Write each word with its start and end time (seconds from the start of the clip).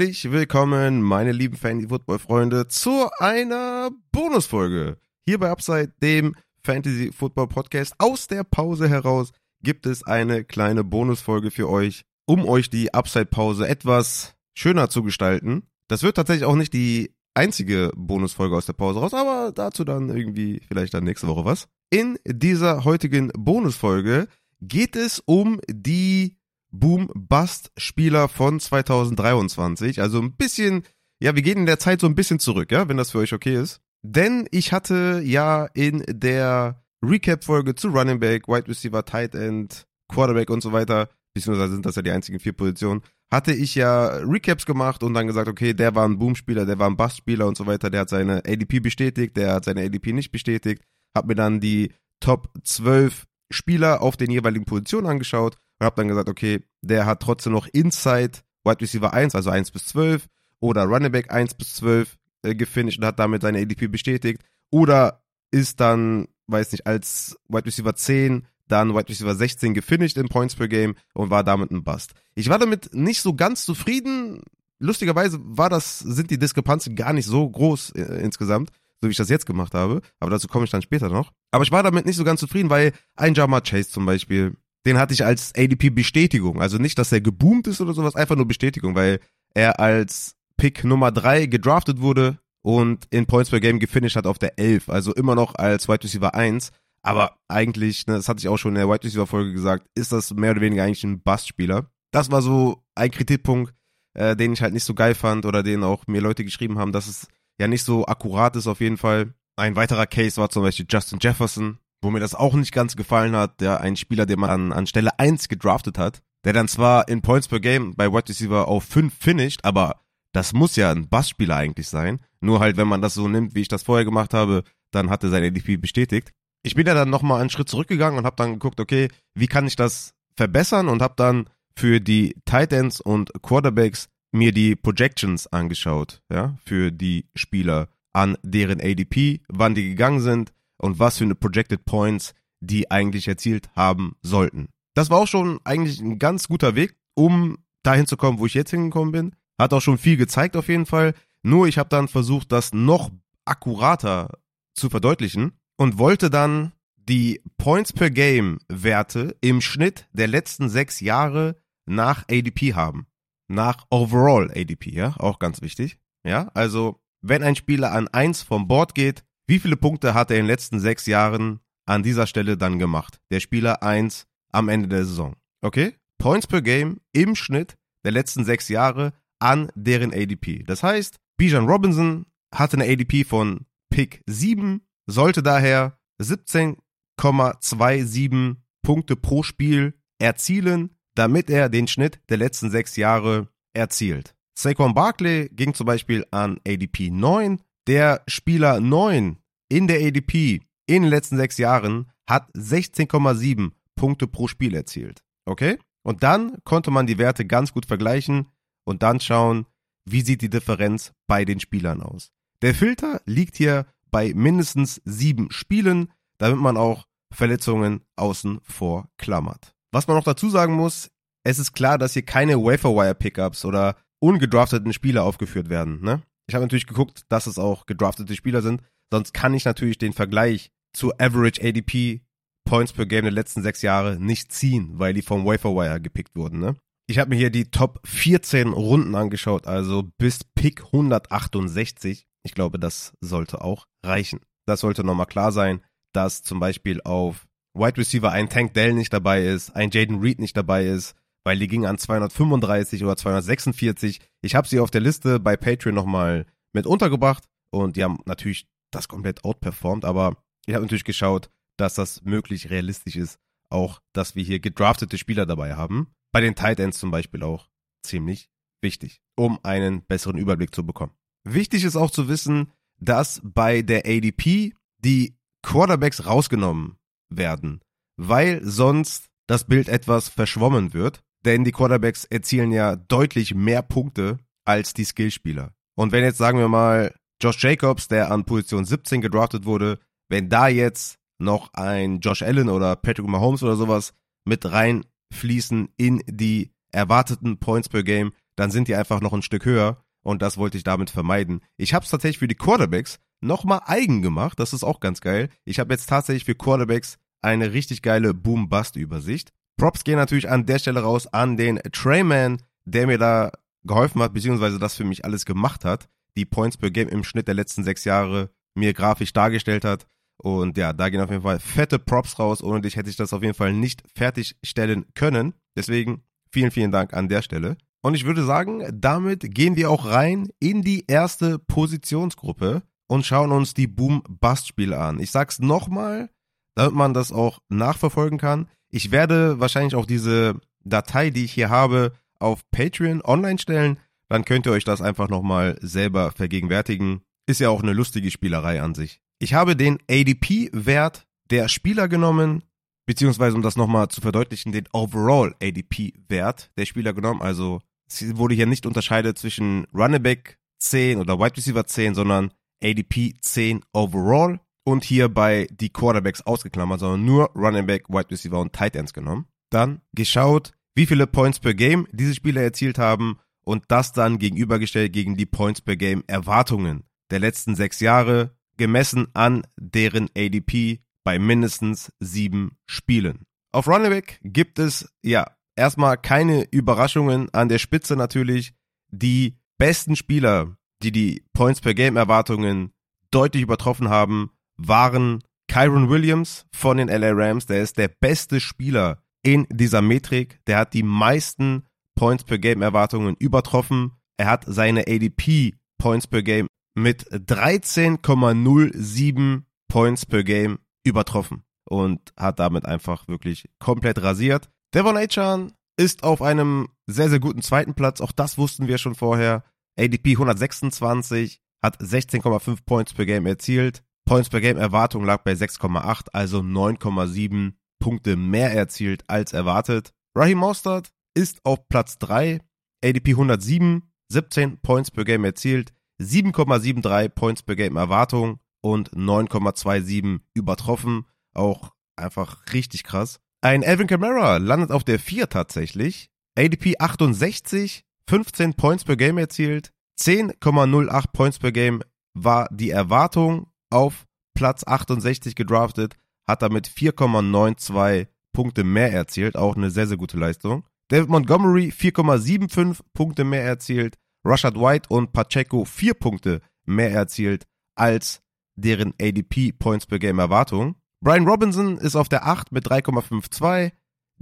Herzlich 0.00 0.32
willkommen, 0.32 1.02
meine 1.02 1.30
lieben 1.30 1.58
Fantasy-Football-Freunde, 1.58 2.68
zu 2.68 3.10
einer 3.18 3.90
Bonusfolge. 4.12 4.96
Hier 5.26 5.38
bei 5.38 5.50
Upside, 5.50 5.92
dem 6.02 6.34
Fantasy-Football-Podcast. 6.64 7.96
Aus 7.98 8.26
der 8.26 8.42
Pause 8.44 8.88
heraus 8.88 9.32
gibt 9.62 9.84
es 9.84 10.02
eine 10.02 10.42
kleine 10.42 10.84
Bonusfolge 10.84 11.50
für 11.50 11.68
euch, 11.68 12.06
um 12.24 12.46
euch 12.46 12.70
die 12.70 12.94
Upside-Pause 12.94 13.68
etwas 13.68 14.36
schöner 14.54 14.88
zu 14.88 15.02
gestalten. 15.02 15.64
Das 15.86 16.02
wird 16.02 16.16
tatsächlich 16.16 16.46
auch 16.46 16.56
nicht 16.56 16.72
die 16.72 17.14
einzige 17.34 17.92
Bonusfolge 17.94 18.56
aus 18.56 18.64
der 18.64 18.72
Pause 18.72 19.00
raus, 19.00 19.12
aber 19.12 19.52
dazu 19.54 19.84
dann 19.84 20.08
irgendwie 20.08 20.62
vielleicht 20.66 20.94
dann 20.94 21.04
nächste 21.04 21.26
Woche 21.26 21.44
was. 21.44 21.68
In 21.90 22.18
dieser 22.24 22.84
heutigen 22.84 23.30
Bonusfolge 23.36 24.28
geht 24.62 24.96
es 24.96 25.22
um 25.26 25.60
die 25.68 26.39
Boom-Bust-Spieler 26.72 28.28
von 28.28 28.60
2023. 28.60 30.00
Also 30.00 30.20
ein 30.20 30.36
bisschen, 30.36 30.84
ja, 31.20 31.34
wir 31.34 31.42
gehen 31.42 31.58
in 31.58 31.66
der 31.66 31.78
Zeit 31.78 32.00
so 32.00 32.06
ein 32.06 32.14
bisschen 32.14 32.38
zurück, 32.38 32.72
ja, 32.72 32.88
wenn 32.88 32.96
das 32.96 33.10
für 33.10 33.18
euch 33.18 33.32
okay 33.32 33.54
ist. 33.54 33.80
Denn 34.02 34.46
ich 34.50 34.72
hatte 34.72 35.20
ja 35.24 35.66
in 35.74 36.04
der 36.08 36.82
Recap-Folge 37.02 37.74
zu 37.74 37.88
Running 37.88 38.20
Back, 38.20 38.48
Wide 38.48 38.68
Receiver, 38.68 39.04
Tight 39.04 39.34
End, 39.34 39.86
Quarterback 40.08 40.50
und 40.50 40.62
so 40.62 40.72
weiter, 40.72 41.08
beziehungsweise 41.34 41.72
sind 41.72 41.86
das 41.86 41.96
ja 41.96 42.02
die 42.02 42.10
einzigen 42.10 42.40
vier 42.40 42.52
Positionen, 42.52 43.02
hatte 43.30 43.52
ich 43.52 43.74
ja 43.74 44.08
Recaps 44.08 44.66
gemacht 44.66 45.02
und 45.02 45.14
dann 45.14 45.26
gesagt, 45.26 45.48
okay, 45.48 45.72
der 45.72 45.94
war 45.94 46.06
ein 46.06 46.18
Boom-Spieler, 46.18 46.66
der 46.66 46.78
war 46.78 46.88
ein 46.90 46.96
Bust-Spieler 46.96 47.46
und 47.46 47.56
so 47.56 47.66
weiter, 47.66 47.90
der 47.90 48.00
hat 48.00 48.10
seine 48.10 48.38
ADP 48.38 48.80
bestätigt, 48.80 49.36
der 49.36 49.54
hat 49.54 49.64
seine 49.64 49.84
ADP 49.84 50.12
nicht 50.12 50.32
bestätigt, 50.32 50.82
hab 51.16 51.26
mir 51.26 51.36
dann 51.36 51.60
die 51.60 51.92
Top 52.20 52.50
12 52.64 53.26
Spieler 53.50 54.02
auf 54.02 54.16
den 54.16 54.30
jeweiligen 54.30 54.64
Positionen 54.64 55.06
angeschaut 55.06 55.56
und 55.80 55.86
habe 55.86 55.96
dann 55.96 56.08
gesagt, 56.08 56.28
okay, 56.28 56.62
der 56.82 57.06
hat 57.06 57.20
trotzdem 57.20 57.52
noch 57.52 57.66
Inside 57.66 58.38
Wide 58.64 58.80
Receiver 58.80 59.12
1, 59.12 59.34
also 59.34 59.50
1 59.50 59.70
bis 59.70 59.86
12 59.86 60.26
oder 60.60 60.84
Running 60.84 61.10
Back 61.10 61.32
1 61.32 61.54
bis 61.54 61.74
12 61.76 62.18
äh, 62.42 62.54
gefinisht 62.54 62.98
und 62.98 63.06
hat 63.06 63.18
damit 63.18 63.42
seine 63.42 63.58
ADP 63.58 63.88
bestätigt 63.88 64.42
oder 64.70 65.22
ist 65.50 65.80
dann, 65.80 66.28
weiß 66.46 66.72
nicht, 66.72 66.86
als 66.86 67.36
Wide 67.48 67.66
Receiver 67.66 67.94
10 67.94 68.46
dann 68.68 68.94
Wide 68.94 69.08
Receiver 69.08 69.34
16 69.34 69.74
gefinisht 69.74 70.16
in 70.16 70.28
Points 70.28 70.54
per 70.54 70.68
Game 70.68 70.94
und 71.14 71.30
war 71.30 71.42
damit 71.42 71.70
ein 71.70 71.82
Bust. 71.82 72.12
Ich 72.34 72.48
war 72.48 72.58
damit 72.58 72.94
nicht 72.94 73.20
so 73.20 73.34
ganz 73.34 73.64
zufrieden. 73.64 74.42
Lustigerweise 74.78 75.38
war 75.42 75.68
das, 75.68 75.98
sind 75.98 76.30
die 76.30 76.38
Diskrepanzen 76.38 76.94
gar 76.94 77.12
nicht 77.12 77.26
so 77.26 77.48
groß 77.48 77.90
äh, 77.90 78.22
insgesamt, 78.22 78.70
so 79.00 79.08
wie 79.08 79.10
ich 79.10 79.16
das 79.16 79.28
jetzt 79.28 79.46
gemacht 79.46 79.74
habe. 79.74 80.02
Aber 80.20 80.30
dazu 80.30 80.46
komme 80.46 80.66
ich 80.66 80.70
dann 80.70 80.82
später 80.82 81.08
noch. 81.08 81.32
Aber 81.50 81.64
ich 81.64 81.72
war 81.72 81.82
damit 81.82 82.06
nicht 82.06 82.16
so 82.16 82.24
ganz 82.24 82.40
zufrieden, 82.40 82.70
weil 82.70 82.92
ein 83.16 83.34
Jamar 83.34 83.62
Chase 83.62 83.88
zum 83.88 84.06
Beispiel, 84.06 84.54
den 84.86 84.98
hatte 84.98 85.14
ich 85.14 85.24
als 85.24 85.52
ADP-Bestätigung. 85.56 86.60
Also 86.60 86.78
nicht, 86.78 86.98
dass 86.98 87.12
er 87.12 87.20
geboomt 87.20 87.66
ist 87.66 87.80
oder 87.80 87.92
sowas, 87.92 88.16
einfach 88.16 88.36
nur 88.36 88.48
Bestätigung, 88.48 88.94
weil 88.94 89.20
er 89.54 89.80
als 89.80 90.36
Pick 90.56 90.84
Nummer 90.84 91.12
3 91.12 91.46
gedraftet 91.46 92.00
wurde 92.00 92.38
und 92.62 93.06
in 93.10 93.26
Points 93.26 93.50
per 93.50 93.60
Game 93.60 93.78
gefinisht 93.78 94.16
hat 94.16 94.26
auf 94.26 94.38
der 94.38 94.58
11. 94.58 94.88
Also 94.88 95.14
immer 95.14 95.34
noch 95.34 95.54
als 95.54 95.88
Wide 95.88 96.04
Receiver 96.04 96.34
1. 96.34 96.70
Aber 97.02 97.38
eigentlich, 97.48 98.06
ne, 98.06 98.14
das 98.14 98.28
hatte 98.28 98.40
ich 98.40 98.48
auch 98.48 98.58
schon 98.58 98.72
in 98.72 98.80
der 98.80 98.88
Wide 98.88 99.04
Receiver 99.04 99.26
Folge 99.26 99.52
gesagt, 99.52 99.86
ist 99.94 100.12
das 100.12 100.32
mehr 100.34 100.50
oder 100.50 100.60
weniger 100.60 100.84
eigentlich 100.84 101.04
ein 101.04 101.22
Bust-Spieler. 101.22 101.90
Das 102.10 102.30
war 102.30 102.42
so 102.42 102.82
ein 102.94 103.10
Kritikpunkt, 103.10 103.72
äh, 104.14 104.36
den 104.36 104.52
ich 104.52 104.60
halt 104.60 104.74
nicht 104.74 104.84
so 104.84 104.94
geil 104.94 105.14
fand 105.14 105.46
oder 105.46 105.62
den 105.62 105.82
auch 105.82 106.06
mir 106.06 106.20
Leute 106.20 106.44
geschrieben 106.44 106.78
haben, 106.78 106.92
dass 106.92 107.06
es 107.06 107.28
ja 107.58 107.68
nicht 107.68 107.84
so 107.84 108.06
akkurat 108.06 108.56
ist 108.56 108.66
auf 108.66 108.80
jeden 108.80 108.98
Fall. 108.98 109.34
Ein 109.56 109.76
weiterer 109.76 110.06
Case 110.06 110.40
war 110.40 110.50
zum 110.50 110.62
Beispiel 110.62 110.86
Justin 110.88 111.18
Jefferson, 111.20 111.78
wo 112.02 112.10
mir 112.10 112.20
das 112.20 112.34
auch 112.34 112.54
nicht 112.54 112.72
ganz 112.72 112.96
gefallen 112.96 113.36
hat, 113.36 113.60
der 113.60 113.80
ein 113.80 113.96
Spieler, 113.96 114.26
den 114.26 114.40
man 114.40 114.50
an, 114.50 114.72
an 114.72 114.86
Stelle 114.86 115.18
1 115.18 115.48
gedraftet 115.48 115.98
hat, 115.98 116.22
der 116.44 116.52
dann 116.52 116.68
zwar 116.68 117.08
in 117.08 117.22
Points 117.22 117.48
per 117.48 117.60
Game 117.60 117.94
bei 117.94 118.10
Wide 118.10 118.28
Receiver 118.28 118.68
auf 118.68 118.84
5 118.84 119.12
finisht, 119.14 119.64
aber 119.64 120.00
das 120.32 120.52
muss 120.52 120.76
ja 120.76 120.90
ein 120.90 121.08
Bassspieler 121.08 121.56
eigentlich 121.56 121.88
sein. 121.88 122.20
Nur 122.40 122.60
halt, 122.60 122.76
wenn 122.76 122.88
man 122.88 123.02
das 123.02 123.14
so 123.14 123.28
nimmt, 123.28 123.54
wie 123.54 123.62
ich 123.62 123.68
das 123.68 123.82
vorher 123.82 124.04
gemacht 124.04 124.32
habe, 124.32 124.62
dann 124.90 125.10
hat 125.10 125.22
er 125.24 125.30
sein 125.30 125.44
ADP 125.44 125.76
bestätigt. 125.76 126.32
Ich 126.62 126.74
bin 126.74 126.86
ja 126.86 126.94
dann 126.94 127.10
nochmal 127.10 127.40
einen 127.40 127.50
Schritt 127.50 127.68
zurückgegangen 127.68 128.18
und 128.18 128.26
habe 128.26 128.36
dann 128.36 128.52
geguckt, 128.52 128.80
okay, 128.80 129.08
wie 129.34 129.46
kann 129.46 129.66
ich 129.66 129.76
das 129.76 130.14
verbessern 130.36 130.88
und 130.88 131.02
habe 131.02 131.14
dann 131.16 131.48
für 131.76 132.00
die 132.00 132.34
Titans 132.44 133.00
und 133.00 133.30
Quarterbacks 133.42 134.08
mir 134.32 134.52
die 134.52 134.76
Projections 134.76 135.46
angeschaut, 135.48 136.22
ja, 136.32 136.56
für 136.64 136.92
die 136.92 137.26
Spieler 137.34 137.88
an 138.12 138.36
deren 138.42 138.80
ADP, 138.80 139.40
wann 139.48 139.74
die 139.74 139.88
gegangen 139.88 140.20
sind 140.20 140.52
und 140.80 140.98
was 140.98 141.18
für 141.18 141.24
eine 141.24 141.34
Projected 141.34 141.84
Points 141.84 142.34
die 142.60 142.90
eigentlich 142.90 143.26
erzielt 143.26 143.70
haben 143.74 144.16
sollten. 144.22 144.68
Das 144.94 145.10
war 145.10 145.18
auch 145.18 145.26
schon 145.26 145.60
eigentlich 145.64 146.00
ein 146.00 146.18
ganz 146.18 146.48
guter 146.48 146.74
Weg, 146.74 146.94
um 147.14 147.58
dahin 147.82 148.06
zu 148.06 148.16
kommen, 148.16 148.38
wo 148.38 148.46
ich 148.46 148.54
jetzt 148.54 148.70
hingekommen 148.70 149.12
bin. 149.12 149.36
Hat 149.58 149.72
auch 149.72 149.80
schon 149.80 149.98
viel 149.98 150.16
gezeigt 150.16 150.56
auf 150.56 150.68
jeden 150.68 150.86
Fall. 150.86 151.14
Nur 151.42 151.68
ich 151.68 151.78
habe 151.78 151.88
dann 151.88 152.08
versucht, 152.08 152.52
das 152.52 152.72
noch 152.72 153.10
akkurater 153.44 154.38
zu 154.74 154.90
verdeutlichen 154.90 155.52
und 155.76 155.98
wollte 155.98 156.28
dann 156.28 156.72
die 156.96 157.40
Points 157.56 157.92
per 157.92 158.10
Game 158.10 158.58
Werte 158.68 159.36
im 159.40 159.60
Schnitt 159.60 160.06
der 160.12 160.28
letzten 160.28 160.68
sechs 160.68 161.00
Jahre 161.00 161.56
nach 161.86 162.24
ADP 162.30 162.74
haben. 162.74 163.06
Nach 163.48 163.86
Overall 163.90 164.50
ADP, 164.50 164.90
ja, 164.90 165.14
auch 165.18 165.38
ganz 165.38 165.62
wichtig. 165.62 165.98
Ja, 166.24 166.50
also 166.54 167.00
wenn 167.22 167.42
ein 167.42 167.56
Spieler 167.56 167.92
an 167.92 168.08
eins 168.08 168.42
vom 168.42 168.68
Board 168.68 168.94
geht, 168.94 169.24
wie 169.50 169.58
viele 169.58 169.76
Punkte 169.76 170.14
hat 170.14 170.30
er 170.30 170.36
in 170.36 170.44
den 170.44 170.48
letzten 170.48 170.78
sechs 170.78 171.06
Jahren 171.06 171.58
an 171.84 172.04
dieser 172.04 172.28
Stelle 172.28 172.56
dann 172.56 172.78
gemacht? 172.78 173.20
Der 173.32 173.40
Spieler 173.40 173.82
1 173.82 174.28
am 174.52 174.68
Ende 174.68 174.86
der 174.86 175.04
Saison. 175.04 175.34
Okay? 175.60 175.96
Points 176.18 176.46
per 176.46 176.62
Game 176.62 177.00
im 177.12 177.34
Schnitt 177.34 177.76
der 178.04 178.12
letzten 178.12 178.44
sechs 178.44 178.68
Jahre 178.68 179.12
an 179.40 179.72
deren 179.74 180.14
ADP. 180.14 180.62
Das 180.62 180.84
heißt, 180.84 181.18
Bijan 181.36 181.66
Robinson 181.66 182.26
hatte 182.54 182.76
eine 182.76 182.92
ADP 182.92 183.24
von 183.24 183.66
Pick 183.92 184.22
7, 184.26 184.82
sollte 185.06 185.42
daher 185.42 185.98
17,27 186.22 188.54
Punkte 188.84 189.16
pro 189.16 189.42
Spiel 189.42 189.94
erzielen, 190.20 190.94
damit 191.16 191.50
er 191.50 191.68
den 191.68 191.88
Schnitt 191.88 192.20
der 192.28 192.36
letzten 192.36 192.70
sechs 192.70 192.94
Jahre 192.94 193.48
erzielt. 193.74 194.36
Saquon 194.56 194.94
Barkley 194.94 195.48
ging 195.48 195.74
zum 195.74 195.86
Beispiel 195.86 196.24
an 196.30 196.60
ADP 196.64 197.10
9. 197.10 197.60
Der 197.90 198.22
Spieler 198.28 198.78
9 198.78 199.36
in 199.68 199.88
der 199.88 199.98
ADP 200.00 200.60
in 200.86 201.02
den 201.02 201.10
letzten 201.10 201.36
sechs 201.36 201.58
Jahren 201.58 202.08
hat 202.24 202.48
16,7 202.54 203.72
Punkte 203.96 204.28
pro 204.28 204.46
Spiel 204.46 204.76
erzielt. 204.76 205.24
Okay? 205.44 205.76
Und 206.04 206.22
dann 206.22 206.58
konnte 206.62 206.92
man 206.92 207.08
die 207.08 207.18
Werte 207.18 207.44
ganz 207.44 207.72
gut 207.72 207.86
vergleichen 207.86 208.46
und 208.84 209.02
dann 209.02 209.18
schauen, 209.18 209.66
wie 210.04 210.20
sieht 210.20 210.40
die 210.40 210.50
Differenz 210.50 211.10
bei 211.26 211.44
den 211.44 211.58
Spielern 211.58 212.00
aus. 212.00 212.30
Der 212.62 212.76
Filter 212.76 213.22
liegt 213.24 213.56
hier 213.56 213.86
bei 214.12 214.34
mindestens 214.36 215.02
sieben 215.04 215.50
Spielen, 215.50 216.12
damit 216.38 216.60
man 216.60 216.76
auch 216.76 217.08
Verletzungen 217.34 218.04
außen 218.14 218.60
vor 218.62 219.08
klammert. 219.18 219.74
Was 219.90 220.06
man 220.06 220.16
noch 220.16 220.22
dazu 220.22 220.48
sagen 220.48 220.74
muss, 220.74 221.10
es 221.42 221.58
ist 221.58 221.72
klar, 221.72 221.98
dass 221.98 222.12
hier 222.12 222.24
keine 222.24 222.62
Waferwire-Pickups 222.62 223.64
oder 223.64 223.96
ungedrafteten 224.20 224.92
Spieler 224.92 225.24
aufgeführt 225.24 225.70
werden. 225.70 226.04
Ne? 226.04 226.22
Ich 226.50 226.54
habe 226.54 226.64
natürlich 226.64 226.86
geguckt, 226.86 227.22
dass 227.28 227.46
es 227.46 227.58
auch 227.58 227.86
gedraftete 227.86 228.34
Spieler 228.34 228.60
sind, 228.60 228.82
Sonst 229.12 229.34
kann 229.34 229.54
ich 229.54 229.64
natürlich 229.64 229.98
den 229.98 230.12
Vergleich 230.12 230.70
zu 230.92 231.12
Average 231.18 231.60
ADP 231.62 232.22
Points 232.64 232.92
per 232.92 233.06
Game 233.06 233.24
der 233.24 233.32
letzten 233.32 233.62
sechs 233.62 233.82
Jahre 233.82 234.16
nicht 234.20 234.52
ziehen, 234.52 234.98
weil 234.98 235.12
die 235.12 235.22
vom 235.22 235.44
Waferwire 235.44 236.00
gepickt 236.00 236.36
wurden. 236.36 236.60
Ne? 236.60 236.76
Ich 237.08 237.18
habe 237.18 237.30
mir 237.30 237.36
hier 237.36 237.50
die 237.50 237.70
Top 237.70 238.00
14 238.06 238.68
Runden 238.68 239.16
angeschaut, 239.16 239.66
also 239.66 240.04
bis 240.18 240.44
Pick 240.44 240.84
168. 240.84 242.26
Ich 242.44 242.54
glaube, 242.54 242.78
das 242.78 243.12
sollte 243.20 243.62
auch 243.62 243.86
reichen. 244.04 244.40
Das 244.66 244.80
sollte 244.80 245.02
nochmal 245.02 245.26
klar 245.26 245.50
sein, 245.50 245.82
dass 246.12 246.42
zum 246.42 246.60
Beispiel 246.60 247.00
auf 247.02 247.48
Wide 247.74 247.98
Receiver 247.98 248.30
ein 248.30 248.48
Tank 248.48 248.74
Dell 248.74 248.94
nicht 248.94 249.12
dabei 249.12 249.44
ist, 249.44 249.74
ein 249.74 249.90
Jaden 249.90 250.20
Reed 250.20 250.38
nicht 250.38 250.56
dabei 250.56 250.86
ist, 250.86 251.16
weil 251.44 251.58
die 251.58 251.68
ging 251.68 251.86
an 251.86 251.98
235 251.98 253.02
oder 253.04 253.16
246. 253.16 254.20
Ich 254.42 254.54
habe 254.54 254.68
sie 254.68 254.80
auf 254.80 254.90
der 254.90 255.00
Liste 255.00 255.40
bei 255.40 255.56
Patreon 255.56 255.94
nochmal 255.94 256.46
mit 256.72 256.86
untergebracht 256.86 257.44
und 257.70 257.96
die 257.96 258.04
haben 258.04 258.18
natürlich 258.26 258.66
das 258.90 259.08
komplett 259.08 259.44
outperformt, 259.44 260.04
aber 260.04 260.36
ich 260.66 260.74
habe 260.74 260.84
natürlich 260.84 261.04
geschaut, 261.04 261.50
dass 261.76 261.94
das 261.94 262.22
möglich 262.22 262.70
realistisch 262.70 263.16
ist, 263.16 263.38
auch, 263.70 264.00
dass 264.12 264.34
wir 264.34 264.42
hier 264.42 264.60
gedraftete 264.60 265.16
Spieler 265.16 265.46
dabei 265.46 265.74
haben. 265.74 266.08
Bei 266.32 266.40
den 266.40 266.54
Tight 266.54 266.80
Ends 266.80 266.98
zum 266.98 267.10
Beispiel 267.10 267.42
auch 267.42 267.68
ziemlich 268.04 268.50
wichtig, 268.82 269.20
um 269.36 269.58
einen 269.62 270.02
besseren 270.02 270.38
Überblick 270.38 270.74
zu 270.74 270.84
bekommen. 270.84 271.12
Wichtig 271.44 271.84
ist 271.84 271.96
auch 271.96 272.10
zu 272.10 272.28
wissen, 272.28 272.72
dass 272.98 273.40
bei 273.42 273.82
der 273.82 274.04
ADP 274.04 274.74
die 274.98 275.36
Quarterbacks 275.62 276.26
rausgenommen 276.26 276.96
werden, 277.30 277.80
weil 278.16 278.64
sonst 278.64 279.30
das 279.46 279.64
Bild 279.64 279.88
etwas 279.88 280.28
verschwommen 280.28 280.92
wird, 280.92 281.22
denn 281.44 281.64
die 281.64 281.72
Quarterbacks 281.72 282.24
erzielen 282.24 282.72
ja 282.72 282.96
deutlich 282.96 283.54
mehr 283.54 283.82
Punkte 283.82 284.38
als 284.64 284.94
die 284.94 285.04
Skillspieler. 285.04 285.72
Und 285.94 286.12
wenn 286.12 286.24
jetzt 286.24 286.38
sagen 286.38 286.58
wir 286.58 286.68
mal 286.68 287.14
Josh 287.40 287.62
Jacobs, 287.62 288.08
der 288.08 288.30
an 288.30 288.44
Position 288.44 288.84
17 288.84 289.20
gedraftet 289.20 289.64
wurde, 289.64 289.98
wenn 290.28 290.48
da 290.48 290.68
jetzt 290.68 291.18
noch 291.38 291.72
ein 291.72 292.20
Josh 292.20 292.42
Allen 292.42 292.68
oder 292.68 292.96
Patrick 292.96 293.26
Mahomes 293.26 293.62
oder 293.62 293.76
sowas 293.76 294.12
mit 294.44 294.70
reinfließen 294.70 295.88
in 295.96 296.22
die 296.26 296.70
erwarteten 296.92 297.58
Points 297.58 297.88
per 297.88 298.02
Game, 298.02 298.32
dann 298.56 298.70
sind 298.70 298.88
die 298.88 298.94
einfach 298.94 299.20
noch 299.20 299.32
ein 299.32 299.42
Stück 299.42 299.64
höher 299.64 300.04
und 300.22 300.42
das 300.42 300.58
wollte 300.58 300.76
ich 300.76 300.84
damit 300.84 301.10
vermeiden. 301.10 301.60
Ich 301.76 301.94
habe 301.94 302.04
es 302.04 302.10
tatsächlich 302.10 302.38
für 302.38 302.48
die 302.48 302.54
Quarterbacks 302.54 303.18
nochmal 303.40 303.80
eigen 303.86 304.22
gemacht, 304.22 304.58
das 304.58 304.72
ist 304.72 304.84
auch 304.84 305.00
ganz 305.00 305.20
geil. 305.20 305.48
Ich 305.64 305.78
habe 305.78 305.94
jetzt 305.94 306.08
tatsächlich 306.08 306.44
für 306.44 306.54
Quarterbacks 306.54 307.18
eine 307.40 307.72
richtig 307.72 308.02
geile 308.02 308.34
Boom-Bust-Übersicht. 308.34 309.52
Props 309.80 310.04
gehen 310.04 310.16
natürlich 310.16 310.50
an 310.50 310.66
der 310.66 310.78
Stelle 310.78 311.00
raus 311.00 311.26
an 311.26 311.56
den 311.56 311.80
Trayman, 311.90 312.60
der 312.84 313.06
mir 313.06 313.16
da 313.16 313.50
geholfen 313.82 314.20
hat, 314.20 314.34
beziehungsweise 314.34 314.78
das 314.78 314.94
für 314.94 315.04
mich 315.04 315.24
alles 315.24 315.46
gemacht 315.46 315.86
hat, 315.86 316.10
die 316.36 316.44
Points 316.44 316.76
per 316.76 316.90
Game 316.90 317.08
im 317.08 317.24
Schnitt 317.24 317.48
der 317.48 317.54
letzten 317.54 317.82
sechs 317.82 318.04
Jahre 318.04 318.50
mir 318.74 318.92
grafisch 318.92 319.32
dargestellt 319.32 319.86
hat. 319.86 320.06
Und 320.36 320.76
ja, 320.76 320.92
da 320.92 321.08
gehen 321.08 321.22
auf 321.22 321.30
jeden 321.30 321.44
Fall 321.44 321.60
fette 321.60 321.98
Props 321.98 322.38
raus. 322.38 322.62
Ohne 322.62 322.82
dich 322.82 322.96
hätte 322.96 323.08
ich 323.08 323.16
das 323.16 323.32
auf 323.32 323.42
jeden 323.42 323.54
Fall 323.54 323.72
nicht 323.72 324.02
fertigstellen 324.14 325.06
können. 325.14 325.54
Deswegen 325.74 326.24
vielen, 326.52 326.72
vielen 326.72 326.92
Dank 326.92 327.14
an 327.14 327.30
der 327.30 327.40
Stelle. 327.40 327.78
Und 328.02 328.14
ich 328.14 328.26
würde 328.26 328.44
sagen, 328.44 328.86
damit 328.92 329.54
gehen 329.54 329.76
wir 329.76 329.90
auch 329.90 330.04
rein 330.04 330.50
in 330.58 330.82
die 330.82 331.06
erste 331.06 331.58
Positionsgruppe 331.58 332.82
und 333.06 333.24
schauen 333.24 333.50
uns 333.50 333.72
die 333.72 333.86
Boom-Bust-Spiele 333.86 334.98
an. 334.98 335.20
Ich 335.20 335.30
sag's 335.30 335.58
nochmal, 335.58 336.28
damit 336.74 336.94
man 336.94 337.14
das 337.14 337.32
auch 337.32 337.60
nachverfolgen 337.70 338.38
kann. 338.38 338.68
Ich 338.90 339.10
werde 339.10 339.60
wahrscheinlich 339.60 339.94
auch 339.94 340.06
diese 340.06 340.60
Datei, 340.84 341.30
die 341.30 341.44
ich 341.44 341.52
hier 341.52 341.70
habe, 341.70 342.12
auf 342.38 342.68
Patreon 342.70 343.22
online 343.22 343.58
stellen. 343.58 343.98
Dann 344.28 344.44
könnt 344.44 344.66
ihr 344.66 344.72
euch 344.72 344.84
das 344.84 345.00
einfach 345.00 345.28
nochmal 345.28 345.78
selber 345.80 346.32
vergegenwärtigen. 346.32 347.22
Ist 347.46 347.60
ja 347.60 347.68
auch 347.68 347.82
eine 347.82 347.92
lustige 347.92 348.30
Spielerei 348.30 348.80
an 348.80 348.94
sich. 348.94 349.20
Ich 349.38 349.54
habe 349.54 349.76
den 349.76 349.98
ADP-Wert 350.10 351.26
der 351.50 351.68
Spieler 351.68 352.08
genommen, 352.08 352.62
beziehungsweise 353.06 353.56
um 353.56 353.62
das 353.62 353.76
nochmal 353.76 354.08
zu 354.08 354.20
verdeutlichen, 354.20 354.72
den 354.72 354.88
Overall 354.92 355.54
ADP-Wert 355.62 356.70
der 356.76 356.86
Spieler 356.86 357.12
genommen. 357.12 357.42
Also 357.42 357.80
es 358.08 358.36
wurde 358.36 358.54
hier 358.54 358.66
nicht 358.66 358.86
unterscheidet 358.86 359.38
zwischen 359.38 359.86
Running 359.94 360.22
Back 360.22 360.58
10 360.78 361.18
oder 361.18 361.38
Wide 361.38 361.56
Receiver 361.56 361.86
10, 361.86 362.14
sondern 362.14 362.52
ADP 362.82 363.34
10 363.40 363.82
Overall 363.92 364.60
und 364.84 365.04
hierbei 365.04 365.66
die 365.70 365.90
Quarterbacks 365.90 366.42
ausgeklammert, 366.42 367.00
sondern 367.00 367.24
nur 367.24 367.50
Running 367.54 367.86
Back, 367.86 368.08
Wide 368.08 368.30
Receiver 368.30 368.58
und 368.58 368.72
Tight 368.72 368.96
Ends 368.96 369.12
genommen. 369.12 369.46
Dann 369.70 370.00
geschaut, 370.12 370.72
wie 370.94 371.06
viele 371.06 371.26
Points 371.26 371.60
per 371.60 371.74
Game 371.74 372.06
diese 372.12 372.34
Spieler 372.34 372.62
erzielt 372.62 372.98
haben 372.98 373.38
und 373.64 373.84
das 373.88 374.12
dann 374.12 374.38
gegenübergestellt 374.38 375.12
gegen 375.12 375.36
die 375.36 375.46
Points 375.46 375.80
per 375.80 375.96
Game 375.96 376.24
Erwartungen 376.26 377.04
der 377.30 377.38
letzten 377.38 377.76
sechs 377.76 378.00
Jahre 378.00 378.56
gemessen 378.76 379.28
an 379.34 379.66
deren 379.76 380.28
ADP 380.36 381.00
bei 381.22 381.38
mindestens 381.38 382.12
sieben 382.18 382.78
Spielen. 382.86 383.46
Auf 383.72 383.86
Running 383.86 384.24
gibt 384.42 384.78
es 384.78 385.12
ja 385.22 385.46
erstmal 385.76 386.16
keine 386.16 386.66
Überraschungen 386.70 387.48
an 387.52 387.68
der 387.68 387.78
Spitze 387.78 388.16
natürlich. 388.16 388.74
Die 389.10 389.58
besten 389.78 390.16
Spieler, 390.16 390.76
die 391.02 391.12
die 391.12 391.44
Points 391.52 391.80
per 391.80 391.94
Game 391.94 392.16
Erwartungen 392.16 392.92
deutlich 393.30 393.62
übertroffen 393.62 394.08
haben, 394.08 394.50
waren 394.86 395.42
Kyron 395.68 396.08
Williams 396.08 396.64
von 396.74 396.96
den 396.96 397.08
LA 397.08 397.32
Rams. 397.32 397.66
Der 397.66 397.82
ist 397.82 397.98
der 397.98 398.08
beste 398.08 398.60
Spieler 398.60 399.22
in 399.42 399.66
dieser 399.70 400.00
Metrik. 400.02 400.60
Der 400.66 400.78
hat 400.78 400.94
die 400.94 401.02
meisten 401.02 401.82
Points 402.16 402.44
per 402.44 402.58
Game 402.58 402.80
Erwartungen 402.82 403.34
übertroffen. 403.38 404.12
Er 404.36 404.46
hat 404.46 404.64
seine 404.66 405.06
ADP 405.06 405.74
Points 405.98 406.26
per 406.26 406.42
Game 406.42 406.66
mit 406.94 407.30
13,07 407.30 409.62
Points 409.88 410.26
per 410.26 410.44
Game 410.44 410.78
übertroffen 411.04 411.62
und 411.84 412.20
hat 412.36 412.58
damit 412.58 412.84
einfach 412.84 413.26
wirklich 413.28 413.70
komplett 413.78 414.20
rasiert. 414.22 414.68
Devon 414.94 415.16
Achan 415.16 415.72
ist 415.96 416.24
auf 416.24 416.42
einem 416.42 416.88
sehr, 417.06 417.30
sehr 417.30 417.40
guten 417.40 417.62
zweiten 417.62 417.94
Platz. 417.94 418.20
Auch 418.20 418.32
das 418.32 418.58
wussten 418.58 418.88
wir 418.88 418.98
schon 418.98 419.14
vorher. 419.14 419.64
ADP 419.98 420.32
126, 420.32 421.62
hat 421.82 422.00
16,5 422.00 422.84
Points 422.84 423.12
per 423.12 423.26
Game 423.26 423.46
erzielt. 423.46 424.02
Points 424.30 424.48
per 424.48 424.60
Game 424.60 424.76
Erwartung 424.76 425.24
lag 425.24 425.42
bei 425.42 425.54
6,8, 425.54 426.28
also 426.32 426.60
9,7 426.60 427.72
Punkte 427.98 428.36
mehr 428.36 428.72
erzielt 428.72 429.24
als 429.26 429.52
erwartet. 429.52 430.12
Raheem 430.36 430.58
Mostert 430.58 431.10
ist 431.34 431.58
auf 431.64 431.88
Platz 431.88 432.16
3, 432.18 432.60
ADP 433.04 433.30
107, 433.30 434.08
17 434.28 434.78
Points 434.82 435.10
per 435.10 435.24
Game 435.24 435.44
erzielt, 435.44 435.92
7,73 436.20 437.28
Points 437.30 437.64
per 437.64 437.74
Game 437.74 437.96
Erwartung 437.96 438.60
und 438.80 439.10
9,27 439.16 440.38
übertroffen. 440.54 441.26
Auch 441.52 441.90
einfach 442.14 442.72
richtig 442.72 443.02
krass. 443.02 443.40
Ein 443.62 443.82
Alvin 443.82 444.06
Kamara 444.06 444.58
landet 444.58 444.92
auf 444.92 445.02
der 445.02 445.18
4 445.18 445.48
tatsächlich. 445.48 446.30
ADP 446.56 446.98
68, 447.00 448.04
15 448.28 448.74
Points 448.74 449.02
per 449.02 449.16
Game 449.16 449.38
erzielt, 449.38 449.90
10,08 450.20 451.24
Points 451.32 451.58
per 451.58 451.72
Game 451.72 452.04
war 452.32 452.68
die 452.70 452.90
Erwartung 452.90 453.66
auf 453.90 454.26
Platz 454.54 454.84
68 454.86 455.54
gedraftet, 455.54 456.16
hat 456.46 456.62
damit 456.62 456.88
4,92 456.88 458.26
Punkte 458.52 458.84
mehr 458.84 459.12
erzielt, 459.12 459.56
auch 459.56 459.76
eine 459.76 459.90
sehr, 459.90 460.06
sehr 460.06 460.16
gute 460.16 460.36
Leistung. 460.36 460.84
David 461.08 461.28
Montgomery 461.28 461.92
4,75 461.96 463.00
Punkte 463.14 463.44
mehr 463.44 463.64
erzielt, 463.64 464.16
Rashad 464.44 464.76
White 464.76 465.08
und 465.08 465.32
Pacheco 465.32 465.84
4 465.84 466.14
Punkte 466.14 466.60
mehr 466.86 467.10
erzielt 467.12 467.66
als 467.96 468.42
deren 468.76 469.12
ADP 469.20 469.72
Points 469.72 470.06
per 470.06 470.18
Game 470.18 470.38
Erwartung. 470.38 470.96
Brian 471.22 471.46
Robinson 471.46 471.98
ist 471.98 472.16
auf 472.16 472.28
der 472.28 472.46
8 472.46 472.72
mit 472.72 472.86
3,52. 472.86 473.92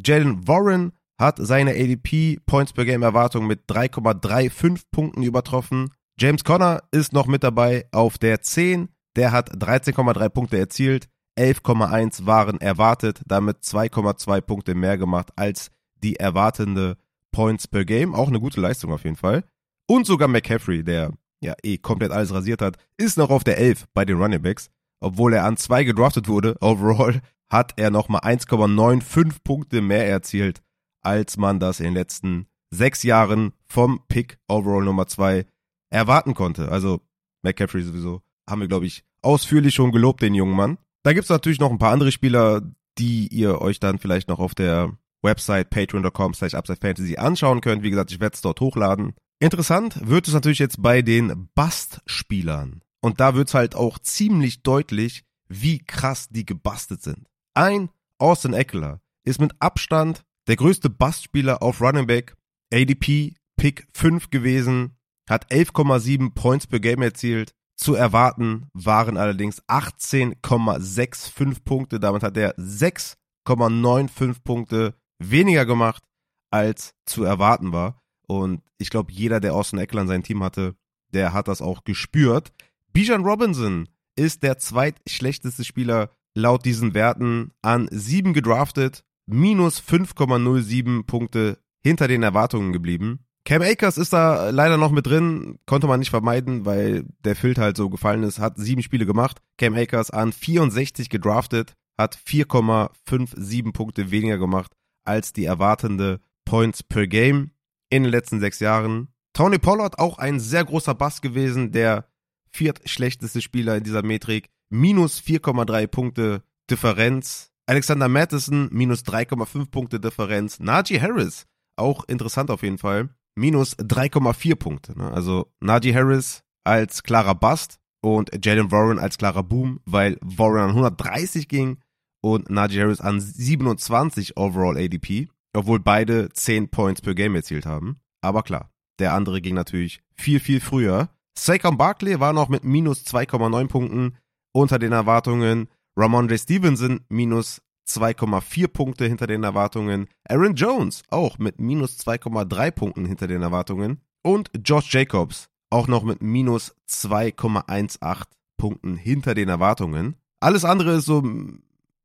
Jalen 0.05 0.47
Warren 0.47 0.93
hat 1.19 1.39
seine 1.41 1.73
ADP 1.73 2.39
Points 2.47 2.73
per 2.73 2.85
Game 2.85 3.03
Erwartung 3.03 3.47
mit 3.47 3.69
3,35 3.69 4.83
Punkten 4.93 5.23
übertroffen. 5.23 5.91
James 6.19 6.45
Conner 6.45 6.83
ist 6.93 7.13
noch 7.13 7.27
mit 7.27 7.43
dabei 7.43 7.87
auf 7.91 8.19
der 8.19 8.43
10. 8.43 8.89
Der 9.19 9.33
hat 9.33 9.51
13,3 9.51 10.29
Punkte 10.29 10.59
erzielt. 10.59 11.09
11,1 11.37 12.25
waren 12.25 12.61
erwartet, 12.61 13.21
damit 13.27 13.65
2,2 13.65 14.41
Punkte 14.41 14.77
mehr 14.77 14.97
gemacht 14.97 15.31
als 15.35 15.73
die 16.05 16.15
erwartende 16.15 16.97
Points 17.33 17.67
per 17.67 17.85
Game. 17.85 18.15
Auch 18.15 18.29
eine 18.29 18.39
gute 18.39 18.61
Leistung 18.61 18.93
auf 18.93 19.03
jeden 19.03 19.17
Fall. 19.17 19.43
Und 19.89 20.07
sogar 20.07 20.29
McCaffrey, 20.29 20.85
der 20.85 21.15
ja 21.41 21.55
eh 21.65 21.79
komplett 21.79 22.13
alles 22.13 22.33
rasiert 22.33 22.63
hat, 22.63 22.77
ist 22.97 23.19
noch 23.19 23.31
auf 23.31 23.43
der 23.43 23.59
11 23.59 23.87
bei 23.93 24.05
den 24.05 24.23
Running 24.23 24.41
Backs. 24.41 24.71
Obwohl 25.01 25.35
er 25.35 25.45
an 25.47 25.57
2 25.57 25.83
gedraftet 25.83 26.29
wurde, 26.29 26.57
overall, 26.61 27.21
hat 27.51 27.73
er 27.77 27.91
nochmal 27.91 28.21
1,95 28.21 29.39
Punkte 29.43 29.83
mehr 29.83 30.07
erzielt, 30.07 30.63
als 31.01 31.37
man 31.37 31.59
das 31.59 31.81
in 31.81 31.87
den 31.87 31.95
letzten 31.95 32.47
sechs 32.71 33.03
Jahren 33.03 33.53
vom 33.67 33.99
Pick 34.07 34.39
overall 34.47 34.85
Nummer 34.85 35.09
2 35.09 35.45
erwarten 35.91 36.35
konnte. 36.35 36.71
Also 36.71 37.01
McCaffrey 37.43 37.83
sowieso 37.83 38.23
haben 38.49 38.61
wir, 38.61 38.69
glaube 38.69 38.87
ich, 38.87 39.05
ausführlich 39.23 39.75
schon 39.75 39.93
gelobt, 39.93 40.23
den 40.23 40.35
jungen 40.35 40.57
Mann. 40.57 40.79
Da 41.03 41.13
gibt's 41.13 41.31
natürlich 41.31 41.61
noch 41.61 41.71
ein 41.71 41.79
paar 41.79 41.93
andere 41.93 42.13
Spieler, 42.13 42.63
die 42.99 43.29
ihr 43.29 43.61
euch 43.61 43.81
dann 43.81 43.99
vielleicht 43.99 44.29
noch 44.29 44.39
auf 44.39 44.55
der 44.55 44.97
Website 45.23 45.71
patreon.com 45.71 46.35
slash 46.35 46.53
Fantasy 46.53 47.17
anschauen 47.17 47.61
könnt. 47.61 47.83
Wie 47.83 47.91
gesagt, 47.91 48.13
ich 48.13 48.21
werde 48.21 48.35
es 48.35 48.41
dort 48.41 48.61
hochladen. 48.61 49.15
Interessant 49.41 50.09
wird 50.09 50.27
es 50.27 50.35
natürlich 50.35 50.59
jetzt 50.59 50.83
bei 50.83 51.03
den 51.03 51.49
Bust-Spielern. 51.55 52.83
Und 53.01 53.21
da 53.21 53.35
wird's 53.35 53.55
halt 53.55 53.77
auch 53.77 53.99
ziemlich 53.99 54.63
deutlich, 54.63 55.25
wie 55.49 55.79
krass 55.79 56.29
die 56.29 56.45
gebastet 56.45 57.03
sind. 57.03 57.27
Ein 57.55 57.91
Austin 58.19 58.53
Eckler 58.53 59.01
ist 59.25 59.41
mit 59.41 59.53
Abstand 59.61 60.25
der 60.49 60.57
größte 60.57 60.91
Bust-Spieler 60.91 61.63
auf 61.63 61.81
Running 61.81 62.07
Back, 62.07 62.35
ADP 62.73 63.35
Pick 63.57 63.87
5 63.93 64.31
gewesen, 64.31 64.97
hat 65.29 65.51
11,7 65.51 66.35
Points 66.35 66.67
per 66.67 66.81
Game 66.81 67.03
erzielt. 67.03 67.55
Zu 67.79 67.95
erwarten 67.95 68.67
waren 68.73 69.17
allerdings 69.17 69.63
18,65 69.69 71.63
Punkte. 71.65 72.01
Damit 72.01 72.25
hat 72.25 72.37
er 72.37 72.59
6,95 72.59 74.43
Punkte 74.43 74.95
weniger 75.21 75.65
gemacht, 75.65 76.03
als 76.51 76.95
zu 77.07 77.23
erwarten 77.23 77.73
war. 77.73 78.03
Und 78.27 78.63
ich 78.79 78.91
glaube, 78.91 79.13
jeder, 79.13 79.39
der 79.39 79.55
Austin 79.55 79.79
Eckler 79.79 80.03
in 80.03 80.09
seinem 80.09 80.25
Team 80.25 80.43
hatte, 80.43 80.75
der 81.15 81.33
hat 81.33 81.47
das 81.47 81.63
auch 81.63 81.85
gespürt. 81.85 82.53
Bijan 82.93 83.25
Robinson 83.25 83.89
ist 84.17 84.43
der 84.43 84.59
zweitschlechteste 84.59 85.65
Spieler 85.65 86.11
laut 86.35 86.65
diesen 86.65 86.95
Werten 86.95 87.53
an 87.63 87.89
sieben 87.93 88.35
gedraftet, 88.35 89.05
minus 89.27 89.81
5,07 89.81 91.05
Punkte 91.05 91.59
hinter 91.81 92.09
den 92.09 92.25
Erwartungen 92.25 92.73
geblieben. 92.73 93.21
Cam 93.49 93.63
Akers 93.63 93.97
ist 93.97 94.13
da 94.13 94.51
leider 94.51 94.77
noch 94.77 94.91
mit 94.91 95.07
drin, 95.07 95.59
konnte 95.65 95.87
man 95.87 96.01
nicht 96.01 96.11
vermeiden, 96.11 96.67
weil 96.67 97.07
der 97.25 97.35
Filter 97.35 97.63
halt 97.63 97.79
so 97.79 97.89
gefallen 97.89 98.23
ist, 98.23 98.41
hat 98.41 98.59
sieben 98.59 98.83
Spiele 98.83 99.07
gemacht. 99.07 99.39
Cam 99.57 99.73
Akers 99.73 100.11
an 100.11 100.35
64 100.35 101.09
gedraftet, 101.09 101.73
hat 101.97 102.15
4,57 102.15 103.73
Punkte 103.73 104.11
weniger 104.11 104.37
gemacht 104.37 104.73
als 105.07 105.33
die 105.33 105.47
erwartende 105.47 106.21
Points 106.45 106.83
per 106.83 107.07
Game 107.07 107.53
in 107.89 108.03
den 108.03 108.13
letzten 108.13 108.39
sechs 108.39 108.61
Jahren. 108.61 109.09
Tony 109.33 109.57
Pollard 109.57 109.99
auch 109.99 110.19
ein 110.19 110.41
sehr 110.41 110.67
großer 110.67 110.95
Bass 110.95 111.23
gewesen, 111.23 111.73
der 111.73 112.05
viertschlechteste 112.53 113.41
Spieler 113.41 113.79
in 113.79 113.83
dieser 113.83 114.03
Metrik, 114.03 114.51
minus 114.69 115.23
4,3 115.23 115.87
Punkte 115.87 116.43
Differenz. 116.69 117.51
Alexander 117.65 118.11
Madison 118.11 118.69
minus 118.73 119.05
3,5 119.07 119.71
Punkte 119.71 120.01
Differenz. 120.01 120.61
Najee 120.61 121.01
Harris, 121.01 121.47
auch 121.77 122.05
interessant 122.05 122.51
auf 122.51 122.63
jeden 122.63 122.77
Fall, 122.77 123.09
minus 123.39 123.79
3,4 123.79 124.57
Punkte. 124.57 124.99
Ne? 124.99 125.11
Also 125.11 125.53
Najee 125.61 125.95
Harris 125.95 126.43
als 126.65 127.03
klarer 127.03 127.35
Bust 127.35 127.79
und 128.03 128.31
Jalen 128.45 128.71
Warren 128.71 128.99
als 128.99 129.19
klarer 129.19 129.43
Boom, 129.43 129.81
weil 129.85 130.19
Warren 130.21 130.65
an 130.65 130.71
130 130.71 131.49
ging 131.49 131.79
und 132.21 132.51
Najee 132.51 132.81
Harris 132.83 133.01
an 133.01 133.21
27 133.21 134.37
Overall 134.37 134.77
ADP, 134.77 135.29
obwohl 135.55 135.81
beide 135.81 136.29
10 136.31 136.71
Points 136.71 137.01
per 137.01 137.15
Game 137.15 137.35
erzielt 137.35 137.67
haben. 137.67 138.01
Aber 138.21 138.43
klar, 138.43 138.71
der 138.99 139.15
andere 139.15 139.41
ging 139.41 139.55
natürlich 139.55 140.01
viel, 140.15 140.41
viel 140.41 140.61
früher. 140.61 141.09
Saquon 141.39 141.79
Barkley 141.79 142.19
war 142.19 142.33
noch 142.33 142.49
mit 142.49 142.65
minus 142.65 143.05
2,9 143.07 143.69
Punkten 143.69 144.17
unter 144.53 144.79
den 144.79 144.93
Erwartungen. 144.93 145.69
Ramon 145.97 146.29
J. 146.29 146.39
Stevenson 146.39 147.01
minus 147.09 147.63
2,4 147.89 148.69
Punkte 148.69 149.07
hinter 149.07 149.27
den 149.27 149.45
Erwartungen. 149.45 150.09
Aaron 150.29 150.55
Jones 150.55 151.03
auch 151.09 151.39
mit 151.39 151.59
minus 151.59 151.99
2,3 151.99 152.71
Punkten 152.71 153.07
hinter 153.07 153.27
den 153.27 153.43
Erwartungen. 153.43 154.01
Und 154.23 154.51
Josh 154.65 154.93
Jacobs 154.93 155.49
auch 155.71 155.89
noch 155.89 156.03
mit 156.03 156.23
minus 156.23 156.75
2,18 156.89 158.23
Punkten 158.57 158.97
hinter 158.97 159.35
den 159.35 159.49
Erwartungen. 159.49 160.17
Alles 160.41 160.65
andere 160.65 160.97
ist 160.97 161.07
so 161.07 161.23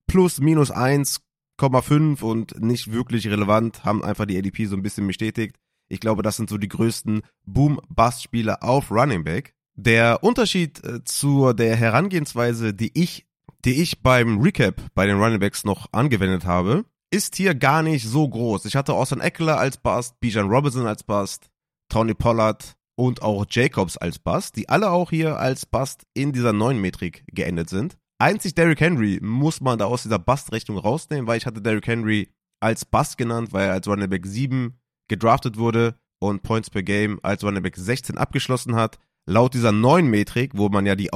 plus 0.07 0.39
minus 0.39 0.71
1,5 0.71 2.21
und 2.21 2.61
nicht 2.61 2.91
wirklich 2.91 3.27
relevant, 3.27 3.83
haben 3.83 4.03
einfach 4.03 4.25
die 4.25 4.37
ADP 4.37 4.65
so 4.65 4.75
ein 4.75 4.83
bisschen 4.83 5.07
bestätigt. 5.07 5.55
Ich 5.89 5.99
glaube, 5.99 6.23
das 6.23 6.37
sind 6.37 6.49
so 6.49 6.57
die 6.57 6.69
größten 6.69 7.21
Boom-Bust-Spieler 7.45 8.63
auf 8.63 8.89
Running 8.91 9.23
Back. 9.23 9.53
Der 9.75 10.23
Unterschied 10.23 10.83
äh, 10.83 11.03
zu 11.03 11.53
der 11.53 11.75
Herangehensweise, 11.75 12.73
die 12.73 12.91
ich, 12.93 13.25
die 13.65 13.82
ich 13.82 14.01
beim 14.01 14.41
Recap 14.41 14.82
bei 14.93 15.05
den 15.05 15.20
Running 15.20 15.39
Backs 15.39 15.63
noch 15.63 15.88
angewendet 15.91 16.46
habe, 16.46 16.86
ist 17.12 17.36
hier 17.36 17.55
gar 17.55 17.84
nicht 17.84 18.08
so 18.08 18.27
groß. 18.27 18.65
Ich 18.65 18.75
hatte 18.75 18.93
Austin 18.93 19.22
Eckler 19.22 19.58
als 19.58 19.77
Bust, 19.77 20.20
Bijan 20.20 20.50
Robinson 20.50 20.88
als 20.88 21.03
Bust, 21.03 21.50
Tony 21.89 22.13
Pollard 22.13 22.75
und 22.96 23.22
auch 23.22 23.46
Jacobs 23.50 23.98
als 23.98 24.20
Bust, 24.20 24.55
die 24.55 24.67
alle 24.67 24.91
auch 24.91 25.12
hier 25.12 25.38
als 25.38 25.65
Bust 25.65 26.05
in 26.13 26.32
dieser 26.34 26.53
neuen 26.53 26.82
Metrik 26.82 27.24
geendet 27.27 27.70
sind. 27.70 27.98
Einzig 28.20 28.55
Derrick 28.55 28.79
Henry 28.79 29.20
muss 29.22 29.62
man 29.62 29.79
da 29.79 29.86
aus 29.86 30.03
dieser 30.03 30.20
Bust-Rechnung 30.20 30.77
rausnehmen, 30.77 31.27
weil 31.27 31.38
ich 31.38 31.46
hatte 31.46 31.62
Derrick 31.62 31.88
Henry 31.88 32.29
als 32.60 32.86
Bust 32.86 33.17
genannt, 33.17 33.53
weil 33.53 33.67
er 33.67 33.74
als 33.74 33.88
Running 33.88 34.10
Back 34.10 34.25
7 34.25 34.79
gedraftet 35.10 35.58
wurde 35.58 35.96
und 36.20 36.41
Points 36.41 36.70
per 36.70 36.84
Game 36.84 37.20
als 37.22 37.43
Running 37.43 37.63
Back 37.63 37.75
16 37.75 38.17
abgeschlossen 38.17 38.75
hat. 38.75 38.98
Laut 39.25 39.53
dieser 39.53 39.72
neuen 39.72 40.08
Metrik, 40.08 40.51
wo 40.55 40.70
man 40.70 40.86
ja 40.86 40.96
die 40.96 41.13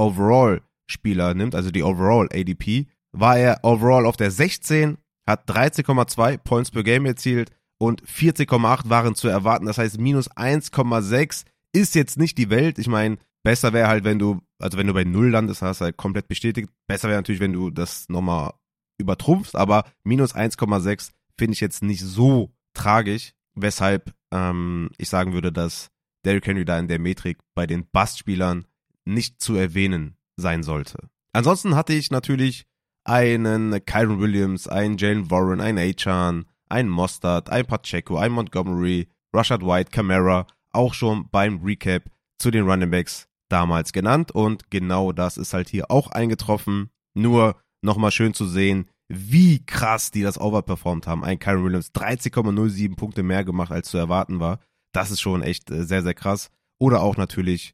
Overall-Spieler 0.88 1.34
nimmt, 1.34 1.56
also 1.56 1.72
die 1.72 1.84
Overall 1.84 2.30
ADP, 2.32 2.88
war 3.12 3.38
er 3.38 3.60
overall 3.64 4.06
auf 4.06 4.18
der 4.18 4.32
16, 4.32 4.98
hat 5.28 5.50
13,2 5.50 6.38
Points 6.38 6.72
per 6.72 6.84
Game 6.84 7.06
erzielt 7.06 7.52
und 7.80 8.04
14,8 8.04 8.90
waren 8.90 9.16
zu 9.16 9.28
erwarten. 9.28 9.66
Das 9.66 9.78
heißt, 9.78 10.00
minus 10.00 10.30
1,6 10.32 11.46
ist 11.74 11.96
jetzt 11.96 12.18
nicht 12.18 12.38
die 12.38 12.50
Welt. 12.50 12.80
Ich 12.80 12.88
meine, 12.88 13.18
besser 13.44 13.74
wäre 13.74 13.88
halt, 13.88 14.04
wenn 14.04 14.20
du, 14.20 14.42
also 14.60 14.78
wenn 14.78 14.88
du 14.88 14.94
bei 14.94 15.04
Null 15.04 15.30
landest, 15.30 15.62
hast 15.62 15.82
du 15.82 15.86
halt 15.86 15.98
komplett 15.98 16.28
bestätigt. 16.28 16.70
Besser 16.88 17.10
wäre 17.10 17.20
natürlich, 17.20 17.42
wenn 17.42 17.54
du 17.54 17.70
das 17.70 18.08
nochmal 18.10 18.54
übertrumpfst, 19.00 19.56
aber 19.56 19.86
minus 20.04 20.34
1,6 20.34 21.12
finde 21.38 21.54
ich 21.54 21.60
jetzt 21.60 21.84
nicht 21.84 22.02
so 22.02 22.52
tragisch, 22.74 23.34
weshalb 23.54 24.14
ähm, 24.32 24.90
ich 24.98 25.10
sagen 25.10 25.34
würde, 25.34 25.52
dass 25.52 25.90
Derrick 26.26 26.48
Henry 26.48 26.66
da 26.66 26.80
in 26.80 26.88
der 26.88 27.00
Metrik 27.00 27.38
bei 27.56 27.68
den 27.68 27.86
Bust-Spielern 27.86 28.66
nicht 29.06 29.40
zu 29.42 29.56
erwähnen 29.56 30.17
sein 30.38 30.64
sollte. 30.64 31.10
Ansonsten 31.34 31.76
hatte 31.76 31.94
ich 31.94 32.12
natürlich 32.12 32.66
einen 33.04 33.84
Kyron 33.86 34.20
Williams, 34.20 34.68
einen 34.68 34.98
Jalen 34.98 35.30
Warren, 35.30 35.62
einen 35.62 35.78
Achan, 35.78 36.46
einen 36.70 36.90
Mostard, 36.90 37.50
einen 37.50 37.68
Pacheco, 37.68 38.18
einen 38.18 38.36
Montgomery, 38.36 39.08
Rashad 39.34 39.62
White, 39.62 39.92
Camara 39.92 40.48
auch 40.72 40.94
schon 40.94 41.30
beim 41.30 41.62
Recap 41.64 42.04
zu 42.38 42.52
den 42.52 42.70
Running 42.70 42.92
Backs 42.92 43.28
damals 43.50 43.94
genannt 43.94 44.32
und 44.32 44.70
genau 44.70 45.12
das 45.12 45.38
ist 45.38 45.54
halt 45.54 45.70
hier 45.70 45.90
auch 45.90 46.12
eingetroffen. 46.12 46.90
Nur 47.14 47.56
nochmal 47.82 48.12
schön 48.12 48.34
zu 48.34 48.46
sehen, 48.46 48.88
wie 49.08 49.66
krass 49.66 50.12
die 50.12 50.22
das 50.22 50.40
overperformed 50.40 51.08
haben. 51.08 51.24
Ein 51.24 51.40
Kyron 51.40 51.64
Williams 51.64 51.92
13,07 51.94 52.96
Punkte 52.96 53.24
mehr 53.24 53.44
gemacht 53.44 53.72
als 53.72 53.90
zu 53.90 53.98
erwarten 53.98 54.40
war. 54.40 54.60
Das 54.92 55.12
ist 55.12 55.22
schon 55.22 55.42
echt 55.42 55.72
äh, 55.72 55.84
sehr, 55.84 56.04
sehr 56.04 56.14
krass. 56.14 56.50
Oder 56.80 57.02
auch 57.02 57.18
natürlich 57.18 57.74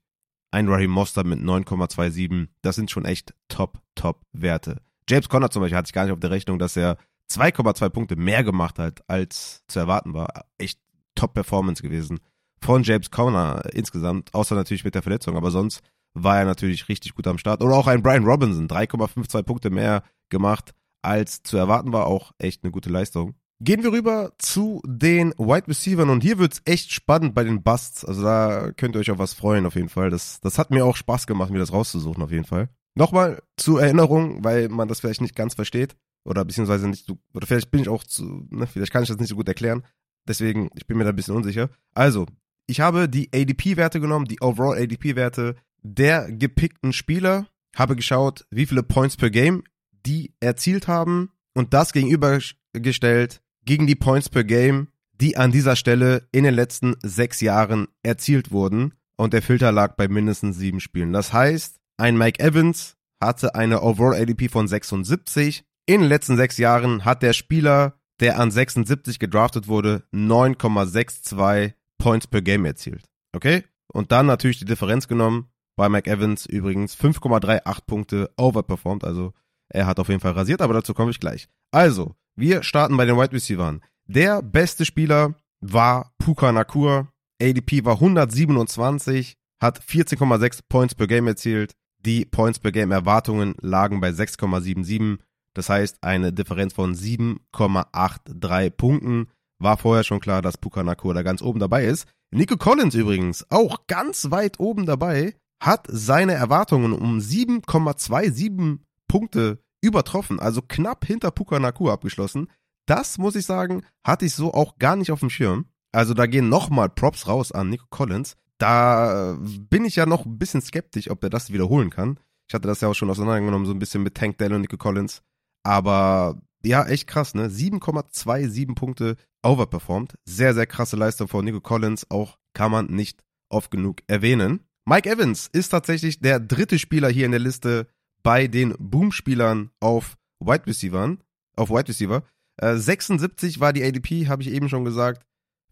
ein 0.53 0.69
Raheem 0.69 0.91
Mostert 0.91 1.25
mit 1.25 1.39
9,27. 1.39 2.48
Das 2.62 2.75
sind 2.75 2.91
schon 2.91 3.05
echt 3.05 3.33
top, 3.48 3.81
top 3.95 4.22
Werte. 4.31 4.81
James 5.10 5.27
Conner 5.27 5.50
zum 5.50 5.62
Beispiel 5.62 5.77
hatte 5.77 5.88
ich 5.88 5.93
gar 5.93 6.03
nicht 6.03 6.13
auf 6.13 6.19
der 6.19 6.31
Rechnung, 6.31 6.60
dass 6.60 6.77
er 6.77 6.98
2,2 7.31 7.89
Punkte 7.89 8.15
mehr 8.15 8.43
gemacht 8.43 8.79
hat, 8.79 9.01
als 9.10 9.63
zu 9.67 9.79
erwarten 9.79 10.13
war. 10.13 10.45
Echt 10.57 10.79
top 11.15 11.33
Performance 11.33 11.81
gewesen 11.81 12.19
von 12.62 12.83
James 12.83 13.12
Conner 13.12 13.63
insgesamt, 13.74 14.33
außer 14.33 14.55
natürlich 14.55 14.86
mit 14.86 14.95
der 14.95 15.01
Verletzung, 15.01 15.36
aber 15.36 15.51
sonst 15.51 15.81
war 16.13 16.38
er 16.38 16.45
natürlich 16.45 16.88
richtig 16.88 17.15
gut 17.15 17.27
am 17.27 17.38
Start. 17.38 17.62
Oder 17.62 17.75
auch 17.75 17.88
ein 17.88 18.03
Brian 18.03 18.24
Robinson, 18.24 18.67
3,52 18.67 19.43
Punkte 19.43 19.69
mehr 19.72 20.03
gemacht, 20.29 20.74
als 21.01 21.43
zu 21.43 21.57
erwarten 21.57 21.91
war, 21.91 22.05
auch 22.05 22.31
echt 22.38 22.63
eine 22.63 22.72
gute 22.72 22.89
Leistung. 22.89 23.36
Gehen 23.63 23.82
wir 23.82 23.93
rüber 23.93 24.34
zu 24.39 24.82
den 24.86 25.29
Wide 25.38 25.70
Receivers 25.70 26.10
und 26.10 26.22
hier 26.22 26.38
wird's 26.38 26.62
echt 26.65 26.91
spannend 26.91 27.34
bei 27.34 27.46
den 27.46 27.63
Busts. 27.63 28.03
Also 28.03 28.22
da 28.22 28.72
könnt 28.74 28.93
ihr 28.93 29.00
euch 29.00 29.10
auf 29.10 29.20
was 29.20 29.34
freuen 29.34 29.65
auf 29.65 29.75
jeden 29.75 29.88
Fall. 29.88 30.10
Das, 30.10 30.41
das 30.41 30.58
hat 30.58 30.70
mir 30.70 30.86
auch 30.86 30.98
Spaß 30.98 31.27
gemacht, 31.27 31.50
mir 31.50 31.60
das 31.60 31.72
rauszusuchen 31.72 32.22
auf 32.22 32.32
jeden 32.32 32.43
Fall. 32.43 32.67
Nochmal 32.93 33.41
zur 33.55 33.82
Erinnerung, 33.82 34.43
weil 34.43 34.67
man 34.67 34.89
das 34.89 35.00
vielleicht 35.00 35.22
nicht 35.22 35.38
ganz 35.38 35.53
versteht 35.53 35.96
oder 36.25 36.43
beziehungsweise 36.43 36.89
nicht 36.89 37.05
so, 37.05 37.17
oder 37.34 37.48
vielleicht 37.48 37.72
bin 37.72 37.79
ich 37.79 37.88
auch 37.88 38.03
zu, 38.03 38.46
ne, 38.50 38.67
vielleicht 38.67 38.91
kann 38.91 39.03
ich 39.03 39.10
das 39.10 39.17
nicht 39.17 39.29
so 39.29 39.38
gut 39.38 39.48
erklären. 39.48 39.84
Deswegen, 40.27 40.70
ich 40.75 40.86
bin 40.86 40.98
mir 40.98 41.05
da 41.05 41.12
ein 41.12 41.15
bisschen 41.15 41.36
unsicher. 41.36 41.70
Also, 41.93 42.25
ich 42.67 42.82
habe 42.82 43.08
die 43.08 43.29
ADP-Werte 43.34 44.01
genommen, 44.01 44.25
die 44.25 44.41
Overall 44.41 44.77
ADP-Werte 44.77 45.55
der 45.82 46.29
gepickten 46.34 46.91
Spieler, 46.91 47.48
habe 47.77 47.96
geschaut, 47.96 48.46
wie 48.50 48.65
viele 48.65 48.84
Points 48.84 49.15
per 49.15 49.29
Game 49.29 49.63
die 50.05 50.34
erzielt 50.41 50.89
haben 50.89 51.32
und 51.53 51.74
das 51.74 51.93
gegenübergestellt 51.93 53.41
gegen 53.65 53.88
die 53.88 53.96
Points 53.96 54.29
per 54.29 54.43
Game, 54.43 54.88
die 55.13 55.38
an 55.38 55.51
dieser 55.51 55.75
Stelle 55.75 56.27
in 56.32 56.43
den 56.43 56.53
letzten 56.53 56.96
sechs 57.03 57.41
Jahren 57.41 57.88
erzielt 58.03 58.51
wurden. 58.51 58.93
Und 59.15 59.34
der 59.34 59.41
Filter 59.41 59.72
lag 59.72 59.96
bei 59.96 60.08
mindestens 60.08 60.58
sieben 60.58 60.79
Spielen. 60.79 61.13
Das 61.13 61.34
heißt, 61.34 61.79
ein 61.98 62.17
Mike 62.17 62.43
Evans 62.43 62.98
hatte 63.22 63.55
eine 63.55 63.82
Overall 63.82 64.20
ADP 64.20 64.50
von 64.50 64.67
76. 64.67 65.63
In 65.86 66.01
den 66.01 66.10
letzten 66.10 66.36
sechs 66.36 66.58
Jahren 66.58 67.05
hat 67.05 67.24
der 67.24 67.34
Spieler, 67.34 68.00
der 68.20 68.39
an 68.39 68.51
76 68.51 69.20
gedraftet 69.20 69.67
wurde, 69.67 70.03
9,62 70.13 71.74
Points 71.98 72.27
per 72.27 72.41
Game 72.41 72.65
erzielt. 72.65 73.05
Okay? 73.34 73.63
Und 73.88 74.12
dann 74.12 74.25
natürlich 74.25 74.60
die 74.60 74.65
Differenz 74.65 75.08
genommen. 75.08 75.50
Bei 75.75 75.89
Mike 75.89 76.10
Evans 76.10 76.46
übrigens 76.46 76.96
5,38 76.96 77.86
Punkte 77.86 78.32
overperformed. 78.38 79.03
Also 79.03 79.34
er 79.70 79.88
hat 79.88 80.00
auf 80.00 80.10
jeden 80.10 80.20
Fall 80.20 80.34
rasiert, 80.34 80.62
aber 80.62 80.74
dazu 80.74 80.93
komme 80.93 81.12
ich 81.12 81.20
gleich. 81.20 81.48
Also, 81.72 82.15
wir 82.36 82.63
starten 82.63 82.98
bei 82.98 83.06
den 83.06 83.18
Wide 83.18 83.34
Receivers. 83.34 83.80
Der 84.06 84.42
beste 84.42 84.86
Spieler 84.86 85.36
war 85.62 86.13
Puka 86.18 86.52
Nakur. 86.52 87.10
ADP 87.42 87.84
war 87.84 87.96
127, 87.96 89.36
hat 89.60 89.80
14,6 89.82 90.60
Points 90.70 90.96
per 90.96 91.08
Game 91.08 91.28
erzielt. 91.28 91.74
Die 92.00 92.25
Points 92.25 92.60
per 92.60 92.72
Game 92.72 92.92
Erwartungen 92.92 93.56
lagen 93.62 94.02
bei 94.02 94.10
6,77. 94.10 95.20
Das 95.54 95.70
heißt 95.70 96.04
eine 96.04 96.34
Differenz 96.34 96.74
von 96.74 96.96
7,83 96.96 98.70
Punkten. 98.72 99.28
War 99.60 99.78
vorher 99.78 100.04
schon 100.04 100.20
klar, 100.20 100.42
dass 100.42 100.58
Puka 100.58 100.84
Nakur 100.84 101.13
da 101.13 101.22
ganz 101.22 101.42
oben 101.42 101.60
dabei 101.60 101.86
ist. 101.86 102.08
Nico 102.32 102.58
Collins 102.58 102.96
übrigens, 102.96 103.46
auch 103.52 103.86
ganz 103.88 104.32
weit 104.32 104.60
oben 104.60 104.86
dabei, 104.86 105.36
hat 105.62 105.88
seine 105.90 106.34
Erwartungen 106.34 106.92
um 106.92 107.20
7,27 107.20 108.80
Punkte 109.08 109.63
übertroffen, 109.84 110.40
also 110.40 110.62
knapp 110.62 111.06
hinter 111.06 111.32
Puka 111.32 111.60
Nakur 111.60 111.92
abgeschlossen. 111.92 112.48
Das 112.86 113.18
muss 113.18 113.36
ich 113.36 113.46
sagen, 113.46 113.84
hatte 114.04 114.25
ich 114.25 114.34
so 114.34 114.54
auch 114.54 114.78
gar 114.78 114.96
nicht 114.96 115.12
auf 115.12 115.20
dem 115.20 115.30
Schirm. 115.30 115.66
Also 115.92 116.13
da 116.13 116.25
gehen 116.25 116.50
nochmal 116.50 116.90
Props 116.90 117.28
raus 117.28 117.52
an 117.52 117.70
Nico 117.70 117.86
Collins. 117.90 118.36
Da 118.58 119.38
bin 119.40 119.86
ich 119.86 119.96
ja 119.96 120.06
noch 120.06 120.25
ein 120.25 120.38
bisschen 120.38 120.62
skeptisch, 120.62 121.10
ob 121.10 121.24
er 121.24 121.30
das 121.30 121.52
wiederholen 121.52 121.90
kann. 121.90 122.20
Ich 122.48 122.54
hatte 122.54 122.68
das 122.68 122.82
ja 122.82 122.88
auch 122.88 122.94
schon 122.94 123.10
auseinandergenommen, 123.10 123.66
so 123.66 123.74
ein 123.74 123.80
bisschen 123.80 124.04
mit 124.04 124.16
Tank 124.16 124.38
Dell 124.38 124.54
und 124.54 124.62
Nico 124.62 124.78
Collins. 124.78 125.22
Aber 125.63 126.42
ja, 126.66 126.86
echt 126.86 127.08
krass, 127.08 127.36
ne? 127.36 127.50
7,27 127.50 128.75
Punkte 128.75 129.18
overperformed. 129.44 130.16
Sehr, 130.25 130.54
sehr 130.54 130.66
krasse 130.66 130.96
Leistung 130.96 131.28
von 131.28 131.44
Nico 131.44 131.62
Collins. 131.62 132.10
Auch 132.10 132.38
kann 132.54 132.72
man 132.72 132.88
nicht 132.88 133.22
oft 133.50 133.70
genug 133.70 134.02
erwähnen. 134.08 134.62
Mike 134.86 135.10
Evans 135.10 135.50
ist 135.52 135.70
tatsächlich 135.70 136.20
der 136.20 136.40
dritte 136.40 136.80
Spieler 136.80 137.10
hier 137.10 137.25
in 137.25 137.32
der 137.32 137.40
Liste 137.40 137.88
bei 138.24 138.48
den 138.48 138.74
Boom-Spielern 138.80 139.70
auf 139.80 140.18
Wide 140.39 140.65
Receivers. 140.65 141.18
Auf 141.56 141.70
Wide 141.70 141.88
Receiver. 141.88 142.24
Äh, 142.58 142.77
76 142.77 143.60
war 143.60 143.74
die 143.74 143.84
ADP, 143.84 144.27
habe 144.27 144.42
ich 144.42 144.50
eben 144.50 144.70
schon 144.70 144.86
gesagt. 144.86 145.25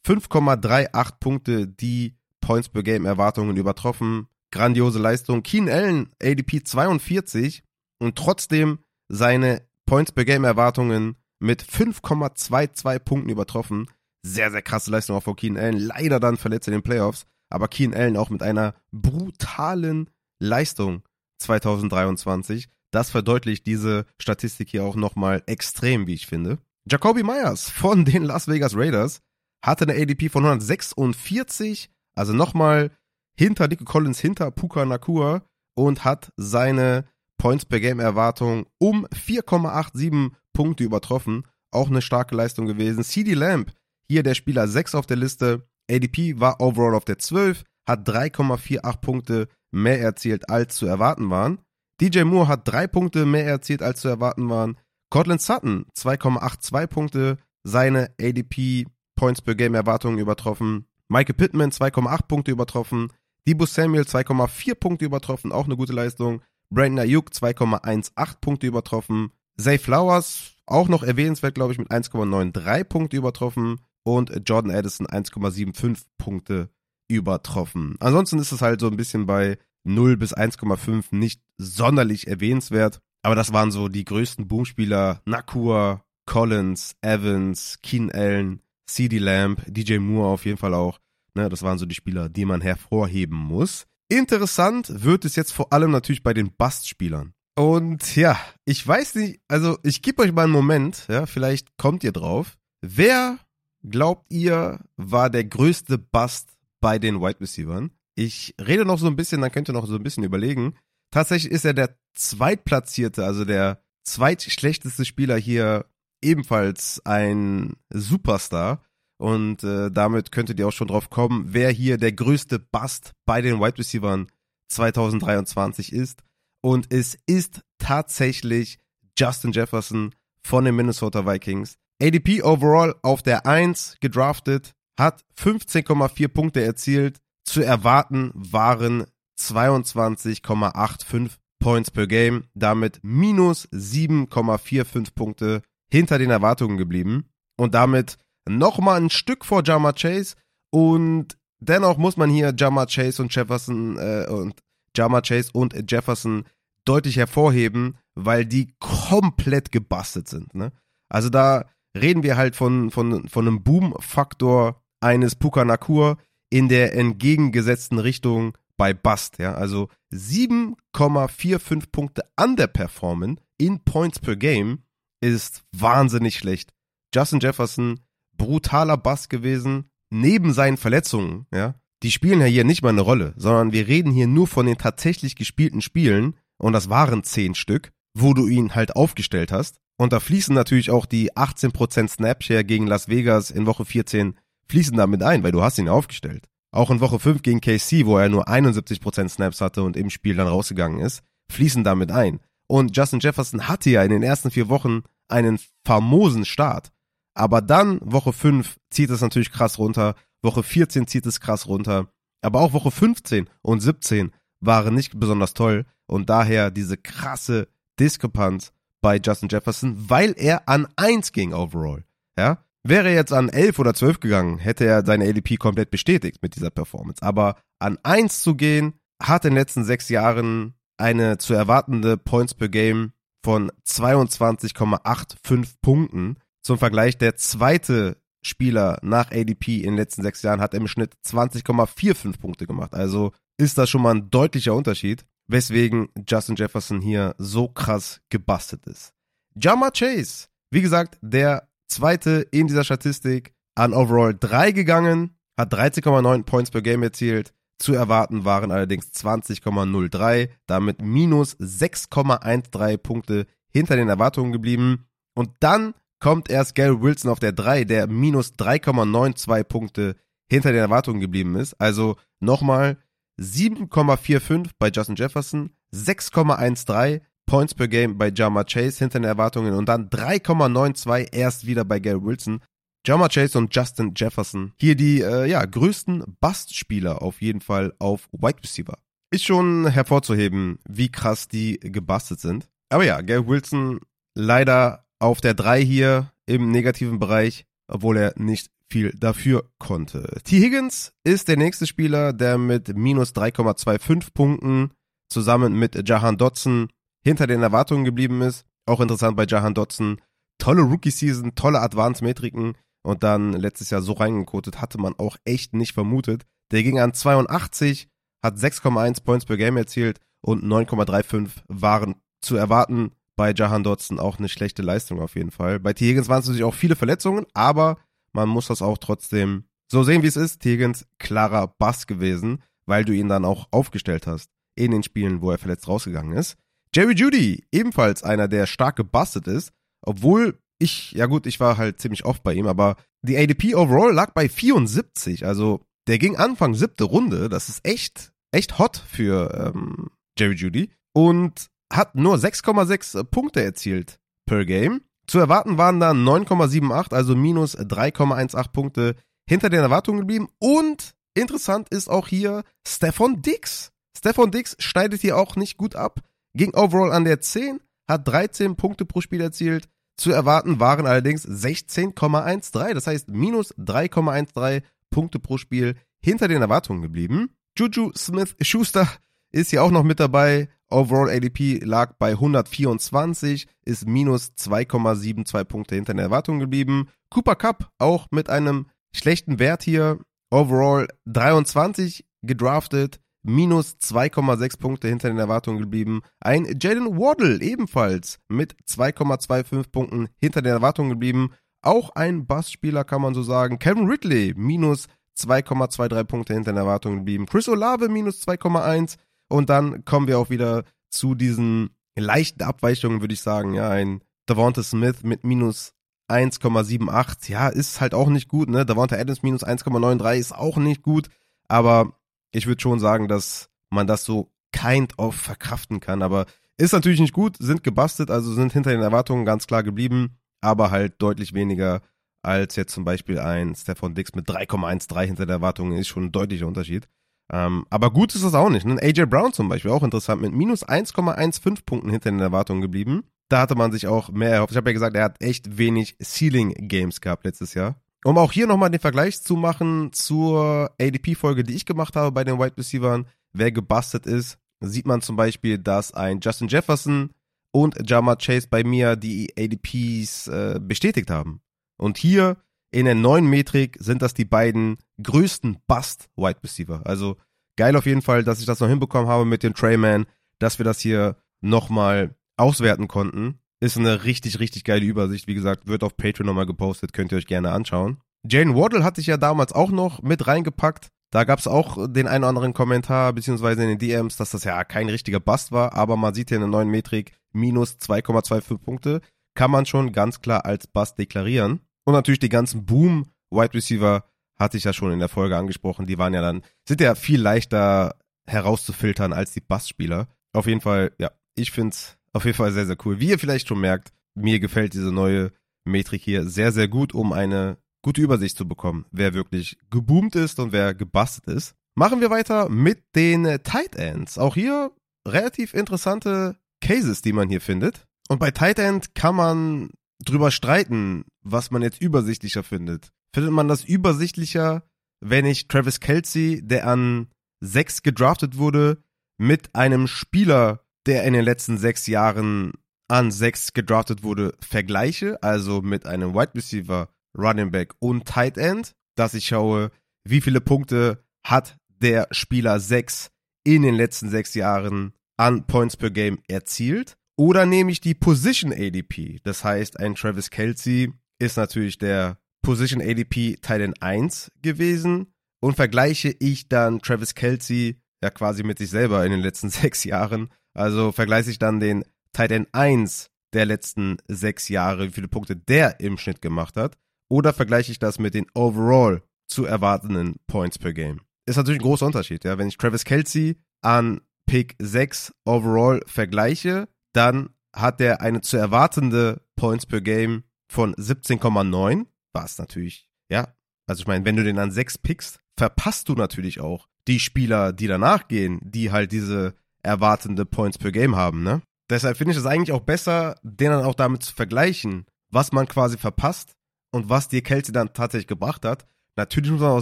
5,38 0.06 1.14
Punkte, 1.20 1.68
die 1.68 2.16
Points 2.40 2.70
per 2.70 2.84
Game 2.84 3.06
Erwartungen 3.06 3.58
übertroffen. 3.58 4.28
Grandiose 4.52 5.00
Leistung. 5.00 5.44
Keen 5.44 5.70
Allen, 5.70 6.10
ADP 6.22 6.64
42 6.64 7.64
und 8.00 8.18
trotzdem 8.18 8.80
seine 9.08 9.62
Points 9.86 10.12
per 10.12 10.26
Game 10.26 10.44
Erwartungen 10.44 11.16
mit 11.40 11.64
5,22 11.64 13.00
Punkten 13.00 13.30
übertroffen. 13.30 13.88
Sehr, 14.24 14.52
sehr 14.52 14.62
krasse 14.62 14.92
Leistung 14.92 15.16
auch 15.16 15.24
von 15.24 15.36
Keen 15.36 15.58
Allen. 15.58 15.78
Leider 15.78 16.20
dann 16.20 16.38
verletzt 16.38 16.68
in 16.68 16.74
den 16.74 16.84
Playoffs. 16.84 17.26
Aber 17.50 17.68
Keen 17.68 17.94
Allen 17.94 18.18
auch 18.18 18.30
mit 18.30 18.44
einer 18.44 18.76
brutalen 18.92 20.10
Leistung 20.40 21.04
2023. 21.42 22.70
Das 22.92 23.10
verdeutlicht 23.10 23.66
diese 23.66 24.06
Statistik 24.20 24.70
hier 24.70 24.84
auch 24.84 24.96
nochmal 24.96 25.44
extrem, 25.46 26.08
wie 26.08 26.14
ich 26.14 26.28
finde. 26.28 26.60
Jacoby 26.90 27.24
Myers 27.24 27.70
von 27.70 28.06
den 28.06 28.24
Las 28.24 28.48
Vegas 28.48 28.76
Raiders 28.76 29.22
hatte 29.64 29.88
eine 29.88 30.02
ADP 30.02 30.30
von 30.30 30.44
146, 30.44 31.90
also 32.16 32.34
nochmal 32.34 32.92
hinter 33.38 33.68
Nico 33.68 33.86
Collins, 33.86 34.20
hinter 34.20 34.52
Puka 34.52 34.86
Nakua 34.86 35.44
und 35.76 36.04
hat 36.04 36.34
seine 36.38 37.06
Points 37.38 37.66
per 37.66 37.80
Game 37.80 38.00
Erwartung 38.00 38.68
um 38.80 39.06
4,87 39.08 40.32
Punkte 40.54 40.84
übertroffen. 40.84 41.48
Auch 41.72 41.88
eine 41.88 42.02
starke 42.02 42.36
Leistung 42.36 42.66
gewesen. 42.66 43.04
CD 43.04 43.34
Lamb, 43.34 43.72
hier 44.10 44.24
der 44.24 44.36
Spieler 44.36 44.68
6 44.68 44.96
auf 44.96 45.06
der 45.06 45.18
Liste. 45.18 45.68
ADP 45.90 46.40
war 46.40 46.60
overall 46.62 46.96
auf 46.96 47.06
der 47.06 47.18
12, 47.18 47.64
hat 47.88 48.08
3,48 48.08 48.98
Punkte 49.02 49.48
mehr 49.72 50.00
erzielt 50.00 50.50
als 50.50 50.76
zu 50.76 50.86
erwarten 50.86 51.30
waren. 51.30 51.60
DJ 52.00 52.24
Moore 52.24 52.48
hat 52.48 52.68
3 52.68 52.88
Punkte 52.88 53.26
mehr 53.26 53.46
erzielt 53.46 53.82
als 53.82 54.02
zu 54.02 54.08
erwarten 54.08 54.50
waren. 54.50 54.78
Cortland 55.10 55.42
Sutton 55.42 55.86
2,82 55.96 56.88
Punkte, 56.88 57.38
seine 57.64 58.12
ADP 58.20 58.86
Points 59.16 59.42
per 59.42 59.56
Game 59.56 59.76
Erwartungen 59.76 60.18
übertroffen. 60.18 60.86
Michael 61.10 61.36
Pittman 61.36 61.72
2,8 61.72 62.28
Punkte 62.28 62.52
übertroffen. 62.52 63.12
Debo 63.48 63.66
Samuel 63.66 64.04
2,4 64.04 64.76
Punkte 64.76 65.06
übertroffen, 65.06 65.52
auch 65.52 65.66
eine 65.66 65.76
gute 65.76 65.94
Leistung. 65.94 66.42
Brandon 66.70 67.00
Ayuk 67.00 67.30
2,18 67.32 68.40
Punkte 68.40 68.68
übertroffen. 68.68 69.32
Zay 69.58 69.78
Flowers 69.78 70.54
auch 70.66 70.88
noch 70.88 71.04
erwähnenswert, 71.04 71.54
glaube 71.54 71.74
ich, 71.74 71.80
mit 71.80 71.92
1,93 71.92 72.84
Punkte 72.86 73.18
übertroffen. 73.18 73.82
Und 74.04 74.32
Jordan 74.46 74.74
Addison 74.74 75.06
1,75 75.06 76.06
Punkte 76.18 76.70
übertroffen. 77.16 77.96
Ansonsten 78.00 78.40
ist 78.40 78.52
es 78.52 78.62
halt 78.62 78.80
so 78.80 78.88
ein 78.88 78.98
bisschen 78.98 79.26
bei 79.26 79.58
0 79.84 80.18
bis 80.18 80.36
1,5 80.36 81.06
nicht 81.12 81.42
sonderlich 81.58 82.28
erwähnenswert. 82.28 83.02
Aber 83.24 83.36
das 83.36 83.54
waren 83.54 83.72
so 83.72 83.88
die 83.88 84.06
größten 84.06 84.48
Boomspieler. 84.48 85.22
Nakua, 85.26 86.04
Collins, 86.26 86.96
Evans, 87.02 87.80
Keen 87.82 88.12
Allen, 88.12 88.62
CD 88.88 89.20
Lamb, 89.20 89.62
DJ 89.68 89.98
Moore 89.98 90.30
auf 90.30 90.46
jeden 90.46 90.58
Fall 90.58 90.74
auch. 90.74 91.00
Ne, 91.34 91.48
das 91.48 91.64
waren 91.64 91.78
so 91.78 91.86
die 91.86 91.96
Spieler, 91.96 92.30
die 92.30 92.46
man 92.46 92.62
hervorheben 92.62 93.38
muss. 93.38 93.86
Interessant 94.10 95.04
wird 95.04 95.24
es 95.24 95.36
jetzt 95.36 95.54
vor 95.54 95.72
allem 95.72 95.92
natürlich 95.92 96.24
bei 96.24 96.34
den 96.34 96.52
Bust-Spielern. 96.52 97.34
Und 97.56 98.16
ja, 98.16 98.40
ich 98.66 98.86
weiß 98.86 99.16
nicht, 99.16 99.40
also 99.48 99.78
ich 99.84 100.02
gebe 100.02 100.24
euch 100.24 100.34
mal 100.34 100.44
einen 100.44 100.52
Moment, 100.52 101.06
ja, 101.08 101.26
vielleicht 101.26 101.78
kommt 101.78 102.04
ihr 102.04 102.12
drauf. 102.12 102.58
Wer 102.82 103.40
glaubt 103.84 104.26
ihr 104.32 104.80
war 104.98 105.30
der 105.30 105.46
größte 105.46 105.98
Bust 105.98 106.50
bei 106.82 107.00
den 107.00 107.22
Wide 107.22 107.40
Receivers? 107.40 107.90
Ich 108.16 108.56
rede 108.60 108.86
noch 108.86 109.00
so 109.00 109.08
ein 109.08 109.16
bisschen, 109.16 109.42
dann 109.42 109.52
könnt 109.52 109.70
ihr 109.70 109.74
noch 109.74 109.88
so 109.88 109.96
ein 109.96 110.04
bisschen 110.04 110.24
überlegen. 110.24 110.76
Tatsächlich 111.12 111.52
ist 111.52 111.66
er 111.66 111.74
der 111.74 111.96
zweitplatzierte, 112.14 113.24
also 113.24 113.46
der 113.46 113.82
zweitschlechteste 114.04 115.06
Spieler 115.06 115.38
hier 115.38 115.86
ebenfalls 116.22 117.02
ein 117.06 117.76
Superstar. 117.90 118.84
Und 119.18 119.64
äh, 119.64 119.92
damit 119.92 120.32
könntet 120.32 120.60
ihr 120.60 120.68
auch 120.68 120.74
schon 120.74 120.88
drauf 120.88 121.10
kommen, 121.10 121.54
wer 121.54 121.70
hier 121.70 121.98
der 121.98 122.12
größte 122.12 122.58
Bust 122.60 123.12
bei 123.26 123.42
den 123.42 123.60
Wide 123.60 123.78
Receivers 123.78 124.26
2023 124.70 125.94
ist. 125.94 126.24
Und 126.64 126.92
es 126.92 127.18
ist 127.28 127.62
tatsächlich 127.78 128.80
Justin 129.18 129.52
Jefferson 129.52 130.16
von 130.44 130.66
den 130.66 130.76
Minnesota 130.76 131.26
Vikings. 131.26 131.78
ADP 132.02 132.42
overall 132.42 132.96
auf 133.04 133.22
der 133.22 133.46
1 133.46 133.98
gedraftet, 134.00 134.74
hat 135.00 135.24
15,4 135.38 136.28
Punkte 136.28 136.64
erzielt. 136.64 137.20
Zu 137.44 137.62
erwarten 137.62 138.32
waren 138.34 139.06
22,85 139.40 141.32
Points 141.60 141.92
per 141.92 142.08
Game, 142.08 142.46
damit 142.54 143.00
minus 143.04 143.68
7,45 143.70 145.14
Punkte 145.14 145.62
hinter 145.92 146.18
den 146.18 146.30
Erwartungen 146.30 146.78
geblieben 146.78 147.30
und 147.58 147.74
damit 147.74 148.18
nochmal 148.48 149.00
ein 149.00 149.10
Stück 149.10 149.46
vor 149.46 149.64
Jama 149.64 149.94
Chase 149.94 150.36
und 150.72 151.38
dennoch 151.60 151.98
muss 151.98 152.18
man 152.18 152.30
hier 152.30 152.54
Jama 152.58 152.86
Chase 152.86 153.22
und 153.22 153.34
Jefferson 153.34 153.98
äh, 153.98 154.28
und 154.30 154.62
Jama 154.96 155.22
Chase 155.22 155.52
und 155.54 155.90
Jefferson 155.90 156.46
deutlich 156.86 157.18
hervorheben, 157.18 157.98
weil 158.16 158.46
die 158.46 158.74
komplett 158.80 159.72
gebastelt 159.72 160.28
sind. 160.28 160.54
Ne? 160.56 160.72
Also 161.10 161.30
da 161.30 161.66
reden 161.96 162.24
wir 162.24 162.38
halt 162.38 162.56
von, 162.56 162.90
von, 162.90 163.28
von 163.28 163.48
einem 163.48 163.64
Boom-Faktor 163.64 164.81
eines 165.02 165.36
Puka 165.36 165.66
Nakur 165.66 166.18
in 166.50 166.70
der 166.70 166.96
entgegengesetzten 166.96 168.00
Richtung 168.00 168.58
bei 168.78 168.94
Bust. 168.94 169.40
Ja? 169.40 169.54
Also 169.54 169.90
7,45 170.14 171.92
Punkte 171.92 172.24
underperformen 172.40 173.40
in 173.58 173.84
Points 173.84 174.20
per 174.20 174.36
Game 174.36 174.84
ist 175.22 175.64
wahnsinnig 175.72 176.38
schlecht. 176.38 176.74
Justin 177.14 177.40
Jefferson, 177.40 178.00
brutaler 178.38 178.98
Bass 178.98 179.30
gewesen, 179.30 179.90
neben 180.10 180.54
seinen 180.54 180.78
Verletzungen, 180.78 181.46
ja, 181.54 181.76
die 182.04 182.12
spielen 182.12 182.42
ja 182.42 182.48
hier 182.48 182.64
nicht 182.64 182.82
mal 182.82 182.90
eine 182.90 183.02
Rolle, 183.02 183.34
sondern 183.38 183.72
wir 183.72 183.88
reden 183.88 184.12
hier 184.12 184.28
nur 184.28 184.48
von 184.48 184.66
den 184.66 184.78
tatsächlich 184.78 185.36
gespielten 185.36 185.82
Spielen, 185.82 186.36
und 186.58 186.74
das 186.74 186.90
waren 186.90 187.24
zehn 187.24 187.56
Stück, 187.56 187.92
wo 188.14 188.34
du 188.34 188.48
ihn 188.48 188.76
halt 188.76 188.96
aufgestellt 188.96 189.52
hast. 189.52 189.78
Und 189.98 190.14
da 190.14 190.20
fließen 190.20 190.54
natürlich 190.54 190.90
auch 190.90 191.06
die 191.06 191.32
18% 191.34 192.08
Snapshare 192.08 192.64
gegen 192.64 192.88
Las 192.88 193.08
Vegas 193.08 193.52
in 193.52 193.66
Woche 193.66 193.86
14 193.86 194.36
fließen 194.68 194.98
damit 194.98 195.24
ein, 195.24 195.44
weil 195.44 195.52
du 195.52 195.62
hast 195.62 195.78
ihn 195.78 195.90
aufgestellt. 195.90 196.48
Auch 196.72 196.90
in 196.90 197.02
Woche 197.02 197.20
5 197.20 197.42
gegen 197.42 197.60
KC, 197.60 198.06
wo 198.06 198.18
er 198.18 198.30
nur 198.30 198.48
71% 198.48 199.30
Snaps 199.30 199.62
hatte 199.62 199.84
und 199.84 199.98
im 199.98 200.10
Spiel 200.10 200.36
dann 200.36 200.48
rausgegangen 200.48 201.00
ist, 201.00 201.22
fließen 201.52 201.84
damit 201.84 202.12
ein. 202.12 202.40
Und 202.68 202.96
Justin 202.96 203.20
Jefferson 203.20 203.68
hatte 203.68 203.90
ja 203.90 204.04
in 204.04 204.12
den 204.12 204.24
ersten 204.24 204.52
vier 204.52 204.70
Wochen 204.70 205.02
einen 205.28 205.60
famosen 205.86 206.46
Start. 206.46 206.92
Aber 207.34 207.62
dann, 207.62 208.00
Woche 208.02 208.32
5, 208.32 208.78
zieht 208.90 209.10
es 209.10 209.22
natürlich 209.22 209.52
krass 209.52 209.78
runter. 209.78 210.16
Woche 210.42 210.64
14 210.64 211.08
zieht 211.08 211.26
es 211.26 211.42
krass 211.42 211.68
runter. 211.68 212.08
Aber 212.42 212.62
auch 212.62 212.74
Woche 212.74 212.92
15 212.92 213.50
und 213.62 213.82
17 213.82 214.32
waren 214.62 214.94
nicht 214.94 215.20
besonders 215.20 215.54
toll. 215.54 215.86
Und 216.08 216.30
daher 216.30 216.72
diese 216.72 216.98
krasse 216.98 217.68
Diskrepanz 218.00 218.72
bei 219.02 219.20
Justin 219.24 219.50
Jefferson, 219.50 220.10
weil 220.10 220.34
er 220.38 220.70
an 220.70 220.88
1 220.96 221.32
ging 221.32 221.54
overall. 221.54 222.06
Ja? 222.38 222.64
Wäre 222.84 223.10
er 223.10 223.16
jetzt 223.16 223.34
an 223.34 223.50
11 223.50 223.78
oder 223.80 223.94
12 223.94 224.20
gegangen, 224.20 224.58
hätte 224.58 224.86
er 224.86 225.06
seine 225.06 225.28
ADP 225.30 225.58
komplett 225.58 225.92
bestätigt 225.92 226.42
mit 226.42 226.56
dieser 226.56 226.72
Performance. 226.72 227.22
Aber 227.22 227.56
an 227.80 228.00
1 228.04 228.42
zu 228.42 228.56
gehen, 228.56 228.94
hat 229.22 229.46
in 229.46 229.52
den 229.52 229.58
letzten 229.58 229.84
sechs 229.84 230.10
Jahren 230.10 230.74
eine 230.98 231.38
zu 231.38 231.54
erwartende 231.54 232.18
Points 232.18 232.54
per 232.54 232.70
Game 232.70 233.14
von 233.44 233.72
22,85 233.86 235.76
Punkten. 235.82 236.38
Zum 236.64 236.78
Vergleich, 236.78 237.18
der 237.18 237.36
zweite 237.36 238.18
Spieler 238.44 238.98
nach 239.04 239.32
ADP 239.32 239.78
in 239.78 239.92
den 239.92 239.98
letzten 239.98 240.24
sechs 240.24 240.42
Jahren 240.42 240.62
hat 240.62 240.74
im 240.74 240.88
Schnitt 240.88 241.14
20,45 241.26 242.40
Punkte 242.40 242.66
gemacht. 242.66 242.94
Also 242.94 243.32
ist 243.58 243.78
das 243.78 243.90
schon 243.90 244.02
mal 244.02 244.16
ein 244.16 244.30
deutlicher 244.32 244.74
Unterschied, 244.74 245.26
weswegen 245.48 246.10
Justin 246.28 246.56
Jefferson 246.56 247.02
hier 247.02 247.36
so 247.38 247.68
krass 247.68 248.22
gebastelt 248.30 248.88
ist. 248.88 249.14
Jama 249.56 249.92
Chase, 249.92 250.48
wie 250.72 250.82
gesagt, 250.82 251.20
der 251.22 251.68
zweite 251.92 252.48
in 252.52 252.68
dieser 252.68 252.84
Statistik, 252.84 253.54
an 253.76 253.94
Overall 253.94 254.36
3 254.38 254.72
gegangen, 254.72 255.36
hat 255.58 255.74
13,9 255.74 256.44
Points 256.44 256.72
per 256.72 256.82
Game 256.82 257.04
erzielt, 257.04 257.54
zu 257.78 257.94
erwarten 257.94 258.46
waren 258.46 258.72
allerdings 258.72 259.08
20,03, 259.08 260.50
damit 260.68 261.02
minus 261.02 261.58
6,13 261.58 262.98
Punkte 262.98 263.48
hinter 263.72 263.96
den 263.96 264.08
Erwartungen 264.08 264.52
geblieben. 264.52 265.08
Und 265.36 265.50
dann 265.60 265.96
kommt 266.20 266.50
erst 266.50 266.76
Gary 266.76 267.02
Wilson 267.02 267.32
auf 267.32 267.40
der 267.40 267.54
3, 267.54 267.86
der 267.86 268.08
minus 268.08 268.54
3,92 268.54 269.64
Punkte 269.64 270.16
hinter 270.50 270.72
den 270.72 270.82
Erwartungen 270.82 271.22
geblieben 271.22 271.56
ist. 271.56 271.74
Also 271.80 272.18
nochmal 272.40 272.98
7,45 273.40 274.70
bei 274.78 274.90
Justin 274.90 275.16
Jefferson, 275.16 275.72
6,13 275.94 277.22
Points 277.52 277.76
per 277.76 277.90
Game 277.90 278.18
bei 278.18 278.32
Jama 278.34 278.64
Chase 278.64 279.00
hinter 279.00 279.20
den 279.20 279.26
Erwartungen 279.26 279.74
und 279.74 279.90
dann 279.90 280.08
3,92 280.10 281.34
erst 281.34 281.68
wieder 281.68 281.84
bei 281.84 282.00
Gary 282.00 282.24
Wilson. 282.24 282.62
Jama 283.06 283.28
Chase 283.28 283.58
und 283.58 283.76
Justin 283.76 284.14
Jefferson. 284.16 284.72
Hier 284.80 284.96
die 284.96 285.20
äh, 285.20 285.50
ja, 285.50 285.66
größten 285.66 286.38
Bust-Spieler 286.40 287.22
auf 287.22 287.42
jeden 287.42 287.60
Fall 287.60 287.94
auf 288.00 288.30
Wide 288.32 288.64
Receiver. 288.64 288.98
Ist 289.32 289.44
schon 289.44 289.86
hervorzuheben, 289.86 290.80
wie 290.88 291.12
krass 291.12 291.50
die 291.50 291.78
gebastelt 291.82 292.40
sind. 292.40 292.70
Aber 292.88 293.04
ja, 293.04 293.20
Gary 293.20 293.46
Wilson 293.46 294.00
leider 294.34 295.06
auf 295.20 295.42
der 295.42 295.54
3 295.54 295.84
hier 295.84 296.32
im 296.46 296.72
negativen 296.72 297.20
Bereich, 297.20 297.66
obwohl 297.90 298.16
er 298.16 298.34
nicht 298.38 298.72
viel 298.90 299.12
dafür 299.12 299.70
konnte. 299.78 300.38
T. 300.46 300.58
Higgins 300.58 301.12
ist 301.26 301.50
der 301.50 301.58
nächste 301.58 301.86
Spieler, 301.86 302.32
der 302.32 302.58
mit 302.58 302.96
minus 302.96 303.34
3,25 303.34 304.34
Punkten 304.34 304.92
zusammen 305.28 305.78
mit 305.78 306.08
Jahan 306.08 306.38
Dotson 306.38 306.88
hinter 307.24 307.48
den 307.48 307.62
Erwartungen 307.62 308.04
geblieben 308.04 308.42
ist. 308.42 308.66
Auch 308.86 309.00
interessant 309.00 309.38
bei 309.38 309.46
Jahan 309.48 309.74
Dotson. 309.74 310.20
Tolle 310.58 310.82
Rookie-Season, 310.82 311.56
tolle 311.56 311.82
Advanced-Metriken 311.82 312.76
und 313.04 313.24
dann 313.24 313.54
letztes 313.54 313.90
Jahr 313.90 314.02
so 314.02 314.14
reingekotet, 314.14 314.82
hatte 314.82 315.00
man 315.00 315.16
auch 315.18 315.38
echt 315.44 315.74
nicht 315.74 315.94
vermutet. 315.94 316.46
Der 316.72 316.84
ging 316.84 317.00
an 317.00 317.14
82, 317.14 318.10
hat 318.44 318.58
6,1 318.58 319.24
Points 319.24 319.46
per 319.46 319.58
Game 319.58 319.78
erzielt 319.78 320.20
und 320.42 320.64
9,35 320.64 321.50
waren 321.68 322.16
zu 322.42 322.56
erwarten. 322.56 323.12
Bei 323.36 323.54
Jahan 323.54 323.84
Dotson 323.84 324.20
auch 324.20 324.38
eine 324.38 324.50
schlechte 324.50 324.82
Leistung 324.82 325.20
auf 325.20 325.36
jeden 325.36 325.52
Fall. 325.52 325.80
Bei 325.80 325.94
T. 325.94 326.08
Higgins 326.08 326.30
waren 326.30 326.42
es 326.42 326.48
natürlich 326.48 326.64
auch 326.64 326.76
viele 326.76 326.96
Verletzungen, 326.96 327.46
aber 327.54 327.98
man 328.34 328.50
muss 328.50 328.68
das 328.68 328.82
auch 328.82 328.98
trotzdem 328.98 329.64
so 329.88 330.04
sehen, 330.04 330.22
wie 330.22 330.28
es 330.28 330.36
ist. 330.36 330.62
T. 330.62 330.74
Higgins 330.74 331.08
klarer 331.18 331.68
Bass 331.68 332.08
gewesen, 332.08 332.62
weil 332.86 333.06
du 333.06 333.14
ihn 333.14 333.30
dann 333.30 333.46
auch 333.46 333.68
aufgestellt 333.72 334.28
hast 334.28 334.52
in 334.76 334.92
den 334.92 335.04
Spielen, 335.04 335.42
wo 335.42 335.52
er 335.52 335.58
verletzt 335.58 335.88
rausgegangen 335.88 336.38
ist. 336.38 336.58
Jerry 336.94 337.14
Judy, 337.16 337.64
ebenfalls 337.72 338.24
einer, 338.24 338.48
der 338.48 338.66
stark 338.66 338.98
gebustet 338.98 339.48
ist, 339.48 339.72
obwohl 340.02 340.60
ich, 340.80 341.12
ja 341.12 341.28
gut, 341.28 341.46
ich 341.46 341.60
war 341.60 341.78
halt 341.78 342.02
ziemlich 342.02 342.26
oft 342.26 342.44
bei 342.44 342.54
ihm, 342.54 342.68
aber 342.68 342.98
die 343.22 343.38
ADP 343.38 343.76
overall 343.76 344.14
lag 344.14 344.34
bei 344.34 344.50
74. 344.50 345.46
Also 345.46 345.82
der 346.08 346.18
ging 346.18 346.36
Anfang 346.36 346.74
siebte 346.74 347.04
Runde. 347.04 347.50
Das 347.50 347.70
ist 347.70 347.86
echt, 347.86 348.32
echt 348.52 348.80
hot 348.80 348.98
für 348.98 349.74
ähm, 349.74 350.10
Jerry 350.38 350.56
Judy. 350.56 350.90
Und 351.14 351.68
hat 351.92 352.16
nur 352.16 352.36
6,6 352.36 353.24
Punkte 353.26 353.64
erzielt 353.64 354.20
per 354.48 354.66
Game. 354.66 355.02
Zu 355.28 355.40
erwarten 355.40 355.78
waren 355.78 356.00
dann 356.00 356.26
9,78, 356.26 357.14
also 357.14 357.36
minus 357.36 357.78
3,18 357.78 358.72
Punkte 358.72 359.16
hinter 359.48 359.70
den 359.70 359.82
Erwartungen 359.82 360.22
geblieben. 360.22 360.50
Und 360.60 361.12
interessant 361.36 361.90
ist 361.90 362.10
auch 362.10 362.28
hier 362.28 362.64
Stefan 362.88 363.42
Dix. 363.42 363.92
Stefan 364.18 364.52
Dix 364.52 364.76
schneidet 364.80 365.22
hier 365.22 365.38
auch 365.38 365.56
nicht 365.56 365.78
gut 365.78 365.96
ab. 365.96 366.22
Ging 366.54 366.74
overall 366.74 367.12
an 367.12 367.26
der 367.26 367.42
10, 367.42 367.80
hat 368.08 368.28
13 368.28 368.76
Punkte 368.76 369.06
pro 369.06 369.22
Spiel 369.22 369.42
erzielt. 369.42 369.88
Zu 370.18 370.32
erwarten 370.32 370.80
waren 370.80 371.08
allerdings 371.08 371.48
16,13. 371.48 372.94
Das 372.94 373.08
heißt, 373.08 373.30
minus 373.30 373.74
3,13 373.78 374.84
Punkte 375.10 375.40
pro 375.40 375.58
Spiel 375.58 375.96
hinter 376.22 376.48
den 376.48 376.62
Erwartungen 376.62 377.02
geblieben. 377.02 377.56
Juju 377.78 378.12
Smith 378.16 378.56
Schuster 378.62 379.08
ist 379.52 379.70
hier 379.70 379.84
auch 379.84 379.92
noch 379.92 380.04
mit 380.04 380.20
dabei. 380.20 380.70
Overall 380.90 381.30
ADP 381.30 381.80
lag 381.84 382.16
bei 382.20 382.32
124, 382.32 383.68
ist 383.86 384.08
minus 384.08 384.52
2,72 384.58 385.64
Punkte 385.64 385.96
hinter 385.96 386.14
den 386.14 386.20
Erwartungen 386.20 386.60
geblieben. 386.60 387.08
Cooper 387.30 387.56
Cup 387.56 387.90
auch 387.98 388.28
mit 388.30 388.50
einem 388.50 388.88
schlechten 389.14 389.58
Wert 389.58 389.84
hier. 389.84 390.20
Overall 390.50 391.08
23 391.28 392.26
gedraftet, 392.42 393.22
minus 393.44 393.96
2,6 394.00 394.80
Punkte 394.80 395.08
hinter 395.08 395.30
den 395.30 395.40
Erwartungen 395.40 395.80
geblieben. 395.80 396.22
Ein 396.40 396.66
Jaden 396.80 397.18
Waddle 397.18 397.62
ebenfalls 397.62 398.40
mit 398.48 398.76
2,25 398.88 399.92
Punkten 399.92 400.30
hinter 400.38 400.62
den 400.62 400.74
Erwartungen 400.74 401.10
geblieben. 401.10 401.52
Auch 401.82 402.12
ein 402.16 402.46
Bassspieler 402.46 403.04
kann 403.04 403.22
man 403.22 403.34
so 403.34 403.42
sagen. 403.42 403.80
Kevin 403.80 404.08
Ridley 404.08 404.54
minus 404.56 405.08
2,23 405.38 406.24
Punkte 406.26 406.54
hinter 406.54 406.74
den 406.74 406.78
Erwartungen 406.78 407.18
geblieben. 407.18 407.46
Chris 407.48 407.68
Olave 407.68 408.10
minus 408.10 408.42
2,1. 408.44 409.18
Und 409.50 409.70
dann 409.70 410.06
kommen 410.06 410.28
wir 410.28 410.40
auch 410.40 410.50
wieder 410.50 410.84
zu 411.10 411.36
diesen 411.36 411.90
leichten 412.16 412.64
Abweichungen, 412.64 413.22
würde 413.22 413.34
ich 413.34 413.42
sagen. 413.42 413.74
Ja, 413.74 413.90
ein 413.90 414.22
Devonta 414.48 414.84
Smith 414.84 415.24
mit 415.24 415.44
minus 415.44 415.94
1,78. 416.30 417.52
Ja, 417.52 417.68
ist 417.68 418.00
halt 418.00 418.14
auch 418.14 418.30
nicht 418.30 418.48
gut, 418.48 418.70
ne? 418.70 418.86
Devonta 418.86 419.18
Adams 419.18 419.44
minus 419.44 419.64
1,93 419.64 420.36
ist 420.36 420.56
auch 420.56 420.78
nicht 420.78 421.02
gut. 421.02 421.30
Aber 421.68 422.14
ich 422.52 422.68
würde 422.68 422.82
schon 422.82 423.00
sagen, 423.00 423.28
dass 423.28 423.70
man 423.90 424.08
das 424.08 424.26
so 424.26 424.52
kind 424.72 425.18
of 425.20 425.36
verkraften 425.36 426.00
kann, 426.00 426.22
aber 426.22 426.46
ist 426.78 426.94
natürlich 426.94 427.20
nicht 427.20 427.34
gut, 427.34 427.58
sind 427.60 427.84
gebastelt, 427.84 428.32
also 428.32 428.54
sind 428.54 428.74
hinter 428.74 428.92
den 428.92 429.02
Erwartungen 429.02 429.46
ganz 429.46 429.68
klar 429.68 429.84
geblieben, 429.84 430.38
aber 430.62 430.92
halt 430.92 431.22
deutlich 431.22 431.54
weniger 431.54 432.02
als 432.44 432.76
jetzt 432.76 432.94
zum 432.94 433.04
Beispiel 433.04 433.40
ein 433.40 433.76
Stefan 433.76 434.16
Dix 434.16 434.34
mit 434.34 434.50
3,13 434.50 435.26
hinter 435.26 435.46
der 435.46 435.58
Erwartungen 435.58 435.98
ist 435.98 436.08
schon 436.08 436.26
ein 436.26 436.32
deutlicher 436.32 436.68
Unterschied. 436.68 437.08
Ähm, 437.52 437.86
aber 437.90 438.12
gut 438.12 438.34
ist 438.34 438.44
das 438.44 438.54
auch 438.54 438.70
nicht. 438.70 438.86
Ne? 438.86 438.98
AJ 439.02 439.26
Brown 439.26 439.54
zum 439.54 439.70
Beispiel, 439.70 439.92
auch 439.92 440.04
interessant, 440.04 440.42
mit 440.42 440.54
minus 440.54 440.88
1,15 440.88 441.86
Punkten 441.86 442.10
hinter 442.10 442.32
den 442.32 442.40
Erwartungen 442.40 442.82
geblieben. 442.82 443.24
Da 443.50 443.60
hatte 443.60 443.76
man 443.76 443.92
sich 443.92 444.08
auch 444.08 444.30
mehr 444.30 444.52
erhofft. 444.52 444.72
Ich 444.72 444.78
habe 444.78 444.90
ja 444.90 444.94
gesagt, 444.94 445.16
er 445.16 445.26
hat 445.26 445.42
echt 445.42 445.78
wenig 445.78 446.16
Ceiling 446.24 446.74
Games 446.88 447.20
gehabt 447.20 447.44
letztes 447.44 447.74
Jahr. 447.74 447.96
Um 448.24 448.38
auch 448.38 448.52
hier 448.52 448.68
nochmal 448.68 448.92
den 448.92 449.00
Vergleich 449.00 449.42
zu 449.42 449.56
machen 449.56 450.14
zur 450.14 450.92
ADP-Folge, 451.00 451.64
die 451.64 451.74
ich 451.74 451.86
gemacht 451.86 452.16
habe 452.16 452.32
bei 452.32 452.44
den 452.44 452.60
Wide 452.60 452.78
Receivers, 452.78 453.26
wer 453.54 453.72
gebastelt 453.72 454.26
ist, 454.26 454.60
sieht 454.80 455.08
man 455.08 455.22
zum 455.22 455.36
Beispiel, 455.36 455.78
dass 455.78 456.14
ein 456.14 456.40
Justin 456.40 456.68
Jefferson 456.68 457.32
und 457.72 458.10
Jama 458.10 458.36
Chase 458.36 458.68
bei 458.70 458.84
mir 458.84 459.16
die 459.16 459.52
ADPs 459.58 460.48
äh, 460.48 460.80
bestätigt 460.82 461.32
haben. 461.32 461.62
Und 461.98 462.18
hier 462.18 462.58
in 462.92 463.06
der 463.06 463.16
neuen 463.16 463.48
Metrik 463.48 463.98
sind 464.00 464.22
das 464.22 464.34
die 464.34 464.46
beiden 464.46 464.98
größten 465.24 465.78
Bust-Wide 465.88 466.64
Receiver. 466.64 467.02
Also 467.06 467.38
geil 467.78 467.96
auf 467.96 468.06
jeden 468.06 468.22
Fall, 468.22 468.44
dass 468.44 468.60
ich 468.60 468.66
das 468.66 468.82
noch 468.82 468.90
hinbekommen 468.90 469.30
habe 469.30 469.46
mit 469.46 469.64
dem 469.64 469.74
Trayman, 469.74 470.26
dass 470.60 470.78
wir 470.78 470.84
das 470.84 471.00
hier 471.00 471.38
nochmal 471.62 472.36
auswerten 472.58 473.08
konnten. 473.08 473.60
Ist 473.82 473.98
eine 473.98 474.24
richtig, 474.24 474.60
richtig 474.60 474.84
geile 474.84 475.04
Übersicht. 475.04 475.48
Wie 475.48 475.56
gesagt, 475.56 475.88
wird 475.88 476.04
auf 476.04 476.16
Patreon 476.16 476.46
nochmal 476.46 476.68
gepostet, 476.68 477.14
könnt 477.14 477.32
ihr 477.32 477.40
euch 477.40 477.48
gerne 477.48 477.72
anschauen. 477.72 478.20
Jane 478.48 478.76
Waddle 478.76 479.04
hatte 479.04 479.22
ich 479.22 479.28
ja 479.28 479.38
damals 479.38 479.74
auch 479.74 479.90
noch 479.90 480.22
mit 480.22 480.48
reingepackt. 480.48 481.10
Da 481.32 481.46
gab 481.46 481.60
es 481.60 481.68
auch 481.68 482.08
den 482.08 482.28
einen 482.28 482.44
oder 482.44 482.50
anderen 482.50 482.74
Kommentar, 482.74 483.34
beziehungsweise 483.34 483.84
in 483.84 483.90
den 483.90 483.98
DMs, 483.98 484.38
dass 484.38 484.52
das 484.52 484.66
ja 484.66 484.84
kein 484.84 485.10
richtiger 485.10 485.40
Bust 485.40 485.72
war, 485.72 485.94
aber 485.94 486.18
man 486.18 486.34
sieht 486.34 486.50
hier 486.50 486.58
in 486.58 486.62
der 486.62 486.70
neuen 486.70 486.90
Metrik 486.90 487.34
minus 487.54 487.98
2,25 488.00 488.78
Punkte. 488.78 489.22
Kann 489.56 489.72
man 489.72 489.86
schon 489.86 490.12
ganz 490.12 490.42
klar 490.42 490.66
als 490.66 490.88
Bust 490.88 491.18
deklarieren. 491.18 491.82
Und 492.04 492.14
natürlich 492.14 492.40
die 492.40 492.50
ganzen 492.50 492.86
Boom-Wide 492.86 493.74
Receiver 493.74 494.26
hatte 494.60 494.78
ich 494.78 494.84
ja 494.84 494.94
schon 494.94 495.12
in 495.12 495.20
der 495.20 495.30
Folge 495.30 495.58
angesprochen. 495.58 496.06
Die 496.06 496.18
waren 496.18 496.34
ja 496.34 496.42
dann, 496.42 496.62
sind 496.88 497.02
ja 497.02 497.16
viel 497.16 497.42
leichter 497.42 498.16
herauszufiltern 498.46 499.34
als 499.34 499.54
die 499.54 499.62
Bust-Spieler. 499.62 500.28
Auf 500.54 500.68
jeden 500.68 500.82
Fall, 500.82 501.14
ja, 501.18 501.32
ich 501.56 501.72
find's 501.72 502.18
auf 502.34 502.46
jeden 502.46 502.58
Fall 502.58 502.72
sehr, 502.72 502.86
sehr 502.86 502.98
cool. 503.06 503.20
Wie 503.20 503.30
ihr 503.30 503.40
vielleicht 503.40 503.68
schon 503.68 503.82
merkt, 503.82 504.12
mir 504.36 504.60
gefällt 504.60 504.94
diese 504.94 505.12
neue 505.12 505.52
Metrik 505.86 506.22
hier 506.22 506.46
sehr, 506.48 506.72
sehr 506.72 506.88
gut, 506.88 507.14
um 507.14 507.34
eine 507.34 507.78
gute 508.04 508.22
Übersicht 508.22 508.58
zu 508.58 508.68
bekommen, 508.68 509.06
wer 509.12 509.34
wirklich 509.34 509.78
geboomt 509.90 510.36
ist 510.36 510.60
und 510.60 510.72
wer 510.72 510.94
gebastelt 510.94 511.48
ist. 511.56 511.76
Machen 511.96 512.22
wir 512.22 512.30
weiter 512.30 512.70
mit 512.70 513.04
den 513.16 513.44
Tight 513.64 513.96
Ends. 513.96 514.38
Auch 514.38 514.56
hier 514.56 514.92
relativ 515.28 515.74
interessante 515.74 516.58
Cases, 516.82 517.22
die 517.22 517.34
man 517.34 517.50
hier 517.50 517.62
findet. 517.62 518.08
Und 518.30 518.40
bei 518.40 518.52
Tight 518.52 518.80
End 518.80 519.14
kann 519.14 519.36
man 519.36 519.90
drüber 520.24 520.52
streiten, 520.52 521.26
was 521.42 521.72
man 521.72 521.82
jetzt 521.82 522.02
übersichtlicher 522.02 522.64
findet. 522.64 523.12
Findet 523.34 523.52
man 523.52 523.68
das 523.68 523.84
übersichtlicher, 523.84 524.84
wenn 525.20 525.46
ich 525.46 525.68
Travis 525.68 526.00
Kelsey, 526.00 526.62
der 526.66 526.88
an 526.88 527.28
6 527.60 528.04
gedraftet 528.04 528.58
wurde, 528.58 529.04
mit 529.38 529.76
einem 529.76 530.08
Spieler 530.08 530.84
der 531.06 531.24
in 531.24 531.34
den 531.34 531.44
letzten 531.44 531.78
sechs 531.78 532.08
Jahren 532.08 532.74
an 533.08 533.32
sechs 533.32 533.74
gedraftet 533.74 534.24
wurde, 534.24 534.54
vergleiche, 534.62 535.42
also 535.44 535.82
mit 535.82 536.06
einem 536.06 536.34
Wide 536.34 536.56
Receiver, 536.56 537.10
Running 537.38 537.72
Back 537.72 537.94
und 538.00 538.26
Tight 538.26 538.58
End, 538.58 538.94
dass 539.16 539.34
ich 539.34 539.48
schaue, 539.48 539.92
wie 540.24 540.42
viele 540.42 540.62
Punkte 540.62 541.24
hat 541.46 541.78
der 541.90 542.28
Spieler 542.32 542.80
sechs 542.80 543.30
in 543.64 543.82
den 543.82 543.96
letzten 543.96 544.30
sechs 544.30 544.54
Jahren 544.54 545.14
an 545.38 545.66
Points 545.66 545.98
per 545.98 546.10
Game 546.10 546.40
erzielt. 546.48 547.18
Oder 547.38 547.66
nehme 547.66 547.92
ich 547.92 548.02
die 548.02 548.14
Position 548.14 548.72
ADP. 548.72 549.40
Das 549.44 549.64
heißt, 549.64 550.00
ein 550.00 550.16
Travis 550.16 550.50
Kelsey 550.50 551.14
ist 551.40 551.58
natürlich 551.58 551.98
der 551.98 552.38
Position 552.62 553.02
ADP 553.02 553.58
Tight 553.62 553.82
End 553.82 554.02
1 554.02 554.52
gewesen. 554.62 555.34
Und 555.60 555.76
vergleiche 555.76 556.36
ich 556.40 556.70
dann 556.70 557.00
Travis 557.00 557.36
Kelsey 557.36 558.00
ja 558.24 558.30
quasi 558.30 558.64
mit 558.64 558.78
sich 558.78 558.90
selber 558.90 559.26
in 559.26 559.32
den 559.32 559.42
letzten 559.42 559.70
sechs 559.72 560.04
Jahren 560.04 560.50
also 560.74 561.12
vergleiche 561.12 561.52
ich 561.52 561.60
dann 561.60 561.80
den 561.80 562.04
Tight 562.34 562.52
End 562.52 562.70
1 562.74 563.30
der 563.54 563.66
letzten 563.66 564.18
sechs 564.28 564.70
Jahre, 564.70 565.08
wie 565.08 565.12
viele 565.12 565.28
Punkte 565.28 565.56
der 565.56 566.00
im 566.00 566.18
Schnitt 566.18 566.42
gemacht 566.42 566.78
hat, 566.78 566.98
oder 567.30 567.54
vergleiche 567.54 567.92
ich 567.92 568.00
das 568.00 568.20
mit 568.20 568.34
den 568.34 568.48
overall 568.54 569.24
zu 569.48 569.66
erwartenden 569.66 570.36
Points 570.48 570.80
per 570.80 570.94
Game. 570.94 571.22
Ist 571.46 571.58
natürlich 571.58 571.80
ein 571.80 571.84
großer 571.84 572.06
Unterschied, 572.06 572.44
ja. 572.44 572.58
Wenn 572.58 572.68
ich 572.68 572.78
Travis 572.78 573.04
Kelsey 573.04 573.58
an 573.82 574.22
Pick 574.46 574.76
6 574.80 575.34
overall 575.46 576.02
vergleiche, 576.06 576.88
dann 577.14 577.50
hat 577.74 578.00
er 578.02 578.22
eine 578.22 578.42
zu 578.42 578.58
erwartende 578.58 579.42
Points 579.56 579.86
per 579.86 580.02
Game 580.02 580.44
von 580.72 580.94
17,9, 580.96 582.06
was 582.34 582.58
natürlich, 582.58 583.10
ja, 583.30 583.54
also 583.88 584.02
ich 584.02 584.08
meine, 584.08 584.24
wenn 584.26 584.36
du 584.36 584.44
den 584.44 584.60
an 584.60 584.72
6 584.72 585.00
pickst, 585.00 585.40
verpasst 585.58 586.10
du 586.10 586.14
natürlich 586.14 586.60
auch 586.60 586.88
die 587.08 587.20
Spieler, 587.20 587.74
die 587.74 587.88
danach 587.88 588.28
gehen, 588.28 588.60
die 588.64 588.92
halt 588.92 589.12
diese 589.12 589.56
erwartende 589.84 590.46
Points 590.46 590.78
per 590.78 590.92
Game 590.92 591.16
haben, 591.16 591.44
ne? 591.44 591.62
Deshalb 591.90 592.18
finde 592.18 592.32
ich 592.32 592.38
es 592.38 592.46
eigentlich 592.46 592.72
auch 592.72 592.82
besser, 592.82 593.36
den 593.44 593.72
dann 593.72 593.84
auch 593.84 593.96
damit 593.96 594.24
zu 594.24 594.34
vergleichen, 594.34 595.06
was 595.30 595.52
man 595.52 595.68
quasi 595.68 595.98
verpasst 595.98 596.56
und 596.92 597.10
was 597.10 597.28
dir 597.28 597.42
Kelsey 597.42 597.74
dann 597.74 597.94
tatsächlich 597.94 598.28
gebracht 598.28 598.64
hat. 598.64 598.86
Natürlich 599.18 599.52
muss 599.52 599.60
man 599.60 599.72
auch 599.72 599.82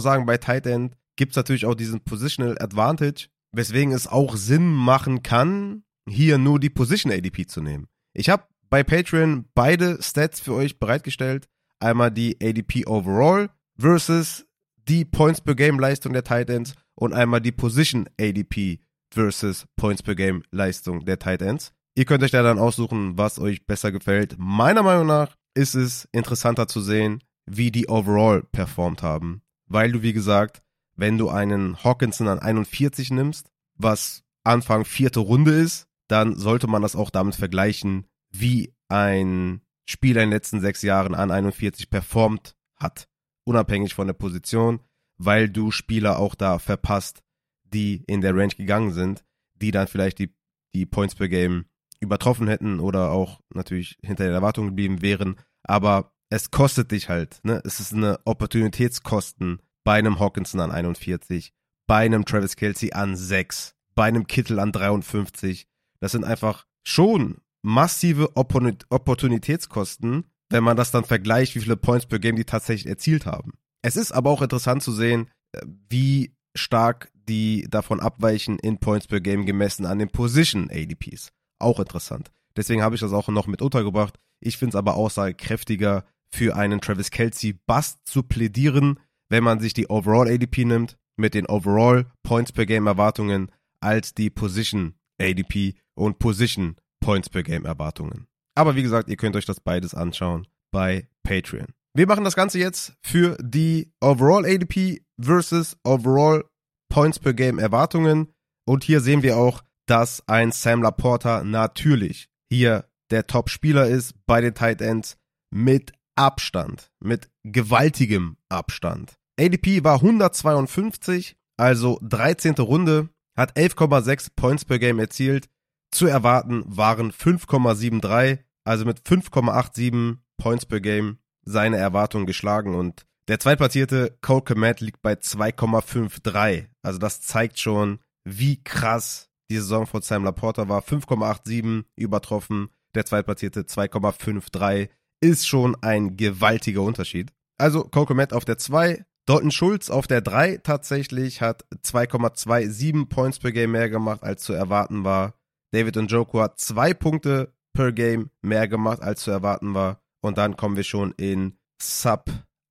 sagen, 0.00 0.26
bei 0.26 0.36
Tight 0.36 0.66
End 0.66 0.96
gibt 1.16 1.32
es 1.32 1.36
natürlich 1.36 1.66
auch 1.66 1.74
diesen 1.74 2.00
Positional 2.00 2.56
Advantage, 2.60 3.28
weswegen 3.52 3.92
es 3.92 4.08
auch 4.08 4.36
Sinn 4.36 4.72
machen 4.72 5.22
kann, 5.22 5.84
hier 6.08 6.38
nur 6.38 6.58
die 6.58 6.70
Position 6.70 7.12
ADP 7.12 7.46
zu 7.46 7.62
nehmen. 7.62 7.86
Ich 8.12 8.28
habe 8.28 8.44
bei 8.70 8.82
Patreon 8.82 9.46
beide 9.54 10.02
Stats 10.02 10.40
für 10.40 10.54
euch 10.54 10.78
bereitgestellt. 10.78 11.48
einmal 11.82 12.10
die 12.10 12.36
ADP 12.42 12.86
Overall 12.86 13.50
versus 13.78 14.46
die 14.76 15.04
Points 15.04 15.40
per 15.40 15.54
Game 15.54 15.78
Leistung 15.78 16.12
der 16.12 16.24
Titans 16.24 16.74
und 16.94 17.14
einmal 17.14 17.40
die 17.40 17.52
Position 17.52 18.08
ADP 18.20 18.80
versus 19.12 19.66
Points 19.76 20.02
per 20.02 20.14
Game 20.14 20.42
Leistung 20.50 21.04
der 21.04 21.18
Titans. 21.18 21.72
Ihr 21.94 22.04
könnt 22.04 22.22
euch 22.22 22.30
da 22.30 22.42
dann 22.42 22.58
aussuchen, 22.58 23.18
was 23.18 23.38
euch 23.38 23.66
besser 23.66 23.92
gefällt. 23.92 24.36
Meiner 24.38 24.82
Meinung 24.82 25.06
nach 25.06 25.36
ist 25.54 25.74
es 25.74 26.08
interessanter 26.12 26.68
zu 26.68 26.80
sehen, 26.80 27.22
wie 27.46 27.70
die 27.70 27.88
Overall 27.88 28.42
performt 28.52 29.02
haben. 29.02 29.42
Weil 29.66 29.92
du, 29.92 30.02
wie 30.02 30.12
gesagt, 30.12 30.62
wenn 30.96 31.18
du 31.18 31.28
einen 31.28 31.82
Hawkinson 31.82 32.28
an 32.28 32.38
41 32.38 33.10
nimmst, 33.10 33.50
was 33.74 34.22
Anfang 34.44 34.84
vierte 34.84 35.20
Runde 35.20 35.52
ist, 35.52 35.86
dann 36.08 36.36
sollte 36.36 36.66
man 36.66 36.82
das 36.82 36.96
auch 36.96 37.10
damit 37.10 37.36
vergleichen, 37.36 38.06
wie 38.30 38.72
ein 38.88 39.60
Spieler 39.86 40.22
in 40.22 40.30
den 40.30 40.36
letzten 40.36 40.60
sechs 40.60 40.82
Jahren 40.82 41.14
an 41.14 41.30
41 41.30 41.90
performt 41.90 42.56
hat. 42.76 43.08
Unabhängig 43.44 43.94
von 43.94 44.06
der 44.06 44.14
Position, 44.14 44.80
weil 45.18 45.48
du 45.48 45.70
Spieler 45.70 46.18
auch 46.18 46.34
da 46.34 46.58
verpasst, 46.58 47.22
die 47.72 48.04
in 48.06 48.20
der 48.20 48.36
Range 48.36 48.54
gegangen 48.54 48.92
sind, 48.92 49.24
die 49.54 49.70
dann 49.70 49.88
vielleicht 49.88 50.18
die, 50.18 50.34
die 50.74 50.86
Points 50.86 51.14
per 51.14 51.28
Game 51.28 51.66
übertroffen 52.00 52.48
hätten 52.48 52.80
oder 52.80 53.10
auch 53.12 53.40
natürlich 53.52 53.98
hinter 54.02 54.24
den 54.24 54.34
Erwartungen 54.34 54.70
geblieben 54.70 55.02
wären. 55.02 55.36
Aber 55.62 56.12
es 56.30 56.50
kostet 56.50 56.90
dich 56.92 57.08
halt, 57.08 57.40
ne? 57.42 57.60
Es 57.64 57.80
ist 57.80 57.92
eine 57.92 58.18
Opportunitätskosten 58.24 59.60
bei 59.84 59.94
einem 59.94 60.18
Hawkinson 60.18 60.60
an 60.60 60.70
41, 60.70 61.52
bei 61.86 62.04
einem 62.04 62.24
Travis 62.24 62.56
Kelsey 62.56 62.92
an 62.92 63.16
6, 63.16 63.74
bei 63.94 64.04
einem 64.04 64.26
Kittel 64.26 64.58
an 64.58 64.72
53. 64.72 65.66
Das 66.00 66.12
sind 66.12 66.24
einfach 66.24 66.66
schon 66.84 67.38
massive 67.62 68.36
Opportunitätskosten, 68.36 70.24
wenn 70.48 70.64
man 70.64 70.76
das 70.76 70.90
dann 70.90 71.04
vergleicht, 71.04 71.54
wie 71.54 71.60
viele 71.60 71.76
Points 71.76 72.06
per 72.06 72.18
Game 72.18 72.36
die 72.36 72.44
tatsächlich 72.44 72.88
erzielt 72.88 73.26
haben. 73.26 73.52
Es 73.82 73.96
ist 73.96 74.12
aber 74.12 74.30
auch 74.30 74.42
interessant 74.42 74.82
zu 74.82 74.92
sehen, 74.92 75.28
äh, 75.52 75.60
wie 75.88 76.34
stark 76.54 77.09
die 77.30 77.68
davon 77.70 78.00
abweichen 78.00 78.58
in 78.58 78.78
Points 78.78 79.06
per 79.06 79.20
Game 79.20 79.46
gemessen 79.46 79.86
an 79.86 80.00
den 80.00 80.10
Position 80.10 80.68
ADPs. 80.68 81.30
Auch 81.60 81.78
interessant. 81.78 82.32
Deswegen 82.56 82.82
habe 82.82 82.96
ich 82.96 83.00
das 83.00 83.12
auch 83.12 83.28
noch 83.28 83.46
mit 83.46 83.62
untergebracht. 83.62 84.18
Ich 84.40 84.58
finde 84.58 84.70
es 84.70 84.76
aber 84.76 84.96
aussagekräftiger, 84.96 86.04
für 86.32 86.56
einen 86.56 86.80
Travis 86.80 87.10
Kelsey 87.10 87.58
Bust 87.66 87.98
zu 88.04 88.22
plädieren, 88.22 89.00
wenn 89.28 89.44
man 89.44 89.60
sich 89.60 89.74
die 89.74 89.88
Overall 89.88 90.28
ADP 90.28 90.64
nimmt, 90.64 90.96
mit 91.16 91.34
den 91.34 91.46
Overall 91.46 92.10
Points 92.22 92.52
per 92.52 92.66
Game 92.66 92.86
Erwartungen, 92.86 93.50
als 93.80 94.14
die 94.14 94.30
Position 94.30 94.94
ADP 95.20 95.74
und 95.94 96.18
Position 96.18 96.76
Points 97.00 97.28
per 97.28 97.42
Game 97.42 97.64
Erwartungen. 97.64 98.26
Aber 98.56 98.74
wie 98.74 98.82
gesagt, 98.82 99.08
ihr 99.08 99.16
könnt 99.16 99.36
euch 99.36 99.46
das 99.46 99.60
beides 99.60 99.94
anschauen 99.94 100.46
bei 100.72 101.08
Patreon. 101.22 101.68
Wir 101.94 102.06
machen 102.06 102.24
das 102.24 102.36
Ganze 102.36 102.58
jetzt 102.58 102.94
für 103.02 103.36
die 103.40 103.92
Overall 104.00 104.44
ADP 104.44 105.02
versus 105.20 105.76
Overall 105.84 106.44
Points 106.90 107.18
per 107.18 107.32
Game 107.32 107.58
Erwartungen. 107.58 108.34
Und 108.66 108.84
hier 108.84 109.00
sehen 109.00 109.22
wir 109.22 109.38
auch, 109.38 109.62
dass 109.86 110.22
ein 110.28 110.52
Sam 110.52 110.82
Laporta 110.82 111.42
natürlich 111.42 112.28
hier 112.50 112.84
der 113.10 113.26
Top-Spieler 113.26 113.86
ist 113.86 114.14
bei 114.26 114.42
den 114.42 114.54
Tight 114.54 114.82
Ends 114.82 115.16
mit 115.50 115.92
Abstand, 116.16 116.90
mit 117.00 117.30
gewaltigem 117.44 118.36
Abstand. 118.48 119.14
ADP 119.38 119.84
war 119.84 119.96
152, 119.96 121.36
also 121.56 121.98
13. 122.02 122.54
Runde, 122.56 123.08
hat 123.36 123.56
11,6 123.56 124.32
Points 124.36 124.64
per 124.64 124.78
Game 124.78 124.98
erzielt. 124.98 125.48
Zu 125.90 126.06
erwarten 126.06 126.62
waren 126.66 127.10
5,73, 127.10 128.38
also 128.64 128.84
mit 128.84 129.00
5,87 129.00 130.18
Points 130.36 130.66
per 130.66 130.80
Game 130.80 131.18
seine 131.42 131.78
Erwartungen 131.78 132.26
geschlagen 132.26 132.74
und 132.74 133.06
der 133.30 133.38
zweitplatzierte 133.38 134.18
Cole 134.22 134.42
Komet 134.42 134.80
liegt 134.80 135.02
bei 135.02 135.12
2,53. 135.12 136.66
Also 136.82 136.98
das 136.98 137.20
zeigt 137.20 137.60
schon, 137.60 138.00
wie 138.24 138.60
krass 138.62 139.30
die 139.50 139.56
Saison 139.56 139.86
von 139.86 140.02
Sam 140.02 140.24
Laporta 140.24 140.68
war. 140.68 140.82
5,87 140.82 141.84
übertroffen. 141.94 142.70
Der 142.96 143.06
zweitplatzierte 143.06 143.62
2,53 143.62 144.88
ist 145.20 145.46
schon 145.46 145.76
ein 145.80 146.16
gewaltiger 146.16 146.82
Unterschied. 146.82 147.32
Also 147.56 147.84
Cole 147.84 148.06
Komet 148.06 148.32
auf 148.32 148.44
der 148.44 148.58
2, 148.58 149.04
Dalton 149.26 149.52
Schulz 149.52 149.90
auf 149.90 150.08
der 150.08 150.22
3 150.22 150.56
tatsächlich 150.56 151.40
hat 151.40 151.64
2,27 151.84 153.06
Points 153.08 153.38
per 153.38 153.52
Game 153.52 153.70
mehr 153.70 153.90
gemacht, 153.90 154.24
als 154.24 154.42
zu 154.42 154.54
erwarten 154.54 155.04
war. 155.04 155.34
David 155.72 155.94
Njoku 155.94 156.40
hat 156.40 156.58
zwei 156.58 156.94
Punkte 156.94 157.54
per 157.74 157.92
Game 157.92 158.30
mehr 158.42 158.66
gemacht, 158.66 159.02
als 159.02 159.20
zu 159.20 159.30
erwarten 159.30 159.72
war. 159.74 160.00
Und 160.20 160.36
dann 160.36 160.56
kommen 160.56 160.74
wir 160.74 160.82
schon 160.82 161.12
in 161.12 161.58
Sub 161.80 162.28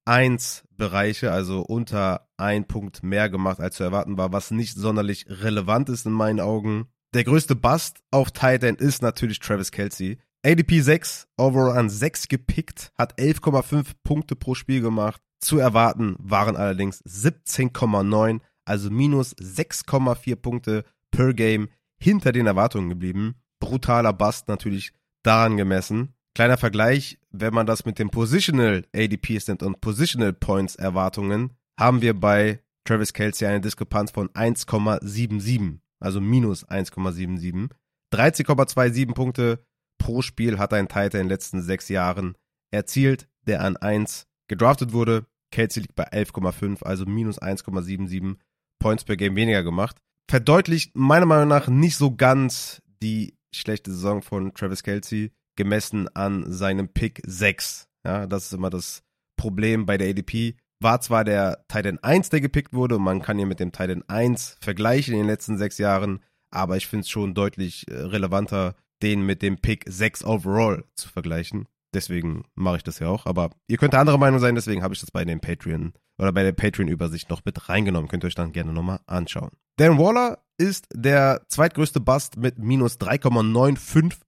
1 0.10 0.63
Bereiche, 0.76 1.32
also 1.32 1.62
unter 1.62 2.28
ein 2.36 2.65
Punkt 2.65 3.04
mehr 3.04 3.30
gemacht, 3.30 3.60
als 3.60 3.76
zu 3.76 3.84
erwarten 3.84 4.17
war, 4.17 4.34
was 4.34 4.50
nicht 4.50 4.76
sonderlich 4.76 5.28
relevant 5.30 5.88
ist 5.88 6.08
in 6.08 6.13
meinen 6.13 6.39
Augen. 6.39 6.88
Der 7.13 7.24
größte 7.24 7.56
Bust 7.56 8.00
auf 8.10 8.32
Tight 8.32 8.63
End 8.63 8.82
ist 8.82 9.04
natürlich 9.04 9.39
Travis 9.39 9.72
Kelsey. 9.72 10.17
ADP 10.43 10.82
6, 10.82 11.28
overall 11.38 11.78
an 11.78 11.91
6 11.91 12.28
gepickt, 12.28 12.91
hat 12.98 13.19
11,5 13.19 13.91
Punkte 14.04 14.36
pro 14.36 14.56
Spiel 14.56 14.82
gemacht. 14.82 15.22
Zu 15.41 15.60
erwarten 15.60 16.15
waren 16.17 16.58
allerdings 16.58 17.04
17,9, 17.06 18.39
also 18.65 18.89
minus 18.89 19.36
6,4 19.36 20.36
Punkte 20.38 20.86
per 21.12 21.36
Game 21.36 21.69
hinter 22.00 22.32
den 22.32 22.48
Erwartungen 22.48 22.89
geblieben. 22.89 23.36
Brutaler 23.60 24.13
Bust 24.13 24.48
natürlich 24.48 24.91
daran 25.22 25.56
gemessen. 25.56 26.15
Kleiner 26.39 26.56
Vergleich, 26.56 27.19
wenn 27.32 27.54
man 27.54 27.65
das 27.65 27.84
mit 27.84 27.99
dem 27.99 28.12
Positional 28.12 28.86
ADPs 28.95 29.49
nimmt 29.49 29.62
und 29.62 29.82
Positional 29.82 30.32
Points 30.32 30.78
Erwartungen, 30.78 31.49
haben 31.78 32.02
wir 32.02 32.17
bei 32.17 32.63
Travis 32.86 33.12
Kelsey 33.12 33.45
eine 33.45 33.60
Diskrepanz 33.60 34.12
von 34.12 34.30
1,77, 34.30 35.80
also 35.99 36.21
minus 36.21 36.65
1,77. 36.65 37.71
13,27 38.13 39.13
Punkte 39.13 39.65
pro 39.97 40.21
Spiel 40.21 40.60
hat 40.60 40.73
ein 40.73 40.88
Titan 40.88 41.04
in 41.08 41.12
den 41.25 41.28
letzten 41.28 41.62
sechs 41.62 41.89
Jahren 41.89 42.38
erzielt, 42.71 43.28
der 43.45 43.62
an 43.62 43.75
1 43.75 44.25
gedraftet 44.47 44.93
wurde. 44.93 45.25
Kelsey 45.52 45.82
liegt 45.82 45.95
bei 45.95 46.10
11,5, 46.10 46.84
also 46.84 47.06
minus 47.06 47.41
1,77 47.41 48.38
Points 48.82 49.04
per 49.04 49.17
Game 49.17 49.36
weniger 49.36 49.63
gemacht. 49.63 49.97
Verdeutlicht 50.32 50.95
meiner 50.95 51.25
Meinung 51.25 51.49
nach 51.49 51.67
nicht 51.67 51.97
so 51.97 52.15
ganz 52.15 52.82
die 53.04 53.38
schlechte 53.54 53.91
Saison 53.91 54.21
von 54.21 54.54
Travis 54.54 54.84
Kelsey 54.84 55.34
gemessen 55.60 56.08
an 56.15 56.52
seinem 56.52 56.88
Pick 56.88 57.22
6. 57.26 57.89
Ja, 58.06 58.26
das 58.26 58.45
ist 58.45 58.54
immer 58.54 58.69
das 58.69 59.04
Problem 59.38 59.86
bei 59.86 59.98
der 59.98 60.10
ADP. 60.10 60.56
War 60.82 61.02
zwar 61.02 61.26
der 61.26 61.65
Titan 61.67 62.00
1, 62.00 62.30
der 62.30 62.39
gepickt 62.39 62.74
wurde, 62.74 62.95
und 62.95 63.04
man 63.04 63.22
kann 63.22 63.38
ihn 63.38 63.50
mit 63.50 63.60
dem 63.60 63.74
Titan 63.74 64.04
1 64.08 64.58
vergleichen 64.62 65.13
in 65.13 65.19
den 65.19 65.28
letzten 65.28 65.58
sechs 65.58 65.78
Jahren, 65.78 66.24
aber 66.50 66.78
ich 66.78 66.88
finde 66.88 67.02
es 67.02 67.10
schon 67.10 67.34
deutlich 67.34 67.86
äh, 67.89 67.93
relevanter, 67.93 68.76
den 69.04 69.26
mit 69.26 69.41
dem 69.41 69.58
Pick 69.58 69.84
6 69.86 70.24
overall 70.24 70.86
zu 70.95 71.10
vergleichen. 71.10 71.67
Deswegen 71.93 72.45
mache 72.56 72.78
ich 72.78 72.84
das 72.84 73.00
ja 73.00 73.10
auch. 73.10 73.26
Aber 73.26 73.50
ihr 73.67 73.78
könnt 73.78 73.95
andere 73.95 74.17
Meinung 74.17 74.39
sein, 74.39 74.56
deswegen 74.56 74.82
habe 74.82 74.93
ich 74.93 75.02
das 75.02 75.12
bei 75.12 75.26
den 75.26 75.41
Patreon 75.41 75.91
oder 76.17 76.32
bei 76.32 76.43
der 76.43 76.54
Patreon-Übersicht 76.54 77.30
noch 77.30 77.43
mit 77.43 77.67
reingenommen. 77.67 78.08
Könnt 78.08 78.24
ihr 78.24 78.28
euch 78.28 78.36
dann 78.36 78.54
gerne 78.54 78.72
nochmal 78.72 79.02
anschauen. 79.08 79.52
Dan 79.76 79.98
Waller 79.98 80.39
ist 80.58 80.88
der 80.93 81.41
zweitgrößte 81.48 82.00
Bust 82.00 82.38
mit 82.38 82.60
minus 82.60 82.98
3,95 82.98 84.19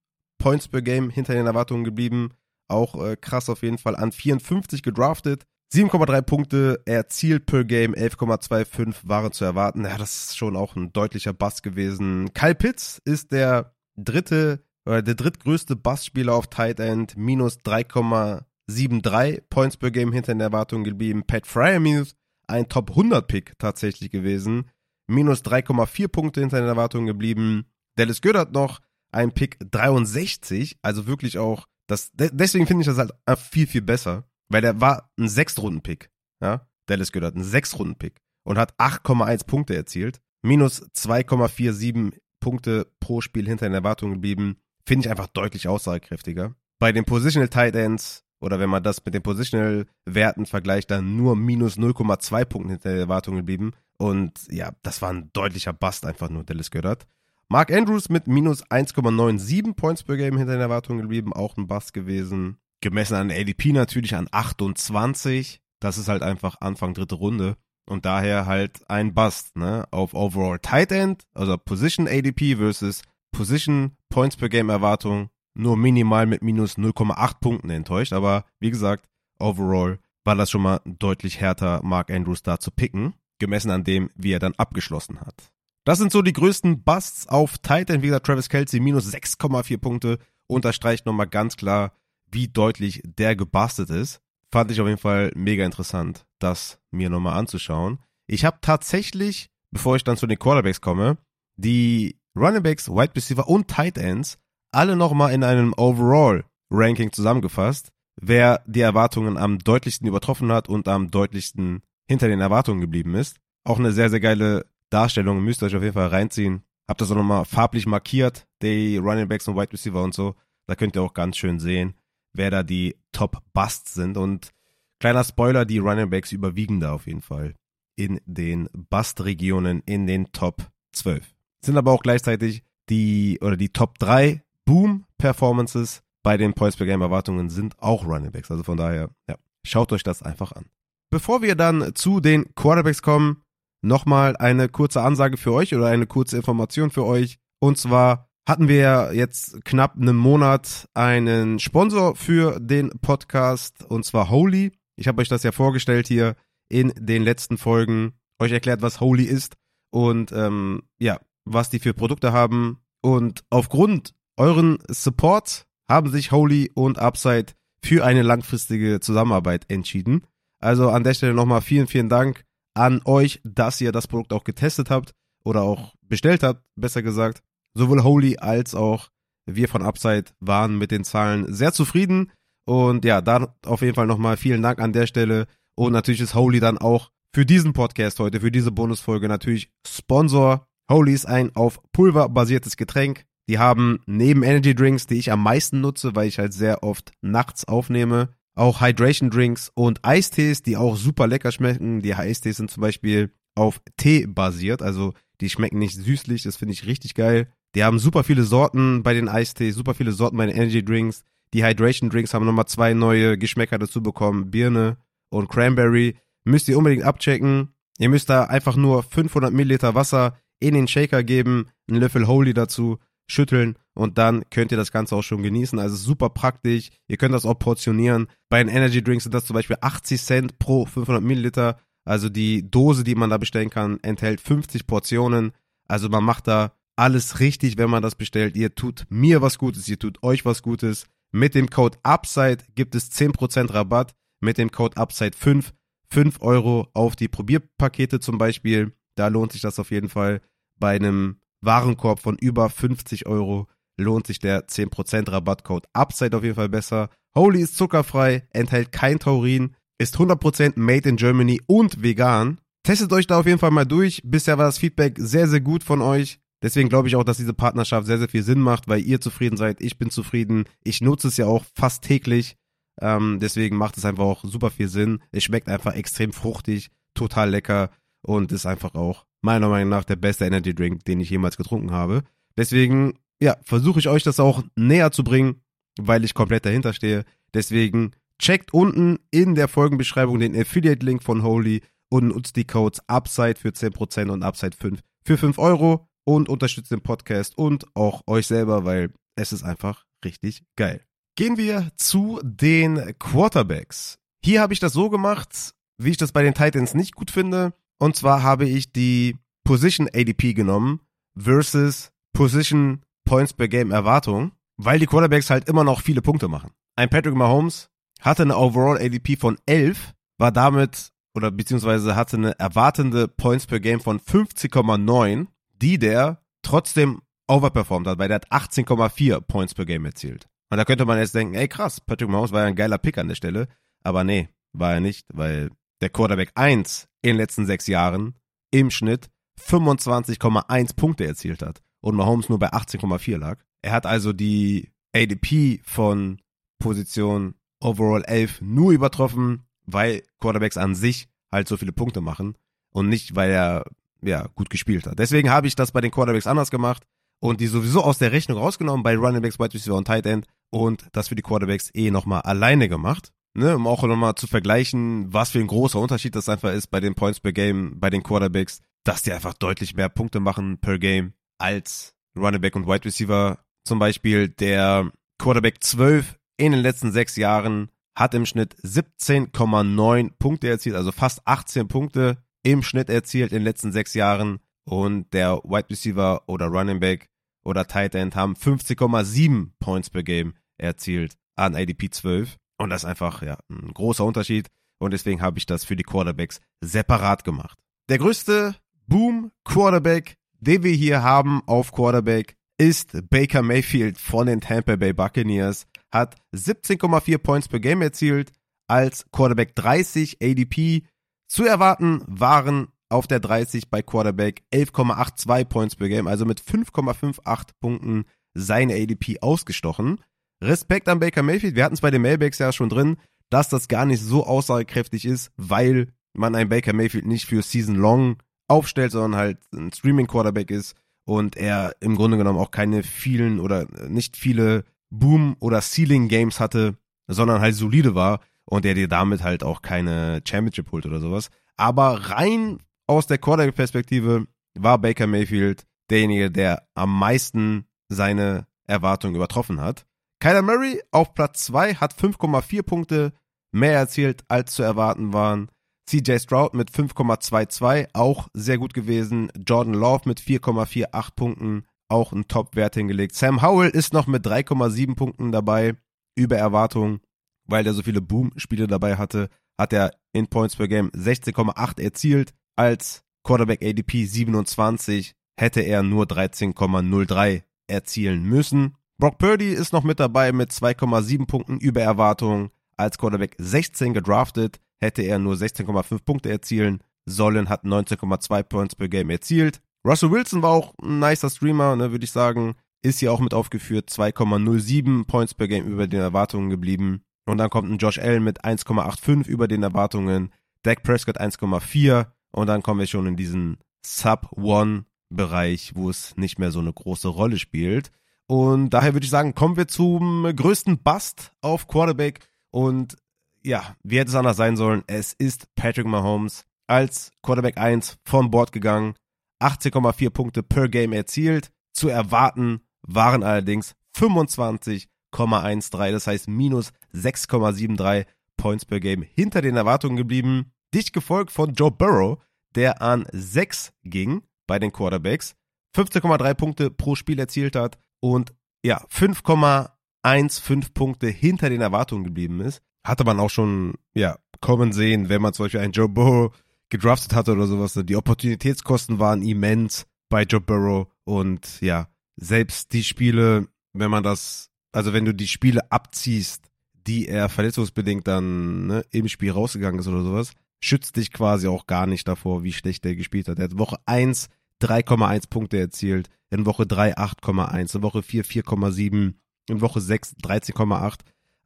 Points 0.42 0.68
per 0.68 0.82
Game 0.82 1.12
hinter 1.12 1.34
den 1.34 1.46
Erwartungen 1.46 1.84
geblieben. 1.84 2.32
Auch 2.68 2.96
äh, 3.04 3.16
krass 3.16 3.48
auf 3.50 3.62
jeden 3.62 3.78
Fall 3.78 3.96
an 3.96 4.12
54 4.12 4.82
gedraftet. 4.82 5.46
7,3 5.72 6.22
Punkte 6.24 6.82
erzielt 6.86 7.46
per 7.46 7.64
Game, 7.64 7.94
11,25 7.94 8.96
waren 9.04 9.32
zu 9.32 9.46
erwarten. 9.46 9.86
Ja, 9.86 9.98
das 9.98 10.30
ist 10.30 10.38
schon 10.38 10.58
auch 10.58 10.76
ein 10.76 10.92
deutlicher 10.92 11.32
Bass 11.32 11.62
gewesen. 11.62 12.34
Kyle 12.34 12.56
Pitts 12.56 13.00
ist 13.06 13.32
der 13.32 13.74
dritte 13.96 14.66
oder 14.86 15.04
der 15.04 15.16
drittgrößte 15.16 15.76
Bassspieler 15.76 16.34
auf 16.34 16.48
Tight 16.48 16.80
End, 16.80 17.16
minus 17.16 17.60
3,73 17.60 19.44
Points 19.50 19.78
per 19.78 19.92
Game 19.92 20.12
hinter 20.12 20.34
den 20.34 20.42
Erwartungen 20.42 20.84
geblieben. 20.84 21.24
Pat 21.26 21.46
Fryermuth, 21.46 22.16
ein 22.48 22.68
Top 22.68 22.90
100 22.90 23.28
Pick 23.28 23.54
tatsächlich 23.60 24.10
gewesen, 24.12 24.70
minus 25.08 25.44
3,4 25.44 26.08
Punkte 26.08 26.42
hinter 26.42 26.60
den 26.60 26.68
Erwartungen 26.68 27.06
geblieben. 27.06 27.66
Dallas 27.96 28.22
Goddard 28.22 28.52
noch 28.52 28.80
ein 29.12 29.32
Pick 29.32 29.58
63, 29.72 30.78
also 30.82 31.08
wirklich 31.08 31.38
auch, 31.38 31.68
das, 31.88 32.12
deswegen 32.14 32.68
finde 32.68 32.82
ich 32.82 32.88
das 32.88 32.98
halt 32.98 33.12
viel, 33.40 33.68
viel 33.68 33.82
besser, 33.82 34.26
weil 34.50 34.62
der 34.62 34.80
war 34.80 35.12
ein 35.20 35.30
Sechstrunden-Pick, 35.30 36.10
ja, 36.42 36.68
Dallas 36.86 37.12
Goddard, 37.12 37.36
ein 37.36 37.44
Sechstrunden-Pick 37.44 38.22
und 38.44 38.58
hat 38.58 38.78
8,1 38.78 39.46
Punkte 39.46 39.76
erzielt, 39.76 40.22
minus 40.42 40.84
2,47 40.92 42.20
Punkte 42.40 42.88
pro 43.00 43.22
Spiel 43.22 43.48
hinter 43.48 43.68
den 43.68 43.76
Erwartungen 43.76 44.16
geblieben, 44.16 44.58
finde 44.86 45.06
ich 45.06 45.12
einfach 45.12 45.28
deutlich 45.28 45.68
aussagekräftiger. 45.68 46.56
Bei 46.80 46.92
den 46.92 47.06
Positional 47.06 47.50
Tight 47.50 47.76
Ends 47.76 48.24
oder 48.40 48.60
wenn 48.60 48.70
man 48.70 48.82
das 48.82 49.06
mit 49.06 49.14
den 49.14 49.22
Positional 49.22 49.86
Werten 50.06 50.48
vergleicht, 50.48 50.90
dann 50.90 51.16
nur 51.16 51.36
minus 51.36 51.78
0,2 51.78 52.46
Punkte 52.46 52.72
hinter 52.72 52.90
den 52.90 53.00
Erwartungen 53.00 53.38
geblieben 53.38 53.74
und 53.98 54.32
ja, 54.50 54.72
das 54.82 55.02
war 55.04 55.12
ein 55.12 55.30
deutlicher 55.34 55.74
Bust 55.74 56.06
einfach 56.08 56.30
nur 56.30 56.44
Dallas 56.44 56.72
Goddard. 56.72 57.06
Mark 57.52 57.70
Andrews 57.70 58.08
mit 58.08 58.28
minus 58.28 58.64
1,97 58.68 59.74
Points 59.74 60.04
per 60.04 60.16
Game 60.16 60.38
hinter 60.38 60.54
den 60.54 60.62
Erwartungen 60.62 61.02
geblieben, 61.02 61.34
auch 61.34 61.58
ein 61.58 61.68
Bass 61.68 61.92
gewesen. 61.92 62.56
Gemessen 62.80 63.16
an 63.16 63.30
ADP 63.30 63.74
natürlich 63.74 64.16
an 64.16 64.30
28. 64.32 65.60
Das 65.82 65.98
ist 65.98 66.08
halt 66.08 66.24
einfach 66.24 66.62
Anfang 66.62 66.94
dritte 66.94 67.16
Runde. 67.16 67.58
Und 67.86 68.06
daher 68.06 68.46
halt 68.46 68.90
ein 68.90 69.14
Bust, 69.14 69.58
ne? 69.58 69.86
Auf 69.92 70.14
Overall 70.14 70.60
Tight 70.60 70.94
End, 70.94 71.24
also 71.34 71.58
Position 71.58 72.08
ADP 72.08 72.56
versus 72.56 73.02
Position 73.34 73.98
Points 74.08 74.38
per 74.38 74.48
Game 74.48 74.70
Erwartung 74.70 75.30
nur 75.54 75.76
minimal 75.76 76.28
mit 76.28 76.44
minus 76.44 76.78
0,8 76.78 77.42
Punkten 77.42 77.70
enttäuscht. 77.70 78.14
Aber 78.14 78.46
wie 78.62 78.72
gesagt, 78.72 79.10
overall 79.40 80.00
war 80.24 80.36
das 80.38 80.50
schon 80.50 80.62
mal 80.62 80.80
deutlich 80.86 81.42
härter, 81.42 81.82
Mark 81.84 82.12
Andrews 82.12 82.44
da 82.44 82.62
zu 82.62 82.72
picken, 82.72 83.14
gemessen 83.40 83.72
an 83.72 83.84
dem, 83.84 84.10
wie 84.16 84.32
er 84.32 84.40
dann 84.40 84.56
abgeschlossen 84.56 85.20
hat. 85.20 85.52
Das 85.84 85.98
sind 85.98 86.12
so 86.12 86.22
die 86.22 86.34
größten 86.34 86.84
Busts 86.84 87.28
auf 87.28 87.58
Titan. 87.58 88.04
Wie 88.04 88.08
gesagt, 88.08 88.28
Travis 88.28 88.50
Kelsey 88.50 88.80
minus 88.80 89.12
6,4 89.12 89.80
Punkte 89.80 90.20
unterstreicht 90.46 91.08
nochmal 91.08 91.28
ganz 91.28 91.58
klar, 91.58 91.94
wie 92.32 92.48
deutlich 92.48 93.02
der 93.04 93.36
gebustet 93.36 93.90
ist. 93.90 94.22
Fand 94.52 94.70
ich 94.70 94.80
auf 94.80 94.88
jeden 94.88 95.00
Fall 95.00 95.32
mega 95.36 95.66
interessant, 95.66 96.26
das 96.40 96.80
mir 96.92 97.10
nochmal 97.10 97.38
anzuschauen. 97.38 98.00
Ich 98.28 98.46
habe 98.46 98.60
tatsächlich, 98.62 99.50
bevor 99.72 99.96
ich 99.96 100.04
dann 100.04 100.18
zu 100.18 100.28
den 100.28 100.38
Quarterbacks 100.38 100.82
komme, 100.82 101.18
die 101.56 102.20
Running 102.36 102.64
Backs, 102.64 102.90
Wide 102.90 103.16
Receiver 103.16 103.48
und 103.48 103.68
Tight 103.68 103.98
Ends 103.98 104.38
alle 104.72 104.96
nochmal 104.96 105.34
in 105.34 105.44
einem 105.44 105.74
Overall-Ranking 105.76 107.12
zusammengefasst, 107.12 107.92
wer 108.22 108.62
die 108.68 108.82
Erwartungen 108.82 109.38
am 109.38 109.58
deutlichsten 109.58 110.08
übertroffen 110.08 110.52
hat 110.52 110.70
und 110.70 110.88
am 110.88 111.10
deutlichsten 111.10 111.82
hinter 112.08 112.28
den 112.28 112.40
Erwartungen 112.40 112.82
geblieben 112.82 113.16
ist. 113.16 113.38
Auch 113.64 113.80
eine 113.80 113.92
sehr, 113.92 114.10
sehr 114.10 114.20
geile 114.20 114.66
Darstellung, 114.92 115.44
müsst 115.44 115.64
ihr 115.64 115.68
euch 115.68 115.76
auf 115.76 115.84
jeden 115.84 115.94
Fall 115.94 116.08
reinziehen. 116.08 116.64
Hab 116.88 116.98
das 116.98 117.12
auch 117.12 117.16
nochmal 117.16 117.46
farblich 117.46 117.86
markiert, 117.88 118.48
die 118.62 118.98
Running 118.98 119.28
Backs 119.28 119.48
und 119.48 119.56
Wide 119.56 119.74
Receiver 119.74 120.04
und 120.04 120.14
so. 120.14 120.36
Da 120.68 120.76
könnt 120.76 120.96
ihr 120.96 121.02
auch 121.02 121.14
ganz 121.14 121.38
schön 121.38 121.60
sehen, 121.60 121.96
wer 122.34 122.52
da 122.52 122.64
die 122.64 122.96
Top-Busts 123.12 123.94
sind. 123.94 124.18
Und 124.18 124.52
kleiner 125.00 125.24
Spoiler, 125.24 125.66
die 125.66 125.80
Running 125.80 126.10
Backs 126.10 126.32
überwiegen 126.32 126.80
da 126.80 126.94
auf 126.94 127.08
jeden 127.08 127.22
Fall 127.22 127.56
in 127.96 128.20
den 128.26 128.70
Bust-Regionen 128.74 129.82
in 129.86 130.08
den 130.08 130.32
Top 130.32 130.70
12. 130.94 131.26
Sind 131.64 131.78
aber 131.78 131.92
auch 131.92 132.04
gleichzeitig 132.04 132.64
die 132.90 133.40
oder 133.42 133.58
die 133.58 133.70
Top 133.70 134.00
3 134.00 134.44
Boom-Performances 134.66 136.04
bei 136.24 136.38
den 136.38 136.54
Points 136.54 136.78
per 136.78 136.86
Game 136.86 137.02
Erwartungen 137.02 137.50
sind 137.50 137.80
auch 137.80 138.06
Running 138.06 138.32
Backs. 138.32 138.52
Also 138.52 138.64
von 138.64 138.78
daher, 138.78 139.10
ja, 139.28 139.36
schaut 139.66 139.92
euch 139.92 140.04
das 140.04 140.22
einfach 140.22 140.52
an. 140.52 140.66
Bevor 141.10 141.42
wir 141.42 141.56
dann 141.56 141.94
zu 141.96 142.20
den 142.20 142.54
Quarterbacks 142.56 143.02
kommen, 143.02 143.44
nochmal 143.82 144.36
eine 144.38 144.70
kurze 144.70 145.02
Ansage 145.02 145.38
für 145.38 145.54
euch 145.54 145.76
oder 145.76 145.88
eine 145.88 146.08
kurze 146.08 146.38
Information 146.38 146.92
für 146.92 147.06
euch. 147.06 147.40
Und 147.60 147.78
zwar 147.78 148.30
hatten 148.48 148.68
wir 148.68 149.12
jetzt 149.14 149.64
knapp 149.66 149.96
einen 149.96 150.16
Monat 150.16 150.88
einen 150.94 151.60
Sponsor 151.60 152.16
für 152.16 152.60
den 152.60 152.90
Podcast 153.02 153.84
und 153.84 154.06
zwar 154.06 154.30
Holy. 154.30 154.72
Ich 154.96 155.08
habe 155.08 155.22
euch 155.22 155.30
das 155.30 155.44
ja 155.44 155.52
vorgestellt 155.52 156.08
hier 156.08 156.36
in 156.70 156.94
den 156.98 157.24
letzten 157.24 157.58
Folgen, 157.58 158.14
euch 158.40 158.52
erklärt, 158.52 158.82
was 158.82 159.00
Holy 159.00 159.24
ist 159.24 159.56
und 159.92 160.32
ähm, 160.32 160.84
ja, 161.00 161.20
was 161.46 161.70
die 161.70 161.80
für 161.80 161.94
Produkte 161.94 162.34
haben. 162.34 162.80
Und 163.02 163.44
aufgrund 163.50 164.14
euren 164.38 164.80
Support 164.88 165.66
haben 165.90 166.10
sich 166.10 166.32
Holy 166.32 166.72
und 166.74 167.00
Upside 167.00 167.54
für 167.84 168.06
eine 168.06 168.22
langfristige 168.22 169.00
Zusammenarbeit 169.00 169.70
entschieden. 169.70 170.26
Also 170.60 170.90
an 170.90 171.04
der 171.04 171.14
Stelle 171.14 171.34
nochmal 171.34 171.62
vielen, 171.62 171.88
vielen 171.88 172.10
Dank 172.10 172.44
an 172.74 173.02
euch, 173.06 173.42
dass 173.44 173.82
ihr 173.82 173.92
das 173.92 174.08
Produkt 174.08 174.34
auch 174.34 174.44
getestet 174.44 174.90
habt 174.90 175.14
oder 175.44 175.62
auch 175.64 175.94
bestellt 176.02 176.44
habt, 176.44 176.64
besser 176.76 177.02
gesagt. 177.02 177.42
Sowohl 177.74 178.04
Holy 178.04 178.38
als 178.38 178.76
auch 178.76 179.10
wir 179.46 179.68
von 179.68 179.82
Upside 179.82 180.26
waren 180.40 180.78
mit 180.78 180.92
den 180.92 181.04
Zahlen 181.04 181.52
sehr 181.54 181.74
zufrieden. 181.74 182.32
Und 182.66 183.06
ja, 183.06 183.22
da 183.22 183.56
auf 183.66 183.82
jeden 183.82 183.96
Fall 183.96 184.08
nochmal 184.08 184.38
vielen 184.38 184.62
Dank 184.62 184.80
an 184.80 184.94
der 184.94 185.08
Stelle. 185.08 185.48
Und 185.76 185.94
natürlich 185.94 186.22
ist 186.22 186.36
Holy 186.36 186.60
dann 186.60 186.78
auch 186.78 187.12
für 187.34 187.46
diesen 187.46 187.74
Podcast 187.74 188.20
heute, 188.20 188.42
für 188.42 188.52
diese 188.52 188.72
Bonusfolge 188.72 189.28
natürlich 189.28 189.72
Sponsor. 189.88 190.68
Holy 190.92 191.14
ist 191.14 191.26
ein 191.26 191.56
auf 191.56 191.80
Pulver 191.94 192.30
basiertes 192.30 192.78
Getränk. 192.78 193.26
Die 193.50 193.58
haben 193.58 194.00
neben 194.06 194.44
Energy 194.44 194.76
Drinks, 194.76 195.08
die 195.08 195.18
ich 195.18 195.32
am 195.32 195.44
meisten 195.44 195.82
nutze, 195.82 196.16
weil 196.16 196.28
ich 196.28 196.40
halt 196.40 196.54
sehr 196.54 196.84
oft 196.84 197.12
nachts 197.22 197.66
aufnehme, 197.66 198.30
auch 198.56 198.82
Hydration 198.82 199.30
Drinks 199.30 199.72
und 199.74 200.04
Eistees, 200.04 200.64
die 200.64 200.78
auch 200.78 200.96
super 200.96 201.28
lecker 201.28 201.52
schmecken. 201.52 202.02
Die 202.02 202.14
Eistees 202.14 202.58
sind 202.58 202.72
zum 202.72 202.82
Beispiel 202.82 203.32
auf 203.56 203.82
Tee 203.98 204.28
basiert, 204.28 204.82
also 204.82 205.14
die 205.42 205.50
schmecken 205.50 205.80
nicht 205.80 205.96
süßlich, 205.96 206.44
das 206.44 206.58
finde 206.58 206.74
ich 206.74 206.86
richtig 206.86 207.16
geil. 207.16 207.52
Die 207.76 207.84
haben 207.84 208.00
super 208.00 208.24
viele 208.24 208.44
Sorten 208.44 209.04
bei 209.04 209.14
den 209.14 209.30
Eistees, 209.30 209.76
super 209.76 209.94
viele 209.94 210.12
Sorten 210.12 210.38
bei 210.38 210.46
den 210.46 210.56
Energy 210.56 210.84
Drinks. 210.84 211.24
Die 211.54 211.66
Hydration 211.66 212.10
Drinks 212.10 212.34
haben 212.34 212.46
nochmal 212.46 212.68
zwei 212.68 212.94
neue 212.94 213.38
Geschmäcker 213.38 213.78
dazu 213.78 214.02
bekommen, 214.04 214.52
Birne 214.52 214.98
und 215.30 215.50
Cranberry. 215.50 216.18
Müsst 216.44 216.68
ihr 216.70 216.78
unbedingt 216.78 217.04
abchecken. 217.04 217.74
Ihr 217.98 218.10
müsst 218.10 218.30
da 218.30 218.46
einfach 218.46 218.76
nur 218.76 219.04
500 219.04 219.54
Milliliter 219.54 219.96
Wasser 219.96 220.38
in 220.60 220.74
den 220.74 220.88
Shaker 220.88 221.24
geben, 221.24 221.68
einen 221.88 222.00
Löffel 222.00 222.28
Holy 222.28 222.54
dazu 222.54 223.00
schütteln 223.28 223.78
und 223.94 224.18
dann 224.18 224.44
könnt 224.50 224.72
ihr 224.72 224.78
das 224.78 224.92
Ganze 224.92 225.16
auch 225.16 225.22
schon 225.22 225.44
genießen. 225.44 225.78
Also 225.80 225.96
super 225.96 226.30
praktisch. 226.30 226.90
Ihr 227.08 227.18
könnt 227.18 227.34
das 227.34 227.46
auch 227.46 227.60
portionieren. 227.60 228.28
Bei 228.50 228.64
den 228.64 228.74
Energy 228.74 229.04
Drinks 229.04 229.24
sind 229.24 229.34
das 229.34 229.46
zum 229.46 229.54
Beispiel 229.54 229.78
80 229.82 230.22
Cent 230.22 230.60
pro 230.60 230.86
500 230.86 231.22
Milliliter. 231.22 231.78
Also 232.06 232.30
die 232.30 232.70
Dose, 232.70 233.04
die 233.04 233.16
man 233.16 233.30
da 233.30 233.38
bestellen 233.38 233.70
kann, 233.70 234.00
enthält 234.02 234.42
50 234.42 234.88
Portionen. 234.88 235.52
Also 235.88 236.10
man 236.10 236.24
macht 236.24 236.48
da 236.48 236.74
alles 236.96 237.40
richtig, 237.40 237.78
wenn 237.78 237.90
man 237.90 238.02
das 238.02 238.16
bestellt. 238.16 238.56
Ihr 238.56 238.76
tut 238.76 239.06
mir 239.10 239.42
was 239.42 239.58
Gutes, 239.58 239.88
ihr 239.90 240.00
tut 240.00 240.24
euch 240.24 240.46
was 240.46 240.62
Gutes. 240.62 241.08
Mit 241.32 241.56
dem 241.56 241.70
Code 241.70 241.98
UPSIDE 242.06 242.64
gibt 242.76 242.96
es 242.96 243.12
10% 243.12 243.74
Rabatt. 243.74 244.14
Mit 244.40 244.58
dem 244.58 244.72
Code 244.72 245.00
UPSIDE 245.00 245.36
5, 245.38 245.74
5 246.10 246.42
Euro 246.42 246.88
auf 246.94 247.16
die 247.16 247.28
Probierpakete 247.28 248.20
zum 248.20 248.38
Beispiel. 248.38 248.94
Da 249.16 249.28
lohnt 249.28 249.52
sich 249.52 249.62
das 249.62 249.80
auf 249.80 249.92
jeden 249.92 250.10
Fall. 250.10 250.42
Bei 250.80 250.96
einem 250.96 251.38
Warenkorb 251.62 252.20
von 252.20 252.38
über 252.38 252.70
50 252.70 253.28
Euro 253.28 253.68
lohnt 254.02 254.28
sich 254.28 254.40
der 254.40 254.68
10% 254.68 255.32
Rabattcode 255.32 255.88
Upside 255.94 256.36
auf 256.36 256.44
jeden 256.44 256.56
Fall 256.56 256.70
besser. 256.70 257.10
Holy 257.36 257.62
ist 257.62 257.78
zuckerfrei, 257.78 258.48
enthält 258.52 258.92
kein 258.92 259.20
Taurin, 259.20 259.76
ist 259.98 260.18
100% 260.18 260.74
made 260.76 261.08
in 261.08 261.16
Germany 261.16 261.62
und 261.68 262.04
vegan. 262.04 262.60
Testet 262.84 263.14
euch 263.14 263.28
da 263.28 263.40
auf 263.40 263.46
jeden 263.46 263.60
Fall 263.60 263.72
mal 263.72 263.86
durch. 263.86 264.22
Bisher 264.24 264.58
war 264.58 264.66
das 264.66 264.80
Feedback 264.80 265.18
sehr, 265.20 265.48
sehr 265.48 265.62
gut 265.62 265.84
von 265.84 266.02
euch. 266.02 266.40
Deswegen 266.64 266.90
glaube 266.90 267.08
ich 267.08 267.16
auch, 267.16 267.24
dass 267.24 267.38
diese 267.38 267.54
Partnerschaft 267.54 268.06
sehr, 268.06 268.20
sehr 268.20 268.30
viel 268.30 268.44
Sinn 268.44 268.60
macht, 268.60 268.88
weil 268.88 269.02
ihr 269.02 269.22
zufrieden 269.22 269.58
seid, 269.58 269.82
ich 269.82 269.98
bin 269.98 270.10
zufrieden. 270.10 270.66
Ich 270.84 271.02
nutze 271.02 271.28
es 271.28 271.38
ja 271.38 271.46
auch 271.46 271.66
fast 271.76 272.04
täglich. 272.04 272.56
Ähm, 273.00 273.40
deswegen 273.42 273.78
macht 273.78 273.98
es 273.98 274.06
einfach 274.06 274.24
auch 274.24 274.44
super 274.44 274.70
viel 274.70 274.88
Sinn. 274.88 275.20
Es 275.32 275.44
schmeckt 275.44 275.70
einfach 275.70 275.96
extrem 275.96 276.34
fruchtig, 276.34 276.90
total 277.14 277.50
lecker 277.50 277.90
und 278.22 278.52
ist 278.52 278.66
einfach 278.66 278.94
auch 278.94 279.26
meiner 279.42 279.70
Meinung 279.70 279.90
nach 279.90 280.04
der 280.04 280.16
beste 280.16 280.46
Energy 280.46 280.76
Drink, 280.76 281.04
den 281.06 281.20
ich 281.20 281.30
jemals 281.30 281.58
getrunken 281.58 281.92
habe. 281.92 282.24
Deswegen, 282.58 283.14
ja, 283.42 283.58
versuche 283.64 284.00
ich 284.00 284.08
euch 284.08 284.24
das 284.24 284.40
auch 284.40 284.64
näher 284.76 285.12
zu 285.12 285.24
bringen, 285.24 285.62
weil 286.00 286.24
ich 286.24 286.34
komplett 286.34 286.66
dahinter 286.66 286.94
stehe. 286.94 287.26
Deswegen 287.54 288.12
checkt 288.40 288.74
unten 288.74 289.20
in 289.32 289.56
der 289.56 289.68
Folgenbeschreibung 289.68 290.40
den 290.40 290.56
Affiliate-Link 290.56 291.24
von 291.24 291.44
Holy 291.44 291.82
und 292.10 292.30
nutzt 292.30 292.56
die 292.56 292.66
Codes 292.66 293.02
Upside 293.08 293.56
für 293.56 293.70
10% 293.70 294.30
und 294.30 294.44
Upside 294.44 294.78
5 294.78 295.00
für 295.24 295.38
5 295.38 295.58
Euro 295.58 296.08
und 296.24 296.50
unterstützt 296.50 296.92
den 296.92 297.02
Podcast 297.02 297.58
und 297.58 297.86
auch 297.96 298.22
euch 298.28 298.48
selber, 298.48 298.86
weil 298.86 299.12
es 299.36 299.54
ist 299.54 299.64
einfach 299.64 300.06
richtig 300.24 300.64
geil. 300.76 301.04
Gehen 301.36 301.58
wir 301.58 301.90
zu 301.96 302.40
den 302.44 303.16
Quarterbacks. 303.18 304.20
Hier 304.44 304.62
habe 304.62 304.74
ich 304.74 304.80
das 304.80 304.94
so 304.94 305.10
gemacht, 305.10 305.74
wie 305.98 306.12
ich 306.12 306.18
das 306.18 306.32
bei 306.32 306.44
den 306.44 306.54
Titans 306.54 306.94
nicht 306.94 307.16
gut 307.16 307.32
finde. 307.32 307.74
Und 307.98 308.16
zwar 308.16 308.44
habe 308.44 308.68
ich 308.68 308.92
die 308.92 309.38
Position 309.64 310.10
ADP 310.14 310.54
genommen 310.54 311.00
versus 311.38 312.12
Position 312.34 313.04
Points 313.32 313.54
per 313.54 313.70
Game 313.70 313.92
Erwartung, 313.92 314.52
weil 314.76 315.00
die 315.00 315.06
Quarterbacks 315.06 315.50
halt 315.50 315.70
immer 315.70 315.86
noch 315.86 316.02
viele 316.02 316.22
Punkte 316.22 316.50
machen. 316.50 316.72
Ein 316.98 317.08
Patrick 317.08 317.34
Mahomes 317.34 317.90
hatte 318.20 318.42
eine 318.42 318.58
Overall 318.58 318.98
ADP 318.98 319.38
von 319.38 319.58
11, 319.66 320.14
war 320.38 320.52
damit 320.52 321.14
oder 321.34 321.50
beziehungsweise 321.50 322.18
hatte 322.18 322.36
eine 322.36 322.60
erwartende 322.60 323.30
Points 323.30 323.68
per 323.68 323.80
Game 323.80 324.02
von 324.02 324.20
50,9, 324.20 325.48
die 325.82 325.98
der 325.98 326.44
trotzdem 326.62 327.22
overperformed 327.48 328.06
hat, 328.06 328.20
weil 328.20 328.28
der 328.28 328.36
hat 328.36 328.52
18,4 328.52 329.40
Points 329.40 329.76
per 329.76 329.86
Game 329.86 330.04
erzielt. 330.04 330.50
Und 330.70 330.78
da 330.78 330.84
könnte 330.84 331.06
man 331.06 331.18
jetzt 331.18 331.34
denken, 331.34 331.54
ey 331.54 331.70
krass, 331.70 332.02
Patrick 332.02 332.28
Mahomes 332.28 332.52
war 332.52 332.64
ja 332.64 332.68
ein 332.68 332.76
geiler 332.76 332.98
Pick 332.98 333.18
an 333.18 333.30
der 333.30 333.36
Stelle, 333.36 333.70
aber 334.04 334.26
nee, 334.26 334.50
war 334.74 334.96
er 334.96 335.00
nicht, 335.00 335.26
weil 335.34 335.70
der 336.02 336.10
Quarterback 336.10 336.52
1 336.56 337.08
in 337.22 337.30
den 337.30 337.38
letzten 337.38 337.66
sechs 337.66 337.88
Jahren 337.88 338.36
im 338.72 338.92
Schnitt 338.92 339.30
25,1 339.58 340.98
Punkte 340.98 341.26
erzielt 341.26 341.62
hat 341.62 341.82
und 342.02 342.16
Mahomes 342.16 342.50
nur 342.50 342.60
bei 342.60 342.72
18,4 342.74 343.38
lag. 343.38 343.60
Er 343.82 343.94
hat 343.94 344.06
also 344.06 344.34
die 344.34 344.92
ADP 345.14 345.82
von 345.84 346.40
Position 346.80 347.56
Overall 347.80 348.24
11 348.24 348.62
nur 348.62 348.92
übertroffen, 348.92 349.64
weil 349.86 350.24
Quarterbacks 350.40 350.78
an 350.78 350.96
sich 350.96 351.30
halt 351.52 351.68
so 351.68 351.78
viele 351.78 351.92
Punkte 351.92 352.22
machen 352.22 352.56
und 352.92 353.10
nicht, 353.10 353.36
weil 353.36 353.52
er 353.52 353.86
ja 354.22 354.48
gut 354.56 354.70
gespielt 354.70 355.08
hat. 355.08 355.18
Deswegen 355.18 355.50
habe 355.50 355.68
ich 355.68 355.76
das 355.76 355.92
bei 355.92 356.02
den 356.02 356.12
Quarterbacks 356.12 356.48
anders 356.48 356.70
gemacht 356.70 357.04
und 357.40 357.60
die 357.60 357.68
sowieso 357.68 358.04
aus 358.04 358.20
der 358.20 358.32
Rechnung 358.32 358.58
rausgenommen 358.58 359.04
bei 359.04 359.16
Running 359.16 359.42
Backs, 359.42 359.60
Wide 359.60 359.74
Receiver 359.74 359.96
und 359.96 360.06
Tight 360.06 360.26
End 360.26 360.46
und 360.70 361.08
das 361.12 361.28
für 361.28 361.36
die 361.36 361.42
Quarterbacks 361.42 361.90
eh 361.94 362.12
nochmal 362.12 362.42
alleine 362.42 362.88
gemacht. 362.88 363.32
Ne, 363.54 363.76
um 363.76 363.86
auch 363.86 364.02
nochmal 364.04 364.36
zu 364.36 364.48
vergleichen, 364.48 365.34
was 365.34 365.50
für 365.50 365.60
ein 365.60 365.68
großer 365.68 366.00
Unterschied 366.00 366.38
das 366.38 366.48
einfach 366.48 366.72
ist 366.72 366.88
bei 366.88 367.02
den 367.02 367.16
Points 367.16 367.42
per 367.42 367.52
Game, 367.52 368.00
bei 368.00 368.10
den 368.10 368.24
Quarterbacks, 368.24 368.80
dass 369.04 369.24
die 369.24 369.34
einfach 369.34 369.54
deutlich 369.54 369.94
mehr 369.94 370.08
Punkte 370.08 370.40
machen 370.40 370.78
per 370.78 370.98
Game 371.00 371.34
als 371.62 372.14
Running 372.36 372.62
Back 372.62 372.76
und 372.76 372.88
Wide 372.88 373.06
Receiver. 373.06 373.60
Zum 373.86 374.00
Beispiel 374.00 374.50
der 374.50 375.12
Quarterback 375.38 375.84
12 375.84 376.38
in 376.58 376.72
den 376.72 376.82
letzten 376.82 377.12
sechs 377.12 377.36
Jahren 377.36 377.90
hat 378.16 378.34
im 378.34 378.46
Schnitt 378.46 378.76
17,9 378.84 380.32
Punkte 380.38 380.70
erzielt, 380.70 380.96
also 380.96 381.12
fast 381.12 381.42
18 381.46 381.88
Punkte 381.88 382.38
im 382.64 382.84
Schnitt 382.84 383.10
erzielt 383.10 383.52
in 383.52 383.60
den 383.60 383.64
letzten 383.64 383.92
sechs 383.92 384.14
Jahren. 384.14 384.60
Und 384.84 385.34
der 385.34 385.62
Wide 385.64 385.90
Receiver 385.90 386.44
oder 386.48 386.68
Running 386.68 387.00
Back 387.00 387.28
oder 387.64 387.88
Tight 387.88 388.16
End 388.16 388.36
haben 388.36 388.56
15,7 388.56 389.72
Points 389.80 390.10
per 390.10 390.24
Game 390.24 390.56
erzielt 390.78 391.38
an 391.56 391.76
ADP 391.76 392.10
12. 392.10 392.58
Und 392.78 392.90
das 392.90 393.04
ist 393.04 393.10
einfach 393.10 393.42
ja, 393.42 393.58
ein 393.70 393.94
großer 393.94 394.26
Unterschied. 394.26 394.68
Und 395.00 395.12
deswegen 395.12 395.42
habe 395.42 395.58
ich 395.58 395.66
das 395.66 395.86
für 395.86 395.96
die 395.96 396.04
Quarterbacks 396.04 396.60
separat 396.82 397.44
gemacht. 397.44 397.78
Der 398.10 398.18
größte 398.18 398.76
Boom 399.08 399.52
Quarterback, 399.64 400.36
den 400.62 400.84
wir 400.84 400.94
hier 400.94 401.24
haben 401.24 401.62
auf 401.66 401.92
Quarterback, 401.92 402.56
ist 402.78 403.30
Baker 403.30 403.62
Mayfield 403.62 404.18
von 404.18 404.48
den 404.48 404.62
Tampa 404.62 404.96
Bay 404.96 405.14
Buccaneers. 405.14 405.86
Hat 406.12 406.36
17,4 406.56 407.38
Points 407.38 407.68
per 407.68 407.80
Game 407.80 408.02
erzielt 408.02 408.52
als 408.88 409.26
Quarterback 409.32 409.76
30 409.76 410.38
ADP. 410.42 411.04
Zu 411.48 411.66
erwarten 411.66 412.24
waren 412.28 412.88
auf 413.10 413.28
der 413.28 413.40
30 413.40 413.90
bei 413.90 414.02
Quarterback 414.02 414.64
11,82 414.74 415.66
Points 415.66 415.96
per 415.96 416.10
Game, 416.10 416.28
also 416.28 416.46
mit 416.46 416.62
5,58 416.62 417.70
Punkten 417.80 418.26
seine 418.54 418.96
ADP 418.96 419.42
ausgestochen. 419.42 420.22
Respekt 420.64 421.10
an 421.10 421.20
Baker 421.20 421.44
Mayfield. 421.44 421.76
Wir 421.76 421.84
hatten 421.84 421.96
es 421.96 422.02
bei 422.02 422.12
den 422.12 422.22
Mailbacks 422.22 422.60
ja 422.60 422.72
schon 422.72 422.90
drin, 422.90 423.18
dass 423.50 423.70
das 423.70 423.88
gar 423.88 424.06
nicht 424.06 424.22
so 424.22 424.46
aussagekräftig 424.46 425.26
ist, 425.26 425.52
weil 425.58 426.08
man 426.34 426.56
einen 426.56 426.70
Baker 426.70 426.94
Mayfield 426.94 427.26
nicht 427.26 427.46
für 427.46 427.62
Season 427.62 427.96
Long 427.96 428.38
aufstellt, 428.72 429.12
sondern 429.12 429.36
halt 429.36 429.60
ein 429.74 429.92
Streaming 429.92 430.28
Quarterback 430.28 430.72
ist 430.72 430.96
und 431.26 431.56
er 431.56 431.96
im 432.00 432.16
Grunde 432.16 432.38
genommen 432.38 432.60
auch 432.60 432.72
keine 432.72 433.04
vielen 433.04 433.60
oder 433.60 433.86
nicht 434.08 434.38
viele 434.38 434.84
Boom 435.10 435.56
oder 435.60 435.82
Ceiling 435.82 436.28
Games 436.28 436.60
hatte, 436.60 436.96
sondern 437.28 437.62
halt 437.62 437.76
solide 437.76 438.16
war 438.16 438.40
und 438.66 438.86
er 438.86 438.94
dir 438.94 439.08
damit 439.08 439.44
halt 439.44 439.64
auch 439.64 439.82
keine 439.82 440.42
Championship 440.48 440.92
holt 440.92 441.06
oder 441.06 441.20
sowas. 441.20 441.50
Aber 441.78 442.30
rein 442.30 442.80
aus 443.08 443.28
der 443.28 443.38
Quarterback-Perspektive 443.38 444.48
war 444.80 444.98
Baker 444.98 445.28
Mayfield 445.28 445.86
derjenige, 446.10 446.50
der 446.50 446.88
am 446.96 447.18
meisten 447.18 447.86
seine 448.10 448.68
Erwartungen 448.88 449.36
übertroffen 449.36 449.82
hat. 449.82 450.06
Kyler 450.40 450.62
Murray 450.62 451.02
auf 451.12 451.34
Platz 451.34 451.66
2 451.66 451.96
hat 451.96 452.14
5,4 452.14 452.84
Punkte 452.84 453.34
mehr 453.72 453.94
erzielt, 453.94 454.44
als 454.48 454.74
zu 454.74 454.84
erwarten 454.84 455.34
waren. 455.34 455.70
CJ 456.06 456.40
Stroud 456.40 456.74
mit 456.74 456.92
5,22 456.92 458.08
auch 458.14 458.48
sehr 458.54 458.78
gut 458.78 458.94
gewesen. 458.94 459.52
Jordan 459.66 459.94
Love 459.94 460.28
mit 460.28 460.40
4,48 460.40 461.36
Punkten 461.36 461.86
auch 462.10 462.34
einen 462.34 462.48
Top-Wert 462.48 462.96
hingelegt. 462.96 463.36
Sam 463.36 463.62
Howell 463.62 463.90
ist 463.90 464.14
noch 464.14 464.28
mit 464.28 464.46
3,7 464.46 465.16
Punkten 465.16 465.52
dabei, 465.52 465.96
über 466.36 466.58
Erwartung, 466.58 467.20
weil 467.66 467.86
er 467.86 467.94
so 467.94 468.04
viele 468.04 468.22
Boom-Spiele 468.22 468.88
dabei 468.88 469.18
hatte, 469.18 469.50
hat 469.80 469.94
er 469.94 470.14
in 470.34 470.48
Points 470.48 470.76
per 470.76 470.88
Game 470.88 471.10
16,8 471.12 472.02
erzielt. 472.02 472.54
Als 472.76 473.24
Quarterback 473.44 473.84
ADP 473.84 474.26
27 474.26 475.34
hätte 475.60 475.82
er 475.82 476.04
nur 476.04 476.26
13,03 476.26 477.64
erzielen 477.88 478.44
müssen. 478.44 478.96
Brock 479.18 479.38
Purdy 479.38 479.70
ist 479.70 479.94
noch 479.94 480.04
mit 480.04 480.20
dabei 480.20 480.52
mit 480.52 480.72
2,7 480.72 481.46
Punkten 481.48 481.78
über 481.78 482.02
Erwartung. 482.02 482.72
Als 482.98 483.18
Quarterback 483.18 483.56
16 483.58 484.14
gedraftet, 484.14 484.80
hätte 485.02 485.24
er 485.24 485.40
nur 485.40 485.56
16,5 485.56 486.24
Punkte 486.24 486.50
erzielen 486.50 487.04
sollen, 487.26 487.70
hat 487.70 487.84
19,2 487.84 488.64
Points 488.64 488.96
per 488.96 489.10
Game 489.10 489.30
erzielt. 489.30 489.82
Russell 490.06 490.32
Wilson 490.32 490.62
war 490.62 490.72
auch 490.72 490.94
ein 491.02 491.20
nicer 491.20 491.50
Streamer, 491.50 491.96
ne, 491.96 492.12
würde 492.12 492.26
ich 492.26 492.32
sagen. 492.32 492.76
Ist 493.04 493.20
hier 493.20 493.34
auch 493.34 493.40
mit 493.40 493.54
aufgeführt, 493.54 494.10
2,07 494.10 495.26
Points 495.26 495.54
per 495.54 495.68
Game 495.68 495.86
über 495.88 496.08
den 496.08 496.22
Erwartungen 496.22 496.70
geblieben. 496.70 497.24
Und 497.46 497.58
dann 497.58 497.70
kommt 497.70 497.90
ein 497.92 497.98
Josh 497.98 498.20
Allen 498.20 498.44
mit 498.44 498.64
1,85 498.64 499.48
über 499.48 499.68
den 499.68 499.84
Erwartungen. 499.84 500.52
Dak 500.84 501.04
Prescott 501.04 501.40
1,4. 501.40 502.28
Und 502.52 502.68
dann 502.68 502.84
kommen 502.84 503.00
wir 503.00 503.08
schon 503.08 503.28
in 503.28 503.36
diesen 503.36 503.78
Sub-One-Bereich, 504.06 505.94
wo 505.96 506.10
es 506.10 506.38
nicht 506.38 506.60
mehr 506.60 506.72
so 506.72 506.80
eine 506.80 506.94
große 506.94 507.28
Rolle 507.28 507.58
spielt. 507.58 508.12
Und 508.48 508.90
daher 508.92 509.14
würde 509.14 509.24
ich 509.24 509.32
sagen, 509.32 509.56
kommen 509.56 509.78
wir 509.78 509.88
zum 509.88 510.44
größten 510.56 511.00
Bust 511.00 511.54
auf 511.62 511.88
Quarterback. 511.88 512.40
Und 512.70 513.18
ja, 513.64 513.96
wie 514.04 514.20
hätte 514.20 514.30
es 514.30 514.36
anders 514.36 514.58
sein 514.58 514.76
sollen? 514.76 515.04
Es 515.08 515.34
ist 515.34 515.74
Patrick 515.76 516.08
Mahomes 516.08 516.66
als 516.88 517.32
Quarterback 517.42 517.78
1 517.78 518.18
vom 518.26 518.52
Board 518.52 518.72
gegangen. 518.72 519.16
18,4 519.62 520.30
Punkte 520.30 520.64
per 520.64 520.90
Game 520.90 521.14
erzielt. 521.14 521.72
Zu 521.94 522.10
erwarten 522.10 522.82
waren 523.02 523.44
allerdings 523.44 523.96
25,13, 524.18 526.12
das 526.12 526.28
heißt 526.28 526.48
minus 526.48 526.92
6,73 527.14 528.26
Points 528.58 528.86
per 528.86 529.00
Game 529.00 529.22
hinter 529.22 529.62
den 529.62 529.76
Erwartungen 529.76 530.18
geblieben. 530.18 530.72
Dicht 530.94 531.14
gefolgt 531.14 531.52
von 531.52 531.74
Joe 531.74 531.92
Burrow, 531.92 532.40
der 532.76 533.02
an 533.02 533.26
6 533.32 533.94
ging 534.04 534.42
bei 534.68 534.80
den 534.80 534.92
Quarterbacks, 534.92 535.56
15,3 535.96 536.54
Punkte 536.54 536.92
pro 536.92 537.16
Spiel 537.16 537.40
erzielt 537.40 537.76
hat 537.76 537.98
und 538.20 538.54
ja, 538.84 539.06
5,15 539.08 540.94
Punkte 540.94 541.28
hinter 541.28 541.70
den 541.70 541.82
Erwartungen 541.82 542.24
geblieben 542.24 542.62
ist. 542.62 542.82
Hatte 543.04 543.24
man 543.24 543.40
auch 543.40 543.50
schon, 543.50 543.96
ja, 544.14 544.38
kommen 544.60 544.94
sehen, 544.94 545.30
wenn 545.30 545.42
man 545.42 545.54
zum 545.54 545.66
Beispiel 545.66 545.80
einen 545.80 545.94
Joe 545.94 546.10
Burrow 546.10 546.52
gedraftet 546.90 547.34
hatte 547.34 547.54
oder 547.54 547.68
sowas. 547.68 548.00
Die 548.04 548.16
Opportunitätskosten 548.16 549.20
waren 549.20 549.42
immens 549.42 550.06
bei 550.30 550.44
Joe 550.44 550.62
Burrow 550.62 551.08
und 551.24 551.82
ja, 551.82 552.08
selbst 552.36 552.94
die 552.94 553.04
Spiele, 553.04 553.68
wenn 553.94 554.12
man 554.12 554.24
das, 554.24 554.70
also 554.92 555.14
wenn 555.14 555.26
du 555.26 555.34
die 555.34 555.48
Spiele 555.48 555.92
abziehst, 555.92 556.66
die 557.08 557.28
er 557.28 557.50
verletzungsbedingt 557.50 558.28
dann 558.28 558.88
ne, 558.88 559.06
im 559.12 559.28
Spiel 559.28 559.52
rausgegangen 559.52 560.00
ist 560.00 560.08
oder 560.08 560.24
sowas, 560.24 560.52
schützt 560.80 561.16
dich 561.16 561.32
quasi 561.32 561.68
auch 561.68 561.88
gar 561.88 562.08
nicht 562.08 562.28
davor, 562.28 562.64
wie 562.64 562.74
schlecht 562.74 563.06
er 563.06 563.16
gespielt 563.16 563.48
hat. 563.48 563.58
Er 563.60 563.66
hat 563.66 563.78
Woche 563.78 563.98
1 564.06 564.50
3,1 564.82 565.50
Punkte 565.50 565.80
erzielt, 565.80 566.30
in 566.50 566.66
Woche 566.66 566.88
3 566.88 567.16
8,1, 567.18 567.96
in 567.96 568.04
Woche 568.04 568.24
4 568.24 568.44
4,7, 568.44 569.34
in 569.70 569.82
Woche 569.82 570.02
6 570.02 570.36
13,8. 570.44 571.20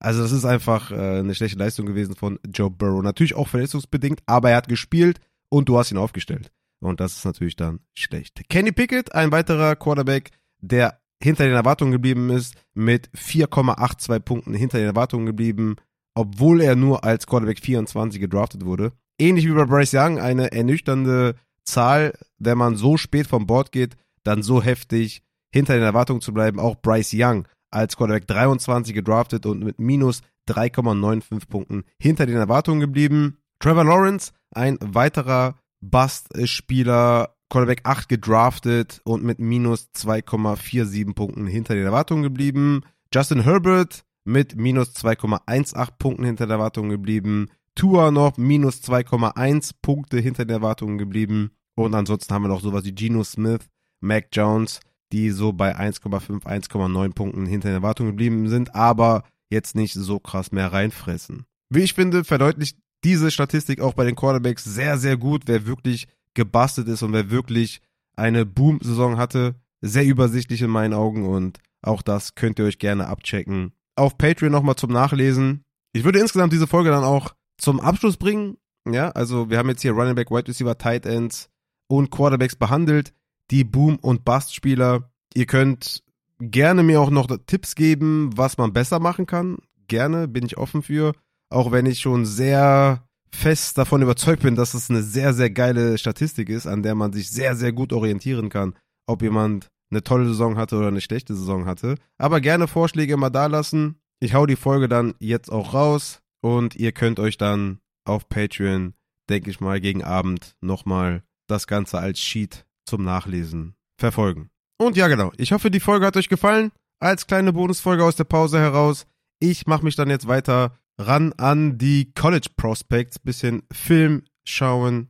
Also 0.05 0.21
das 0.21 0.31
ist 0.31 0.45
einfach 0.45 0.91
äh, 0.91 1.17
eine 1.17 1.33
schlechte 1.33 1.57
Leistung 1.57 1.87
gewesen 1.87 2.13
von 2.13 2.37
Joe 2.53 2.69
Burrow. 2.69 3.01
Natürlich 3.01 3.33
auch 3.33 3.47
verletzungsbedingt, 3.47 4.19
aber 4.27 4.51
er 4.51 4.57
hat 4.57 4.67
gespielt 4.67 5.19
und 5.49 5.67
du 5.67 5.79
hast 5.79 5.89
ihn 5.89 5.97
aufgestellt. 5.97 6.51
Und 6.79 6.99
das 6.99 7.17
ist 7.17 7.25
natürlich 7.25 7.55
dann 7.55 7.79
schlecht. 7.95 8.39
Kenny 8.47 8.71
Pickett, 8.71 9.15
ein 9.15 9.31
weiterer 9.31 9.75
Quarterback, 9.75 10.29
der 10.59 10.99
hinter 11.19 11.45
den 11.45 11.55
Erwartungen 11.55 11.91
geblieben 11.91 12.29
ist, 12.29 12.53
mit 12.75 13.09
4,82 13.17 14.19
Punkten 14.19 14.53
hinter 14.53 14.77
den 14.77 14.85
Erwartungen 14.85 15.25
geblieben, 15.25 15.77
obwohl 16.13 16.61
er 16.61 16.75
nur 16.75 17.03
als 17.03 17.25
Quarterback 17.25 17.59
24 17.59 18.21
gedraftet 18.21 18.63
wurde. 18.63 18.91
Ähnlich 19.17 19.47
wie 19.47 19.53
bei 19.53 19.65
Bryce 19.65 19.95
Young, 19.95 20.19
eine 20.19 20.51
ernüchternde 20.51 21.33
Zahl, 21.63 22.13
wenn 22.37 22.59
man 22.59 22.75
so 22.75 22.97
spät 22.97 23.25
vom 23.25 23.47
Board 23.47 23.71
geht, 23.71 23.95
dann 24.23 24.43
so 24.43 24.61
heftig 24.61 25.23
hinter 25.51 25.73
den 25.73 25.83
Erwartungen 25.83 26.21
zu 26.21 26.31
bleiben. 26.31 26.59
Auch 26.59 26.75
Bryce 26.75 27.15
Young 27.15 27.47
als 27.75 27.97
Quarterback 27.97 28.27
23 28.27 28.93
gedraftet 28.93 29.45
und 29.45 29.63
mit 29.63 29.79
minus 29.79 30.21
3,95 30.49 31.47
Punkten 31.47 31.83
hinter 31.99 32.25
den 32.25 32.37
Erwartungen 32.37 32.79
geblieben. 32.79 33.37
Trevor 33.59 33.83
Lawrence, 33.83 34.31
ein 34.51 34.77
weiterer 34.81 35.55
Bust-Spieler, 35.81 37.35
Quarterback 37.49 37.81
8 37.83 38.09
gedraftet 38.09 39.01
und 39.03 39.23
mit 39.23 39.39
minus 39.39 39.89
2,47 39.95 41.13
Punkten 41.13 41.47
hinter 41.47 41.75
den 41.75 41.85
Erwartungen 41.85 42.23
geblieben. 42.23 42.81
Justin 43.13 43.43
Herbert 43.43 44.03
mit 44.23 44.55
minus 44.55 44.95
2,18 44.95 45.89
Punkten 45.99 46.25
hinter 46.25 46.47
der 46.47 46.57
Erwartung 46.57 46.89
geblieben. 46.89 47.47
Tua 47.75 48.09
noch 48.09 48.37
minus 48.37 48.81
2,1 48.83 49.71
Punkte 49.81 50.19
hinter 50.19 50.45
der 50.45 50.57
Erwartung 50.57 50.97
geblieben. 50.97 51.51
Und 51.75 51.93
ansonsten 51.93 52.33
haben 52.33 52.43
wir 52.43 52.49
noch 52.49 52.61
sowas 52.61 52.85
wie 52.85 52.93
Geno 52.93 53.23
Smith, 53.23 53.67
Mac 53.99 54.29
Jones, 54.31 54.79
die 55.11 55.31
so 55.31 55.53
bei 55.53 55.75
1,5, 55.77 56.43
1,9 56.43 57.13
Punkten 57.13 57.45
hinter 57.45 57.69
der 57.69 57.77
Erwartung 57.77 58.07
geblieben 58.07 58.47
sind, 58.49 58.75
aber 58.75 59.23
jetzt 59.49 59.75
nicht 59.75 59.93
so 59.93 60.19
krass 60.19 60.51
mehr 60.51 60.73
reinfressen. 60.73 61.45
Wie 61.69 61.81
ich 61.81 61.93
finde, 61.93 62.23
verdeutlicht 62.23 62.77
diese 63.03 63.31
Statistik 63.31 63.81
auch 63.81 63.93
bei 63.93 64.05
den 64.05 64.15
Quarterbacks 64.15 64.63
sehr, 64.63 64.97
sehr 64.97 65.17
gut, 65.17 65.43
wer 65.45 65.65
wirklich 65.67 66.07
gebastelt 66.33 66.87
ist 66.87 67.03
und 67.03 67.13
wer 67.13 67.29
wirklich 67.29 67.81
eine 68.15 68.45
Boom-Saison 68.45 69.17
hatte. 69.17 69.55
Sehr 69.81 70.05
übersichtlich 70.05 70.61
in 70.61 70.69
meinen 70.69 70.93
Augen 70.93 71.27
und 71.27 71.59
auch 71.81 72.01
das 72.01 72.33
könnt 72.33 72.57
ihr 72.57 72.65
euch 72.65 72.79
gerne 72.79 73.07
abchecken 73.07 73.73
auf 73.95 74.17
Patreon 74.17 74.51
nochmal 74.51 74.75
zum 74.75 74.91
Nachlesen. 74.91 75.63
Ich 75.93 76.03
würde 76.03 76.19
insgesamt 76.19 76.53
diese 76.53 76.67
Folge 76.67 76.89
dann 76.89 77.03
auch 77.03 77.33
zum 77.57 77.79
Abschluss 77.79 78.17
bringen. 78.17 78.57
Ja, 78.87 79.09
also 79.11 79.49
wir 79.49 79.57
haben 79.57 79.69
jetzt 79.69 79.81
hier 79.81 79.93
Running 79.93 80.15
Back, 80.15 80.29
Wide 80.29 80.47
Receiver, 80.47 80.77
Tight 80.77 81.05
Ends 81.05 81.49
und 81.87 82.11
Quarterbacks 82.11 82.55
behandelt, 82.55 83.13
die 83.51 83.63
Boom- 83.63 83.97
und 83.97 84.25
Bust-Spieler. 84.25 85.09
Ihr 85.33 85.45
könnt 85.45 86.03
gerne 86.39 86.83
mir 86.83 87.01
auch 87.01 87.09
noch 87.09 87.27
Tipps 87.45 87.75
geben, 87.75 88.31
was 88.35 88.57
man 88.57 88.73
besser 88.73 88.99
machen 88.99 89.25
kann. 89.25 89.57
Gerne, 89.87 90.27
bin 90.27 90.45
ich 90.45 90.57
offen 90.57 90.81
für. 90.81 91.13
Auch 91.49 91.71
wenn 91.71 91.85
ich 91.85 91.99
schon 91.99 92.25
sehr 92.25 93.07
fest 93.31 93.77
davon 93.77 94.01
überzeugt 94.01 94.43
bin, 94.43 94.55
dass 94.55 94.73
es 94.73 94.89
eine 94.89 95.03
sehr, 95.03 95.33
sehr 95.33 95.49
geile 95.49 95.97
Statistik 95.97 96.49
ist, 96.49 96.67
an 96.67 96.83
der 96.83 96.95
man 96.95 97.13
sich 97.13 97.29
sehr, 97.29 97.55
sehr 97.55 97.73
gut 97.73 97.93
orientieren 97.93 98.49
kann, 98.49 98.73
ob 99.05 99.21
jemand 99.21 99.67
eine 99.91 100.03
tolle 100.03 100.25
Saison 100.25 100.57
hatte 100.57 100.77
oder 100.77 100.87
eine 100.87 101.01
schlechte 101.01 101.35
Saison 101.35 101.65
hatte. 101.65 101.95
Aber 102.17 102.41
gerne 102.41 102.67
Vorschläge 102.67 103.17
mal 103.17 103.29
da 103.29 103.45
lassen. 103.45 103.99
Ich 104.19 104.33
hau 104.33 104.45
die 104.45 104.55
Folge 104.55 104.87
dann 104.87 105.13
jetzt 105.19 105.51
auch 105.51 105.73
raus 105.73 106.21
und 106.41 106.75
ihr 106.75 106.91
könnt 106.91 107.19
euch 107.19 107.37
dann 107.37 107.79
auf 108.05 108.27
Patreon, 108.29 108.93
denke 109.29 109.49
ich 109.49 109.59
mal, 109.59 109.79
gegen 109.81 110.03
Abend 110.03 110.55
nochmal 110.61 111.23
das 111.47 111.67
Ganze 111.67 111.99
als 111.99 112.19
Sheet 112.19 112.65
zum 112.85 113.03
Nachlesen 113.03 113.75
verfolgen. 113.99 114.49
Und 114.77 114.97
ja, 114.97 115.07
genau. 115.07 115.31
Ich 115.37 115.51
hoffe, 115.51 115.71
die 115.71 115.79
Folge 115.79 116.05
hat 116.05 116.17
euch 116.17 116.29
gefallen. 116.29 116.71
Als 116.99 117.27
kleine 117.27 117.53
Bonusfolge 117.53 118.03
aus 118.03 118.15
der 118.15 118.23
Pause 118.25 118.59
heraus. 118.59 119.05
Ich 119.39 119.67
mache 119.67 119.83
mich 119.83 119.95
dann 119.95 120.09
jetzt 120.09 120.27
weiter 120.27 120.77
ran 120.97 121.33
an 121.33 121.77
die 121.77 122.11
College 122.13 122.49
Prospects. 122.55 123.19
Bisschen 123.19 123.63
Film 123.71 124.23
schauen, 124.45 125.09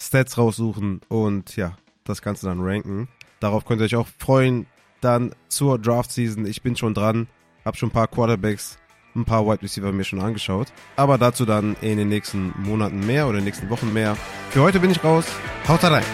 Stats 0.00 0.36
raussuchen 0.36 1.00
und 1.08 1.56
ja, 1.56 1.76
das 2.04 2.22
Ganze 2.22 2.46
dann 2.46 2.60
ranken. 2.60 3.08
Darauf 3.40 3.64
könnt 3.64 3.80
ihr 3.80 3.84
euch 3.86 3.96
auch 3.96 4.08
freuen. 4.18 4.66
Dann 5.00 5.34
zur 5.48 5.78
Draft 5.78 6.12
Season. 6.12 6.46
Ich 6.46 6.62
bin 6.62 6.76
schon 6.76 6.94
dran. 6.94 7.26
Hab 7.64 7.76
schon 7.76 7.88
ein 7.88 7.92
paar 7.92 8.08
Quarterbacks, 8.08 8.78
ein 9.14 9.24
paar 9.24 9.46
Wide 9.46 9.62
Receiver 9.62 9.92
mir 9.92 10.04
schon 10.04 10.20
angeschaut. 10.20 10.72
Aber 10.96 11.18
dazu 11.18 11.44
dann 11.44 11.76
in 11.80 11.98
den 11.98 12.08
nächsten 12.08 12.52
Monaten 12.58 13.04
mehr 13.06 13.26
oder 13.26 13.38
in 13.38 13.44
den 13.44 13.46
nächsten 13.46 13.70
Wochen 13.70 13.92
mehr. 13.92 14.16
Für 14.50 14.62
heute 14.62 14.80
bin 14.80 14.90
ich 14.90 15.02
raus. 15.02 15.26
Haut 15.66 15.82
rein! 15.84 16.04